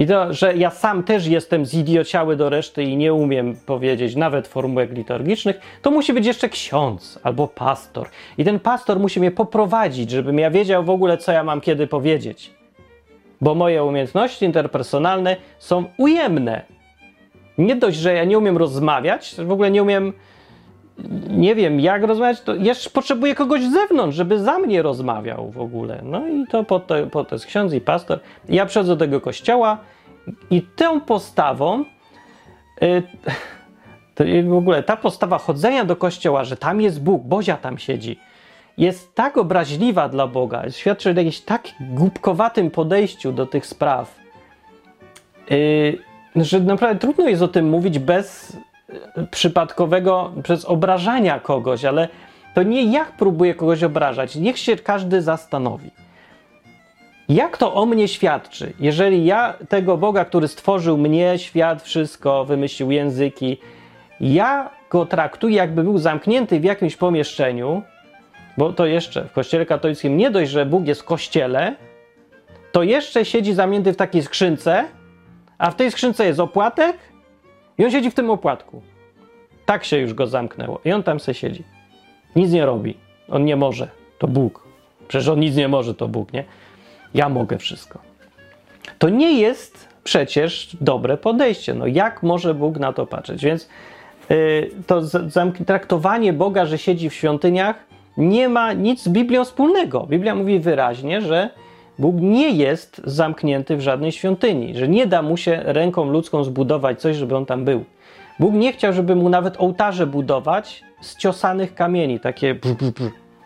I 0.00 0.06
to, 0.06 0.34
że 0.34 0.56
ja 0.56 0.70
sam 0.70 1.02
też 1.02 1.26
jestem 1.26 1.66
zidiociały 1.66 2.36
do 2.36 2.48
reszty 2.48 2.82
i 2.82 2.96
nie 2.96 3.14
umiem 3.14 3.56
powiedzieć 3.66 4.16
nawet 4.16 4.48
formułek 4.48 4.92
liturgicznych, 4.92 5.60
to 5.82 5.90
musi 5.90 6.12
być 6.12 6.26
jeszcze 6.26 6.48
ksiądz 6.48 7.18
albo 7.22 7.48
pastor. 7.48 8.08
I 8.38 8.44
ten 8.44 8.60
pastor 8.60 9.00
musi 9.00 9.20
mnie 9.20 9.30
poprowadzić, 9.30 10.10
żebym 10.10 10.38
ja 10.38 10.50
wiedział 10.50 10.84
w 10.84 10.90
ogóle, 10.90 11.18
co 11.18 11.32
ja 11.32 11.44
mam 11.44 11.60
kiedy 11.60 11.86
powiedzieć. 11.86 12.50
Bo 13.40 13.54
moje 13.54 13.84
umiejętności 13.84 14.44
interpersonalne 14.44 15.36
są 15.58 15.84
ujemne. 15.98 16.62
Nie 17.58 17.76
dość, 17.76 17.98
że 17.98 18.14
ja 18.14 18.24
nie 18.24 18.38
umiem 18.38 18.56
rozmawiać, 18.56 19.34
w 19.38 19.52
ogóle 19.52 19.70
nie 19.70 19.82
umiem, 19.82 20.12
nie 21.30 21.54
wiem 21.54 21.80
jak 21.80 22.02
rozmawiać, 22.02 22.40
to 22.40 22.54
jeszcze 22.54 22.90
potrzebuję 22.90 23.34
kogoś 23.34 23.62
z 23.62 23.72
zewnątrz, 23.72 24.16
żeby 24.16 24.38
za 24.38 24.58
mnie 24.58 24.82
rozmawiał 24.82 25.50
w 25.50 25.60
ogóle. 25.60 26.00
No 26.04 26.28
i 26.28 26.46
to 26.46 26.64
po 26.64 26.80
to, 26.80 26.94
po 27.06 27.24
to 27.24 27.34
jest 27.34 27.46
ksiądz 27.46 27.72
i 27.72 27.80
pastor. 27.80 28.18
Ja 28.48 28.66
przychodzę 28.66 28.96
do 28.96 28.96
tego 28.96 29.20
kościoła 29.20 29.78
i 30.50 30.62
tą 30.62 31.00
postawą, 31.00 31.84
yy, 34.20 34.42
w 34.42 34.54
ogóle 34.54 34.82
ta 34.82 34.96
postawa 34.96 35.38
chodzenia 35.38 35.84
do 35.84 35.96
kościoła, 35.96 36.44
że 36.44 36.56
tam 36.56 36.80
jest 36.80 37.02
Bóg, 37.02 37.22
Bozia 37.22 37.56
tam 37.56 37.78
siedzi, 37.78 38.18
jest 38.78 39.14
tak 39.14 39.38
obraźliwa 39.38 40.08
dla 40.08 40.26
Boga, 40.26 40.70
świadczy 40.70 41.10
o 41.10 41.12
jakimś 41.12 41.40
tak 41.40 41.68
głupkowatym 41.80 42.70
podejściu 42.70 43.32
do 43.32 43.46
tych 43.46 43.66
spraw, 43.66 44.18
yy, 45.50 45.98
że 46.36 46.60
naprawdę 46.60 47.00
trudno 47.00 47.28
jest 47.28 47.42
o 47.42 47.48
tym 47.48 47.68
mówić 47.68 47.98
bez 47.98 48.56
przypadkowego, 49.30 50.32
przez 50.42 50.64
obrażania 50.64 51.40
kogoś, 51.40 51.84
ale 51.84 52.08
to 52.54 52.62
nie 52.62 52.92
jak 52.92 53.12
próbuję 53.12 53.54
kogoś 53.54 53.82
obrażać. 53.82 54.36
Niech 54.36 54.58
się 54.58 54.76
każdy 54.76 55.22
zastanowi. 55.22 55.90
Jak 57.28 57.56
to 57.56 57.74
o 57.74 57.86
mnie 57.86 58.08
świadczy? 58.08 58.72
Jeżeli 58.80 59.24
ja 59.24 59.54
tego 59.68 59.96
Boga, 59.96 60.24
który 60.24 60.48
stworzył 60.48 60.98
mnie, 60.98 61.38
świat, 61.38 61.82
wszystko, 61.82 62.44
wymyślił 62.44 62.90
języki, 62.90 63.58
ja 64.20 64.70
go 64.90 65.06
traktuję, 65.06 65.56
jakby 65.56 65.82
był 65.82 65.98
zamknięty 65.98 66.60
w 66.60 66.64
jakimś 66.64 66.96
pomieszczeniu, 66.96 67.82
bo 68.58 68.72
to 68.72 68.86
jeszcze 68.86 69.24
w 69.24 69.32
kościele 69.32 69.66
katolickim 69.66 70.16
nie 70.16 70.30
dość, 70.30 70.50
że 70.50 70.66
Bóg 70.66 70.86
jest 70.86 71.00
w 71.00 71.04
kościele, 71.04 71.74
to 72.72 72.82
jeszcze 72.82 73.24
siedzi 73.24 73.54
zamknięty 73.54 73.92
w 73.92 73.96
takiej 73.96 74.22
skrzynce, 74.22 74.84
a 75.58 75.70
w 75.70 75.76
tej 75.76 75.90
skrzynce 75.90 76.26
jest 76.26 76.40
opłatek 76.40 76.96
i 77.80 77.84
on 77.84 77.90
siedzi 77.90 78.10
w 78.10 78.14
tym 78.14 78.30
opłatku. 78.30 78.82
Tak 79.66 79.84
się 79.84 79.98
już 79.98 80.14
go 80.14 80.26
zamknęło. 80.26 80.80
I 80.84 80.92
on 80.92 81.02
tam 81.02 81.20
se 81.20 81.34
siedzi. 81.34 81.64
Nic 82.36 82.52
nie 82.52 82.66
robi. 82.66 82.96
On 83.28 83.44
nie 83.44 83.56
może. 83.56 83.88
To 84.18 84.28
Bóg. 84.28 84.64
Przecież 85.08 85.28
on 85.28 85.40
nic 85.40 85.56
nie 85.56 85.68
może, 85.68 85.94
to 85.94 86.08
Bóg, 86.08 86.32
nie? 86.32 86.44
Ja 87.14 87.28
mogę 87.28 87.58
wszystko. 87.58 87.98
To 88.98 89.08
nie 89.08 89.40
jest 89.40 89.88
przecież 90.04 90.76
dobre 90.80 91.16
podejście. 91.16 91.74
No 91.74 91.86
jak 91.86 92.22
może 92.22 92.54
Bóg 92.54 92.78
na 92.78 92.92
to 92.92 93.06
patrzeć? 93.06 93.44
Więc 93.44 93.68
yy, 94.30 94.70
to 94.86 95.02
traktowanie 95.66 96.32
Boga, 96.32 96.66
że 96.66 96.78
siedzi 96.78 97.10
w 97.10 97.14
świątyniach, 97.14 97.76
nie 98.16 98.48
ma 98.48 98.72
nic 98.72 99.02
z 99.02 99.08
Biblią 99.08 99.44
wspólnego. 99.44 100.06
Biblia 100.06 100.34
mówi 100.34 100.60
wyraźnie, 100.60 101.20
że 101.20 101.50
Bóg 101.98 102.16
nie 102.20 102.50
jest 102.50 103.00
zamknięty 103.04 103.76
w 103.76 103.80
żadnej 103.80 104.12
świątyni, 104.12 104.74
że 104.74 104.88
nie 104.88 105.06
da 105.06 105.22
mu 105.22 105.36
się 105.36 105.60
ręką 105.64 106.10
ludzką 106.10 106.44
zbudować 106.44 107.00
coś, 107.00 107.16
żeby 107.16 107.36
on 107.36 107.46
tam 107.46 107.64
był. 107.64 107.84
Bóg 108.38 108.54
nie 108.54 108.72
chciał, 108.72 108.92
żeby 108.92 109.16
mu 109.16 109.28
nawet 109.28 109.60
ołtarze 109.60 110.06
budować 110.06 110.84
z 111.00 111.16
ciosanych 111.16 111.74
kamieni, 111.74 112.20
takie 112.20 112.56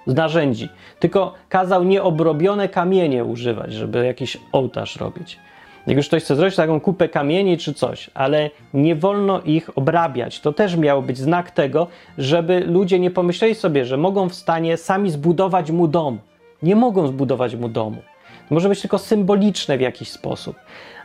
z 0.07 0.15
narzędzi, 0.15 0.69
tylko 1.01 1.35
kazał 1.49 1.85
nieobrobione 1.85 2.69
kamienie 2.69 3.25
używać, 3.25 3.73
żeby 3.73 4.07
jakiś 4.07 4.39
ołtarz 4.53 4.97
robić. 4.97 5.39
Jak 5.87 5.97
już 5.97 6.09
ktoś 6.09 6.23
chce 6.23 6.37
zrobić 6.37 6.57
taką 6.57 6.81
kupę 6.81 7.09
kamieni 7.09 7.59
czy 7.59 7.75
coś, 7.75 8.11
ale 8.15 8.51
nie 8.75 8.97
wolno 8.97 9.41
ich 9.41 9.79
obrabiać. 9.79 10.41
To 10.41 10.53
też 10.53 10.77
miał 10.77 11.03
być 11.03 11.19
znak 11.19 11.51
tego, 11.51 11.87
żeby 12.19 12.61
ludzie 12.61 12.99
nie 12.99 13.11
pomyśleli 13.11 13.55
sobie, 13.55 13.85
że 13.85 13.97
mogą 13.97 14.29
w 14.29 14.35
stanie 14.35 14.77
sami 14.77 15.11
zbudować 15.11 15.71
mu 15.71 15.89
dom. 15.89 16.19
Nie 16.63 16.77
mogą 16.77 17.07
zbudować 17.07 17.55
mu 17.55 17.69
domu. 17.69 18.03
Może 18.51 18.69
być 18.69 18.81
tylko 18.81 18.99
symboliczne 18.99 19.79
w 19.79 19.81
jakiś 19.81 20.11
sposób. 20.11 20.57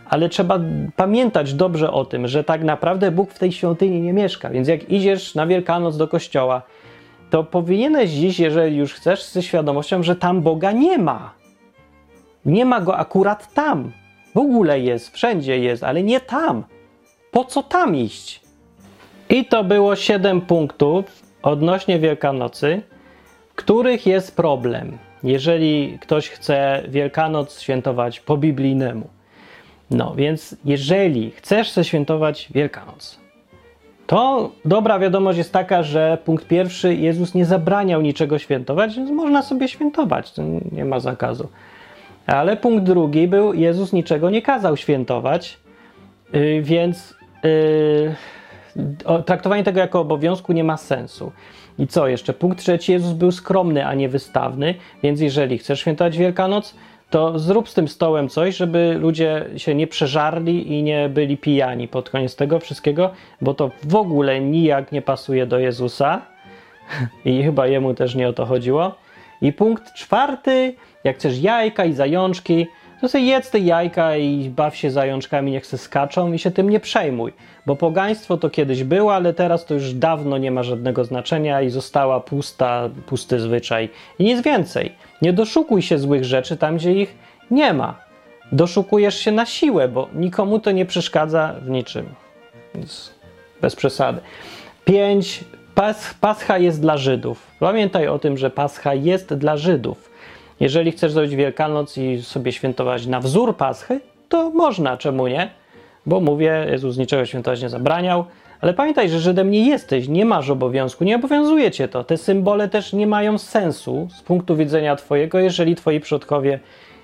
Ale 0.09 0.29
trzeba 0.29 0.59
pamiętać 0.95 1.53
dobrze 1.53 1.91
o 1.91 2.05
tym, 2.05 2.27
że 2.27 2.43
tak 2.43 2.63
naprawdę 2.63 3.11
Bóg 3.11 3.31
w 3.31 3.39
tej 3.39 3.51
świątyni 3.51 4.01
nie 4.01 4.13
mieszka. 4.13 4.49
Więc 4.49 4.67
jak 4.67 4.89
idziesz 4.89 5.35
na 5.35 5.47
Wielkanoc 5.47 5.97
do 5.97 6.07
kościoła, 6.07 6.61
to 7.29 7.43
powinieneś 7.43 8.09
dziś, 8.09 8.39
jeżeli 8.39 8.77
już 8.77 8.93
chcesz, 8.93 9.23
ze 9.23 9.43
świadomością, 9.43 10.03
że 10.03 10.15
tam 10.15 10.41
Boga 10.41 10.71
nie 10.71 10.97
ma. 10.97 11.33
Nie 12.45 12.65
ma 12.65 12.81
go 12.81 12.97
akurat 12.97 13.53
tam. 13.53 13.91
W 14.35 14.37
ogóle 14.37 14.79
jest, 14.79 15.13
wszędzie 15.13 15.59
jest, 15.59 15.83
ale 15.83 16.03
nie 16.03 16.19
tam. 16.19 16.63
Po 17.31 17.45
co 17.45 17.63
tam 17.63 17.95
iść? 17.95 18.41
I 19.29 19.45
to 19.45 19.63
było 19.63 19.95
7 19.95 20.41
punktów 20.41 21.05
odnośnie 21.41 21.99
Wielkanocy, 21.99 22.81
których 23.55 24.05
jest 24.05 24.35
problem, 24.35 24.97
jeżeli 25.23 25.97
ktoś 26.01 26.29
chce 26.29 26.83
Wielkanoc 26.87 27.61
świętować 27.61 28.19
po 28.19 28.37
biblijnemu. 28.37 29.07
No 29.91 30.15
więc, 30.15 30.55
jeżeli 30.65 31.31
chcesz 31.31 31.75
się 31.75 31.83
świętować 31.83 32.47
Wielkanoc, 32.51 33.19
to 34.07 34.51
dobra 34.65 34.99
wiadomość 34.99 35.37
jest 35.37 35.53
taka, 35.53 35.83
że 35.83 36.17
punkt 36.25 36.47
pierwszy, 36.47 36.95
Jezus 36.95 37.33
nie 37.33 37.45
zabraniał 37.45 38.01
niczego 38.01 38.39
świętować, 38.39 38.95
więc 38.95 39.11
można 39.11 39.41
sobie 39.41 39.67
świętować, 39.67 40.33
nie 40.71 40.85
ma 40.85 40.99
zakazu. 40.99 41.47
Ale 42.27 42.57
punkt 42.57 42.83
drugi 42.83 43.27
był, 43.27 43.53
Jezus 43.53 43.93
niczego 43.93 44.29
nie 44.29 44.41
kazał 44.41 44.77
świętować, 44.77 45.57
yy, 46.33 46.61
więc 46.61 47.15
yy, 47.43 49.23
traktowanie 49.25 49.63
tego 49.63 49.79
jako 49.79 49.99
obowiązku 49.99 50.53
nie 50.53 50.63
ma 50.63 50.77
sensu. 50.77 51.31
I 51.79 51.87
co 51.87 52.07
jeszcze? 52.07 52.33
Punkt 52.33 52.59
trzeci, 52.59 52.91
Jezus 52.91 53.13
był 53.13 53.31
skromny, 53.31 53.85
a 53.85 53.93
nie 53.93 54.09
wystawny, 54.09 54.75
więc 55.03 55.21
jeżeli 55.21 55.57
chcesz 55.57 55.79
świętować 55.79 56.17
Wielkanoc, 56.17 56.75
to 57.09 57.39
zrób 57.39 57.69
z 57.69 57.73
tym 57.73 57.87
stołem 57.87 58.29
coś, 58.29 58.55
żeby 58.55 58.97
ludzie 58.99 59.45
się 59.57 59.75
nie 59.75 59.87
przeżarli 59.87 60.73
i 60.73 60.83
nie 60.83 61.09
byli 61.09 61.37
pijani 61.37 61.87
pod 61.87 62.09
koniec 62.09 62.35
tego 62.35 62.59
wszystkiego, 62.59 63.11
bo 63.41 63.53
to 63.53 63.71
w 63.83 63.95
ogóle 63.95 64.39
nijak 64.39 64.91
nie 64.91 65.01
pasuje 65.01 65.45
do 65.45 65.59
Jezusa 65.59 66.21
i 67.25 67.43
chyba 67.43 67.67
jemu 67.67 67.93
też 67.93 68.15
nie 68.15 68.29
o 68.29 68.33
to 68.33 68.45
chodziło. 68.45 68.95
I 69.41 69.53
punkt 69.53 69.93
czwarty, 69.93 70.73
jak 71.03 71.15
chcesz 71.15 71.39
jajka 71.39 71.85
i 71.85 71.93
zajączki, 71.93 72.67
to 73.01 73.09
sobie 73.09 73.23
jedz 73.23 73.49
te 73.49 73.59
jajka 73.59 74.15
i 74.15 74.49
baw 74.49 74.75
się 74.75 74.91
zajączkami, 74.91 75.51
niech 75.51 75.65
se 75.65 75.77
skaczą 75.77 76.33
i 76.33 76.39
się 76.39 76.51
tym 76.51 76.69
nie 76.69 76.79
przejmuj. 76.79 77.33
Bo 77.65 77.75
pogaństwo 77.75 78.37
to 78.37 78.49
kiedyś 78.49 78.83
było, 78.83 79.15
ale 79.15 79.33
teraz 79.33 79.65
to 79.65 79.73
już 79.73 79.93
dawno 79.93 80.37
nie 80.37 80.51
ma 80.51 80.63
żadnego 80.63 81.03
znaczenia 81.03 81.61
i 81.61 81.69
została 81.69 82.19
pusta, 82.19 82.89
pusty 83.05 83.39
zwyczaj. 83.39 83.89
I 84.19 84.23
nic 84.23 84.41
więcej. 84.41 84.95
Nie 85.21 85.33
doszukuj 85.33 85.81
się 85.81 85.97
złych 85.97 86.25
rzeczy 86.25 86.57
tam, 86.57 86.77
gdzie 86.77 86.93
ich 86.93 87.15
nie 87.51 87.73
ma. 87.73 87.95
Doszukujesz 88.51 89.19
się 89.19 89.31
na 89.31 89.45
siłę, 89.45 89.87
bo 89.87 90.09
nikomu 90.13 90.59
to 90.59 90.71
nie 90.71 90.85
przeszkadza 90.85 91.55
w 91.61 91.69
niczym. 91.69 92.05
Więc 92.75 93.13
bez 93.61 93.75
przesady. 93.75 94.21
5. 94.85 95.43
Pas, 95.75 96.13
pascha 96.21 96.57
jest 96.57 96.81
dla 96.81 96.97
Żydów. 96.97 97.47
Pamiętaj 97.59 98.07
o 98.07 98.19
tym, 98.19 98.37
że 98.37 98.49
Pascha 98.49 98.93
jest 98.93 99.33
dla 99.33 99.57
Żydów. 99.57 100.08
Jeżeli 100.59 100.91
chcesz 100.91 101.11
zrobić 101.11 101.35
Wielkanoc 101.35 101.97
i 101.97 102.21
sobie 102.21 102.51
świętować 102.51 103.07
na 103.07 103.19
wzór 103.19 103.57
Paschy, 103.57 104.01
to 104.29 104.49
można, 104.49 104.97
czemu 104.97 105.27
nie? 105.27 105.49
Bo 106.05 106.19
mówię, 106.19 106.67
Jezus 106.71 106.97
niczego 106.97 107.25
świętować 107.25 107.61
nie 107.61 107.69
zabraniał, 107.69 108.25
ale 108.61 108.73
pamiętaj, 108.73 109.09
że 109.09 109.19
Żydem 109.19 109.51
nie 109.51 109.67
jesteś, 109.67 110.07
nie 110.07 110.25
masz 110.25 110.49
obowiązku, 110.49 111.03
nie 111.03 111.15
obowiązuje 111.15 111.71
cię 111.71 111.87
to. 111.87 112.03
Te 112.03 112.17
symbole 112.17 112.69
też 112.69 112.93
nie 112.93 113.07
mają 113.07 113.37
sensu 113.37 114.07
z 114.17 114.21
punktu 114.21 114.55
widzenia 114.55 114.95
Twojego, 114.95 115.39
jeżeli 115.39 115.75
Twoi 115.75 115.99
przodkowie 115.99 116.59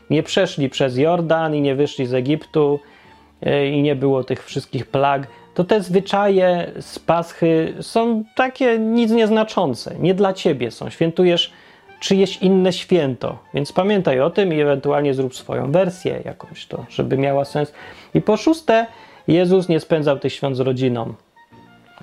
nie 0.10 0.24
przeszli 0.24 0.70
przez 0.70 0.97
Jordan 0.97 1.56
i 1.56 1.62
nie 1.62 1.76
wyszli 1.76 2.06
z 2.06 2.14
Egiptu 2.14 2.80
e, 3.41 3.68
i 3.70 3.82
nie 3.82 3.95
było 3.95 4.24
tych 4.24 4.45
wszystkich 4.45 4.86
plag, 4.86 5.28
to 5.53 5.64
te 5.64 5.82
zwyczaje 5.82 6.72
z 6.80 6.99
Paschy 6.99 7.74
są 7.82 8.24
takie 8.36 8.80
nic 8.80 9.12
nieznaczące. 9.12 9.95
Nie 9.99 10.14
dla 10.14 10.34
Ciebie 10.34 10.72
są. 10.72 10.89
Świętujesz 10.89 11.53
czyjeś 12.00 12.38
inne 12.38 12.74
święto. 12.74 13.38
Więc 13.54 13.72
pamiętaj 13.72 14.20
o 14.20 14.30
tym 14.30 14.54
i 14.54 14.62
ewentualnie 14.62 15.14
zrób 15.14 15.36
swoją 15.36 15.72
wersję 15.72 16.22
jakąś 16.26 16.66
to, 16.66 16.86
żeby 16.89 17.18
miała 17.18 17.46
sens. 17.46 17.74
I 18.14 18.22
po 18.22 18.38
szóste, 18.38 18.86
Jezus 19.28 19.70
nie 19.70 19.80
spędzał 19.80 20.20
tych 20.20 20.34
świąt 20.34 20.58
z 20.58 20.60
rodziną. 20.60 21.14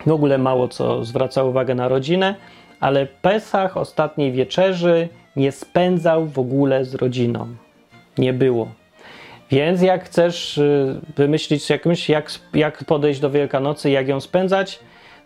W 0.06 0.12
ogóle 0.12 0.38
mało 0.38 0.68
co 0.68 1.04
zwraca 1.04 1.44
uwagę 1.44 1.74
na 1.74 1.88
rodzinę, 1.88 2.34
ale 2.80 3.06
Pesach, 3.06 3.76
ostatniej 3.76 4.32
wieczerzy, 4.32 5.08
nie 5.36 5.52
spędzał 5.52 6.26
w 6.26 6.38
ogóle 6.38 6.84
z 6.84 6.94
rodziną. 6.94 7.46
Nie 8.18 8.32
było. 8.32 8.68
Więc 9.50 9.82
jak 9.82 10.04
chcesz 10.04 10.58
y, 10.58 11.00
wymyślić 11.16 11.70
jakąś, 11.70 12.08
jak, 12.08 12.30
jak 12.54 12.84
podejść 12.84 13.20
do 13.20 13.30
Wielkanocy, 13.30 13.90
jak 13.90 14.08
ją 14.08 14.20
spędzać, 14.20 14.78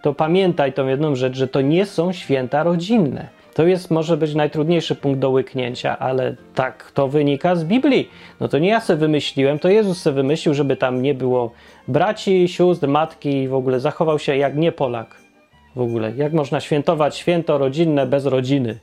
to 0.02 0.14
pamiętaj 0.14 0.72
tą 0.72 0.86
jedną 0.86 1.14
rzecz, 1.14 1.36
że 1.36 1.48
to 1.48 1.60
nie 1.60 1.86
są 1.86 2.12
święta 2.12 2.62
rodzinne. 2.62 3.28
To 3.56 3.66
jest, 3.66 3.90
może 3.90 4.16
być 4.16 4.34
najtrudniejszy 4.34 4.94
punkt 4.94 5.20
do 5.20 5.30
łyknięcia, 5.30 5.98
ale 5.98 6.36
tak, 6.54 6.90
to 6.94 7.08
wynika 7.08 7.56
z 7.56 7.64
Biblii. 7.64 8.10
No 8.40 8.48
to 8.48 8.58
nie 8.58 8.68
ja 8.68 8.80
sobie 8.80 8.98
wymyśliłem, 8.98 9.58
to 9.58 9.68
Jezus 9.68 10.02
sobie 10.02 10.14
wymyślił, 10.14 10.54
żeby 10.54 10.76
tam 10.76 11.02
nie 11.02 11.14
było 11.14 11.50
braci, 11.88 12.48
sióstr, 12.48 12.88
matki 12.88 13.42
i 13.42 13.48
w 13.48 13.54
ogóle 13.54 13.80
zachował 13.80 14.18
się 14.18 14.36
jak 14.36 14.56
nie 14.56 14.72
Polak. 14.72 15.16
W 15.76 15.80
ogóle, 15.80 16.12
jak 16.16 16.32
można 16.32 16.60
świętować 16.60 17.16
święto 17.16 17.58
rodzinne 17.58 18.06
bez 18.06 18.26
rodziny? 18.26 18.78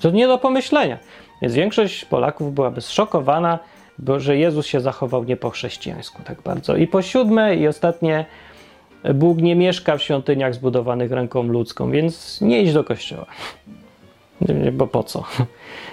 To 0.00 0.10
nie 0.10 0.26
do 0.26 0.38
pomyślenia. 0.38 0.98
Więc 1.42 1.54
większość 1.54 2.04
Polaków 2.04 2.54
byłaby 2.54 2.80
zszokowana, 2.80 3.58
bo, 3.98 4.20
że 4.20 4.36
Jezus 4.36 4.66
się 4.66 4.80
zachował 4.80 5.24
nie 5.24 5.36
po 5.36 5.50
chrześcijańsku 5.50 6.22
tak 6.22 6.42
bardzo. 6.42 6.76
I 6.76 6.86
po 6.86 7.02
siódme 7.02 7.56
i 7.56 7.68
ostatnie, 7.68 8.24
Bóg 9.14 9.38
nie 9.38 9.56
mieszka 9.56 9.96
w 9.96 10.02
świątyniach 10.02 10.54
zbudowanych 10.54 11.12
ręką 11.12 11.42
ludzką, 11.42 11.90
więc 11.90 12.40
nie 12.40 12.62
idź 12.62 12.72
do 12.72 12.84
kościoła. 12.84 13.26
Bo 14.72 14.86
po 14.86 15.02
co? 15.02 15.24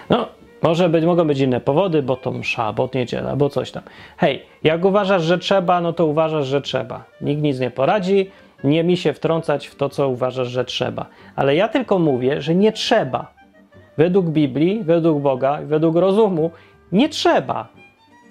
No, 0.09 0.27
może 0.61 0.89
być, 0.89 1.05
mogą 1.05 1.27
być 1.27 1.39
inne 1.39 1.61
powody, 1.61 2.03
bo 2.03 2.15
to 2.15 2.31
msza, 2.31 2.73
bo 2.73 2.89
niedziela, 2.93 3.35
bo 3.35 3.49
coś 3.49 3.71
tam. 3.71 3.83
Hej, 4.17 4.43
jak 4.63 4.85
uważasz, 4.85 5.23
że 5.23 5.37
trzeba, 5.37 5.81
no 5.81 5.93
to 5.93 6.05
uważasz, 6.05 6.47
że 6.47 6.61
trzeba. 6.61 7.03
Nikt 7.21 7.41
nic 7.41 7.59
nie 7.59 7.71
poradzi, 7.71 8.31
nie 8.63 8.83
mi 8.83 8.97
się 8.97 9.13
wtrącać 9.13 9.67
w 9.67 9.75
to, 9.75 9.89
co 9.89 10.09
uważasz, 10.09 10.47
że 10.47 10.65
trzeba. 10.65 11.05
Ale 11.35 11.55
ja 11.55 11.67
tylko 11.67 11.99
mówię, 11.99 12.41
że 12.41 12.55
nie 12.55 12.71
trzeba. 12.71 13.31
Według 13.97 14.25
Biblii, 14.25 14.83
według 14.83 15.21
Boga, 15.21 15.59
według 15.63 15.95
rozumu, 15.95 16.51
nie 16.91 17.09
trzeba. 17.09 17.67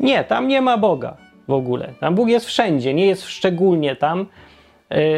Nie, 0.00 0.24
tam 0.24 0.48
nie 0.48 0.60
ma 0.60 0.78
Boga 0.78 1.16
w 1.48 1.52
ogóle. 1.52 1.92
Tam 2.00 2.14
Bóg 2.14 2.28
jest 2.28 2.46
wszędzie, 2.46 2.94
nie 2.94 3.06
jest 3.06 3.26
szczególnie 3.26 3.96
tam, 3.96 4.26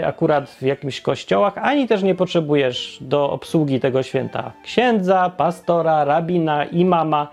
akurat 0.04 0.50
w 0.50 0.62
jakimś 0.62 1.00
kościołach, 1.00 1.58
ani 1.58 1.88
też 1.88 2.02
nie 2.02 2.14
potrzebujesz 2.14 2.98
do 3.00 3.30
obsługi 3.30 3.80
tego 3.80 4.02
święta 4.02 4.52
księdza, 4.62 5.30
pastora, 5.36 6.04
rabina, 6.04 6.64
imama. 6.64 7.28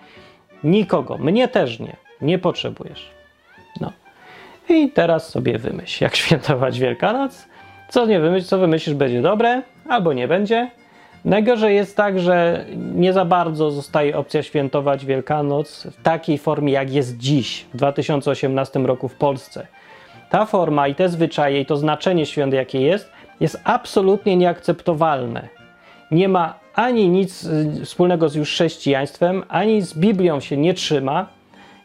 Nikogo. 0.64 1.18
Mnie 1.18 1.48
też 1.48 1.80
nie. 1.80 1.96
Nie 2.22 2.40
potrzebujesz. 2.40 3.10
No. 3.82 3.92
I 4.70 4.90
teraz 4.90 5.30
sobie 5.30 5.58
wymyśl, 5.58 6.04
jak 6.04 6.16
świętować 6.22 6.80
Wielkanoc. 6.80 7.46
Co 7.90 8.06
nie 8.06 8.20
wymyśl, 8.20 8.48
co 8.48 8.58
wymyślisz, 8.58 8.96
będzie 8.96 9.22
dobre, 9.22 9.62
albo 9.90 10.14
nie 10.14 10.28
będzie. 10.28 10.72
Najgorzej 11.26 11.76
jest 11.76 11.98
tak, 11.98 12.20
że 12.20 12.66
nie 12.76 13.14
za 13.14 13.26
bardzo 13.26 13.72
zostaje 13.72 14.18
opcja 14.18 14.44
świętować 14.44 15.06
Wielkanoc 15.06 15.84
w 15.84 16.04
takiej 16.04 16.38
formie, 16.38 16.74
jak 16.74 16.94
jest 16.94 17.18
dziś, 17.18 17.66
w 17.74 17.78
2018 17.78 18.80
roku 18.80 19.08
w 19.08 19.16
Polsce. 19.16 19.68
Ta 20.30 20.46
forma 20.46 20.88
i 20.88 20.96
te 20.96 21.10
zwyczaje 21.10 21.62
i 21.62 21.66
to 21.66 21.78
znaczenie 21.78 22.26
świąt, 22.26 22.54
jakie 22.54 22.82
jest, 22.82 23.12
jest 23.40 23.62
absolutnie 23.64 24.38
nieakceptowalne. 24.38 25.48
Nie 26.12 26.30
ma 26.30 26.60
ani 26.76 27.10
nic 27.10 27.44
y, 27.44 27.86
wspólnego 27.86 28.30
z 28.30 28.36
już 28.36 28.50
chrześcijaństwem, 28.50 29.44
ani 29.48 29.82
z 29.82 29.94
Biblią 29.94 30.40
się 30.40 30.58
nie 30.58 30.74
trzyma. 30.74 31.28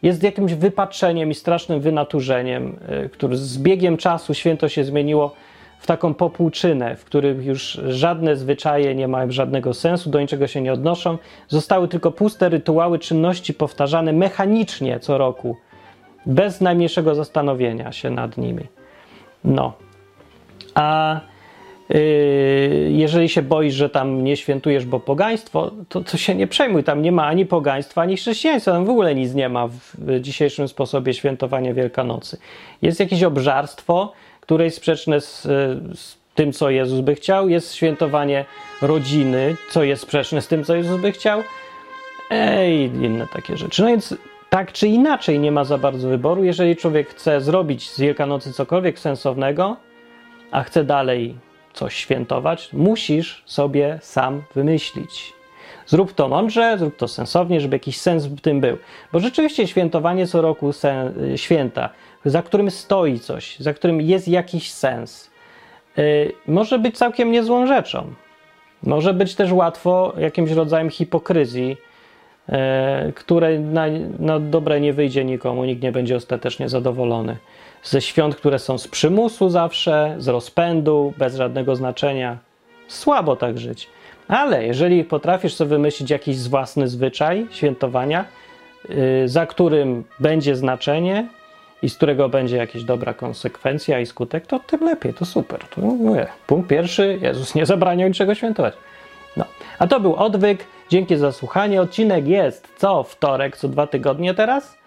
Jest 0.03 0.23
jakimś 0.23 0.55
wypaczeniem 0.55 1.31
i 1.31 1.35
strasznym 1.35 1.81
wynaturzeniem, 1.81 2.77
y, 3.05 3.09
który 3.09 3.37
z 3.37 3.59
biegiem 3.59 3.97
czasu 3.97 4.35
święto 4.35 4.69
się 4.69 4.85
zmieniło 4.85 5.35
w 5.79 5.87
taką 5.87 6.15
popłuczynę, 6.15 6.97
w 6.97 7.05
którym 7.05 7.43
już 7.43 7.81
żadne 7.89 8.37
zwyczaje 8.37 8.95
nie 8.95 9.09
mają 9.09 9.31
żadnego 9.31 9.75
sensu, 9.75 10.11
do 10.11 10.21
niczego 10.21 10.47
się 10.47 10.61
nie 10.61 10.73
odnoszą. 10.73 11.19
Zostały 11.49 11.89
tylko 11.89 12.11
puste 12.11 12.49
rytuały, 12.49 12.99
czynności 12.99 13.55
powtarzane 13.55 14.13
mechanicznie 14.13 15.01
co 15.01 15.19
roku, 15.19 15.57
bez 16.27 16.61
najmniejszego 16.61 17.15
zastanowienia 17.15 17.93
się 17.93 18.11
nad 18.11 18.39
nimi. 18.39 18.65
No. 19.45 19.73
A 20.75 21.21
yy, 21.89 21.99
jeżeli 22.91 23.29
się 23.29 23.43
boisz, 23.43 23.75
że 23.75 23.91
tam 23.91 24.25
nie 24.25 24.37
świętujesz, 24.37 24.87
bo 24.87 25.01
pogaństwo, 25.01 25.71
to, 25.89 26.01
to 26.01 26.17
się 26.17 26.35
nie 26.35 26.47
przejmuj. 26.47 26.85
Tam 26.85 27.03
nie 27.03 27.13
ma 27.13 27.27
ani 27.27 27.47
pogaństwa, 27.47 28.03
ani 28.03 28.17
chrześcijaństwa. 28.17 28.73
Tam 28.73 28.85
w 28.85 28.91
ogóle 28.91 29.15
nic 29.15 29.35
nie 29.35 29.49
ma 29.49 29.69
w 29.69 30.21
dzisiejszym 30.21 30.69
sposobie 30.69 31.15
świętowania 31.15 31.75
Wielkanocy. 31.75 32.39
Jest 32.83 33.01
jakieś 33.01 33.23
obżarstwo, 33.23 34.13
które 34.41 34.65
jest 34.65 34.77
sprzeczne 34.77 35.21
z, 35.21 35.43
z 35.95 36.17
tym, 36.35 36.53
co 36.53 36.71
Jezus 36.71 37.01
by 37.01 37.15
chciał. 37.15 37.49
Jest 37.49 37.75
świętowanie 37.75 38.45
rodziny, 38.83 39.57
co 39.71 39.83
jest 39.83 40.03
sprzeczne 40.03 40.43
z 40.43 40.49
tym, 40.49 40.65
co 40.65 40.75
Jezus 40.75 41.01
by 41.01 41.13
chciał. 41.13 41.43
I 42.69 42.91
inne 43.03 43.27
takie 43.27 43.57
rzeczy. 43.57 43.83
No 43.83 43.89
więc 43.89 44.15
tak 44.51 44.73
czy 44.73 44.89
inaczej 44.89 45.39
nie 45.39 45.53
ma 45.53 45.65
za 45.65 45.79
bardzo 45.79 46.09
wyboru. 46.09 46.45
Jeżeli 46.45 46.77
człowiek 46.77 47.09
chce 47.09 47.41
zrobić 47.41 47.91
z 47.91 48.01
Wielkanocy 48.01 48.53
cokolwiek 48.53 48.99
sensownego, 48.99 49.77
a 50.51 50.63
chce 50.63 50.85
dalej 50.85 51.37
coś 51.73 51.95
świętować, 51.95 52.73
musisz 52.73 53.43
sobie 53.47 53.99
sam 54.03 54.43
wymyślić. 54.55 55.33
Zrób 55.87 56.13
to 56.13 56.29
mądrze, 56.29 56.79
zrób 56.79 56.97
to 56.97 57.09
sensownie, 57.09 57.61
żeby 57.61 57.77
jakiś 57.77 58.01
sens 58.01 58.27
w 58.27 58.41
tym 58.41 58.61
był. 58.61 58.77
Bo 59.13 59.21
rzeczywiście 59.21 59.67
świętowanie 59.67 60.27
co 60.27 60.43
roku 60.43 60.73
sen, 60.73 61.15
święta 61.37 61.91
za 62.25 62.43
którym 62.43 62.71
stoi 62.71 63.19
coś, 63.19 63.59
za 63.59 63.75
którym 63.75 64.01
jest 64.01 64.29
jakiś 64.29 64.73
sens, 64.73 65.31
yy, 65.97 66.33
może 66.47 66.79
być 66.79 66.99
całkiem 66.99 67.33
niezłą 67.33 67.67
rzeczą. 67.67 68.15
Może 68.83 69.15
być 69.15 69.35
też 69.35 69.53
łatwo 69.53 70.13
jakimś 70.19 70.51
rodzajem 70.51 70.91
hipokryzji, 70.91 71.77
yy, 72.49 72.57
której 73.13 73.61
na, 73.61 73.87
na 74.19 74.41
dobre 74.41 74.81
nie 74.81 74.93
wyjdzie 74.93 75.25
nikomu, 75.25 75.65
nikt 75.65 75.83
nie 75.83 75.93
będzie 75.93 76.17
ostatecznie 76.17 76.69
zadowolony. 76.69 77.37
Ze 77.83 78.01
świąt, 78.01 78.37
które 78.37 78.59
są 78.59 78.79
z 78.79 78.89
przymusu 78.89 79.49
zawsze, 79.49 80.15
z 80.19 80.29
rozpędu, 80.29 81.13
bez 81.19 81.37
żadnego 81.37 81.77
znaczenia. 81.77 82.39
Słabo 82.89 83.37
tak 83.37 83.59
żyć. 83.59 83.89
Ale 84.29 84.67
jeżeli 84.67 85.05
potrafisz 85.05 85.55
sobie 85.55 85.69
wymyślić 85.69 86.11
jakiś 86.11 86.49
własny 86.49 86.89
zwyczaj 86.89 87.47
świętowania, 87.51 88.25
yy, 88.89 89.29
za 89.29 89.47
którym 89.47 90.05
będzie 90.21 90.57
znaczenie, 90.57 91.27
i 91.83 91.89
z 91.89 91.97
którego 91.97 92.29
będzie 92.29 92.57
jakaś 92.57 92.85
dobra 92.85 93.15
konsekwencja 93.15 94.01
i 94.01 94.07
skutek, 94.07 94.47
to 94.47 94.59
tym 94.59 94.81
lepiej, 94.85 95.15
to 95.15 95.25
super. 95.25 95.61
To 95.75 95.81
mówię. 95.81 96.27
Punkt 96.47 96.69
pierwszy, 96.69 97.19
Jezus 97.23 97.55
nie 97.55 97.67
zabraniał 97.67 98.09
niczego 98.09 98.35
świętować. 98.35 98.75
No. 99.37 99.45
A 99.79 99.87
to 99.87 100.01
był 100.01 100.17
odwyk. 100.17 100.67
Dzięki 100.89 101.17
za 101.17 101.33
słuchanie. 101.33 101.81
Odcinek 101.81 102.29
jest 102.29 102.69
co 102.77 103.03
wtorek, 103.03 103.57
co 103.57 103.69
dwa 103.69 103.87
tygodnie 103.87 104.35
teraz. 104.35 104.79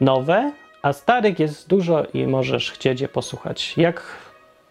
Nowe, 0.00 0.52
a 0.82 0.92
starych 0.92 1.38
jest 1.38 1.68
dużo 1.68 2.04
i 2.14 2.26
możesz 2.26 2.70
chcieć 2.70 3.00
je 3.00 3.08
posłuchać. 3.08 3.74
Jak 3.76 4.02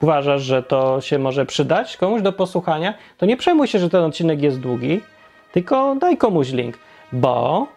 uważasz, 0.02 0.42
że 0.42 0.64
to 0.64 1.02
się 1.02 1.20
może 1.20 1.46
przydać 1.46 1.98
komuś 1.98 2.22
do 2.22 2.34
posłuchania, 2.34 2.94
to 3.18 3.26
nie 3.26 3.38
przejmuj 3.38 3.68
się, 3.68 3.80
że 3.80 3.90
ten 3.90 4.04
odcinek 4.04 4.42
jest 4.42 4.60
długi, 4.60 5.02
tylko 5.52 5.96
daj 5.96 6.18
komuś 6.18 6.50
link, 6.52 6.78
bo 7.12 7.68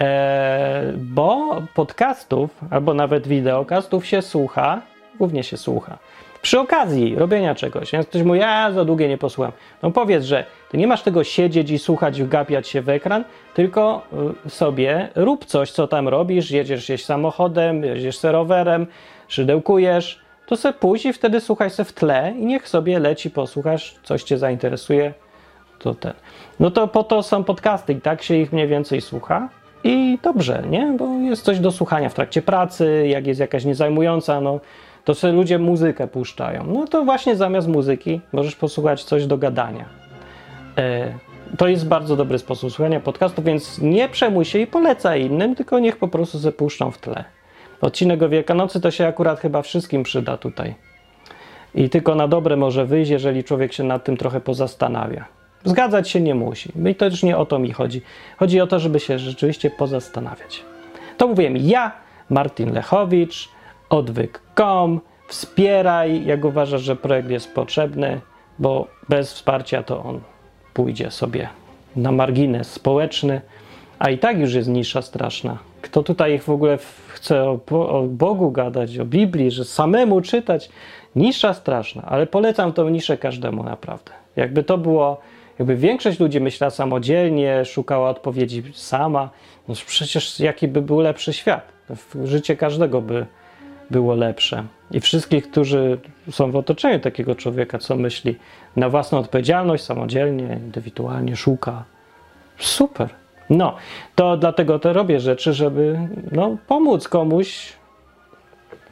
E, 0.00 0.92
bo 0.96 1.62
podcastów 1.74 2.50
albo 2.70 2.94
nawet 2.94 3.28
wideokastów 3.28 4.06
się 4.06 4.22
słucha, 4.22 4.82
głównie 5.18 5.42
się 5.42 5.56
słucha. 5.56 5.98
Przy 6.42 6.60
okazji 6.60 7.14
robienia 7.16 7.54
czegoś. 7.54 7.92
Więc 7.92 8.06
ktoś 8.06 8.22
mówi, 8.22 8.40
ja 8.40 8.72
za 8.72 8.84
długie 8.84 9.08
nie 9.08 9.18
posłucham. 9.18 9.52
No 9.82 9.90
powiedz, 9.90 10.24
że 10.24 10.44
ty 10.70 10.78
nie 10.78 10.86
masz 10.86 11.02
tego 11.02 11.24
siedzieć 11.24 11.70
i 11.70 11.78
słuchać, 11.78 12.22
wgapiać 12.22 12.68
się 12.68 12.82
w 12.82 12.88
ekran, 12.88 13.24
tylko 13.54 14.02
y, 14.46 14.50
sobie 14.50 15.08
rób 15.14 15.44
coś, 15.44 15.70
co 15.70 15.88
tam 15.88 16.08
robisz, 16.08 16.50
jedziesz 16.50 16.84
gdzieś 16.84 17.04
samochodem, 17.04 17.84
jedziesz 17.84 18.22
rowerem, 18.22 18.86
szydełkujesz, 19.28 20.20
to 20.46 20.56
se 20.56 20.72
pójdź 20.72 21.06
i 21.06 21.12
wtedy 21.12 21.40
słuchaj 21.40 21.70
se 21.70 21.84
w 21.84 21.92
tle 21.92 22.34
i 22.38 22.46
niech 22.46 22.68
sobie 22.68 22.98
leci, 22.98 23.30
posłuchasz, 23.30 23.94
coś 24.02 24.22
cię 24.22 24.38
zainteresuje, 24.38 25.14
to 25.78 25.94
ten. 25.94 26.12
No 26.60 26.70
to 26.70 26.88
po 26.88 27.04
to 27.04 27.22
są 27.22 27.44
podcasty 27.44 27.92
i 27.92 28.00
tak 28.00 28.22
się 28.22 28.34
ich 28.34 28.52
mniej 28.52 28.68
więcej 28.68 29.00
słucha. 29.00 29.48
I 29.84 30.18
dobrze, 30.22 30.62
nie? 30.70 30.94
Bo 30.98 31.06
jest 31.06 31.44
coś 31.44 31.60
do 31.60 31.72
słuchania 31.72 32.08
w 32.08 32.14
trakcie 32.14 32.42
pracy, 32.42 33.06
jak 33.08 33.26
jest 33.26 33.40
jakaś 33.40 33.64
niezajmująca, 33.64 34.40
no 34.40 34.60
to 35.04 35.14
sobie 35.14 35.32
ludzie 35.32 35.58
muzykę 35.58 36.06
puszczają. 36.06 36.64
No 36.66 36.86
to 36.86 37.04
właśnie 37.04 37.36
zamiast 37.36 37.68
muzyki 37.68 38.20
możesz 38.32 38.56
posłuchać 38.56 39.04
coś 39.04 39.26
do 39.26 39.38
gadania. 39.38 40.05
E, 40.78 41.18
to 41.58 41.68
jest 41.68 41.88
bardzo 41.88 42.16
dobry 42.16 42.38
sposób 42.38 42.72
słuchania 42.72 43.00
podcastu, 43.00 43.42
więc 43.42 43.78
nie 43.78 44.08
przejmuj 44.08 44.44
się 44.44 44.58
i 44.58 44.66
polecaj 44.66 45.22
innym, 45.22 45.54
tylko 45.54 45.78
niech 45.78 45.96
po 45.96 46.08
prostu 46.08 46.38
se 46.38 46.52
puszczą 46.52 46.90
w 46.90 46.98
tle. 46.98 47.24
Odcinek 47.80 48.22
o 48.22 48.28
Wielkanocy 48.28 48.80
to 48.80 48.90
się 48.90 49.06
akurat 49.06 49.40
chyba 49.40 49.62
wszystkim 49.62 50.02
przyda 50.02 50.36
tutaj. 50.36 50.74
I 51.74 51.90
tylko 51.90 52.14
na 52.14 52.28
dobre 52.28 52.56
może 52.56 52.86
wyjść, 52.86 53.10
jeżeli 53.10 53.44
człowiek 53.44 53.72
się 53.72 53.84
nad 53.84 54.04
tym 54.04 54.16
trochę 54.16 54.40
pozastanawia. 54.40 55.24
Zgadzać 55.64 56.08
się 56.08 56.20
nie 56.20 56.34
musi. 56.34 56.72
I 56.90 56.94
to 56.94 57.10
też 57.10 57.22
nie 57.22 57.36
o 57.36 57.46
to 57.46 57.58
mi 57.58 57.72
chodzi. 57.72 58.02
Chodzi 58.36 58.60
o 58.60 58.66
to, 58.66 58.78
żeby 58.78 59.00
się 59.00 59.18
rzeczywiście 59.18 59.70
pozastanawiać. 59.70 60.64
To 61.16 61.28
mówiłem 61.28 61.56
ja, 61.56 61.92
Martin 62.30 62.72
Lechowicz, 62.72 63.48
odwyk.com. 63.88 65.00
Wspieraj, 65.28 66.24
jak 66.24 66.44
uważasz, 66.44 66.82
że 66.82 66.96
projekt 66.96 67.30
jest 67.30 67.54
potrzebny, 67.54 68.20
bo 68.58 68.86
bez 69.08 69.32
wsparcia 69.32 69.82
to 69.82 70.02
on 70.02 70.20
pójdzie 70.76 71.10
sobie 71.10 71.48
na 71.96 72.12
margines 72.12 72.72
społeczny, 72.72 73.40
a 73.98 74.10
i 74.10 74.18
tak 74.18 74.38
już 74.38 74.54
jest 74.54 74.68
nisza 74.68 75.02
straszna. 75.02 75.58
Kto 75.82 76.02
tutaj 76.02 76.38
w 76.38 76.48
ogóle 76.48 76.78
chce 77.08 77.42
o, 77.44 77.88
o 77.88 78.02
Bogu 78.02 78.50
gadać, 78.50 78.98
o 78.98 79.04
Biblii, 79.04 79.50
że 79.50 79.64
samemu 79.64 80.20
czytać? 80.20 80.68
Nisza 81.14 81.54
straszna, 81.54 82.02
ale 82.02 82.26
polecam 82.26 82.72
tą 82.72 82.88
niszę 82.88 83.16
każdemu 83.16 83.62
naprawdę. 83.62 84.12
Jakby 84.36 84.62
to 84.62 84.78
było 84.78 85.20
jakby 85.58 85.76
większość 85.76 86.20
ludzi 86.20 86.40
myślała 86.40 86.70
samodzielnie, 86.70 87.64
szukała 87.64 88.10
odpowiedzi 88.10 88.62
sama, 88.74 89.30
no 89.68 89.74
przecież 89.86 90.40
jaki 90.40 90.68
by 90.68 90.82
był 90.82 91.00
lepszy 91.00 91.32
świat? 91.32 91.72
Życie 92.24 92.56
każdego 92.56 93.00
by 93.00 93.26
było 93.90 94.14
lepsze. 94.14 94.64
I 94.90 95.00
wszystkich, 95.00 95.50
którzy 95.50 95.98
są 96.30 96.50
w 96.50 96.56
otoczeniu 96.56 97.00
takiego 97.00 97.34
człowieka, 97.34 97.78
co 97.78 97.96
myśli 97.96 98.36
na 98.76 98.88
własną 98.88 99.18
odpowiedzialność, 99.18 99.84
samodzielnie, 99.84 100.58
indywidualnie, 100.66 101.36
szuka. 101.36 101.84
Super. 102.58 103.08
No, 103.50 103.74
to 104.14 104.36
dlatego 104.36 104.78
to 104.78 104.92
robię 104.92 105.20
rzeczy, 105.20 105.52
żeby 105.52 105.98
no, 106.32 106.56
pomóc 106.66 107.08
komuś, 107.08 107.72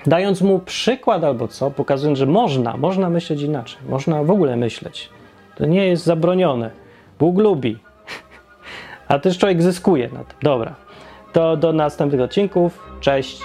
dając 0.06 0.40
mu 0.42 0.58
przykład 0.58 1.24
albo 1.24 1.48
co, 1.48 1.70
pokazując, 1.70 2.18
że 2.18 2.26
można, 2.26 2.76
można 2.76 3.10
myśleć 3.10 3.42
inaczej, 3.42 3.80
można 3.88 4.22
w 4.22 4.30
ogóle 4.30 4.56
myśleć. 4.56 5.10
To 5.56 5.66
nie 5.66 5.86
jest 5.86 6.04
zabronione. 6.04 6.70
Bóg 7.18 7.38
lubi. 7.38 7.78
A 9.08 9.18
też 9.18 9.38
człowiek 9.38 9.62
zyskuje 9.62 10.08
na 10.08 10.24
tym. 10.24 10.36
Dobra. 10.42 10.74
To 11.32 11.56
do 11.56 11.72
następnych 11.72 12.20
odcinków. 12.20 12.78
Cześć. 13.00 13.42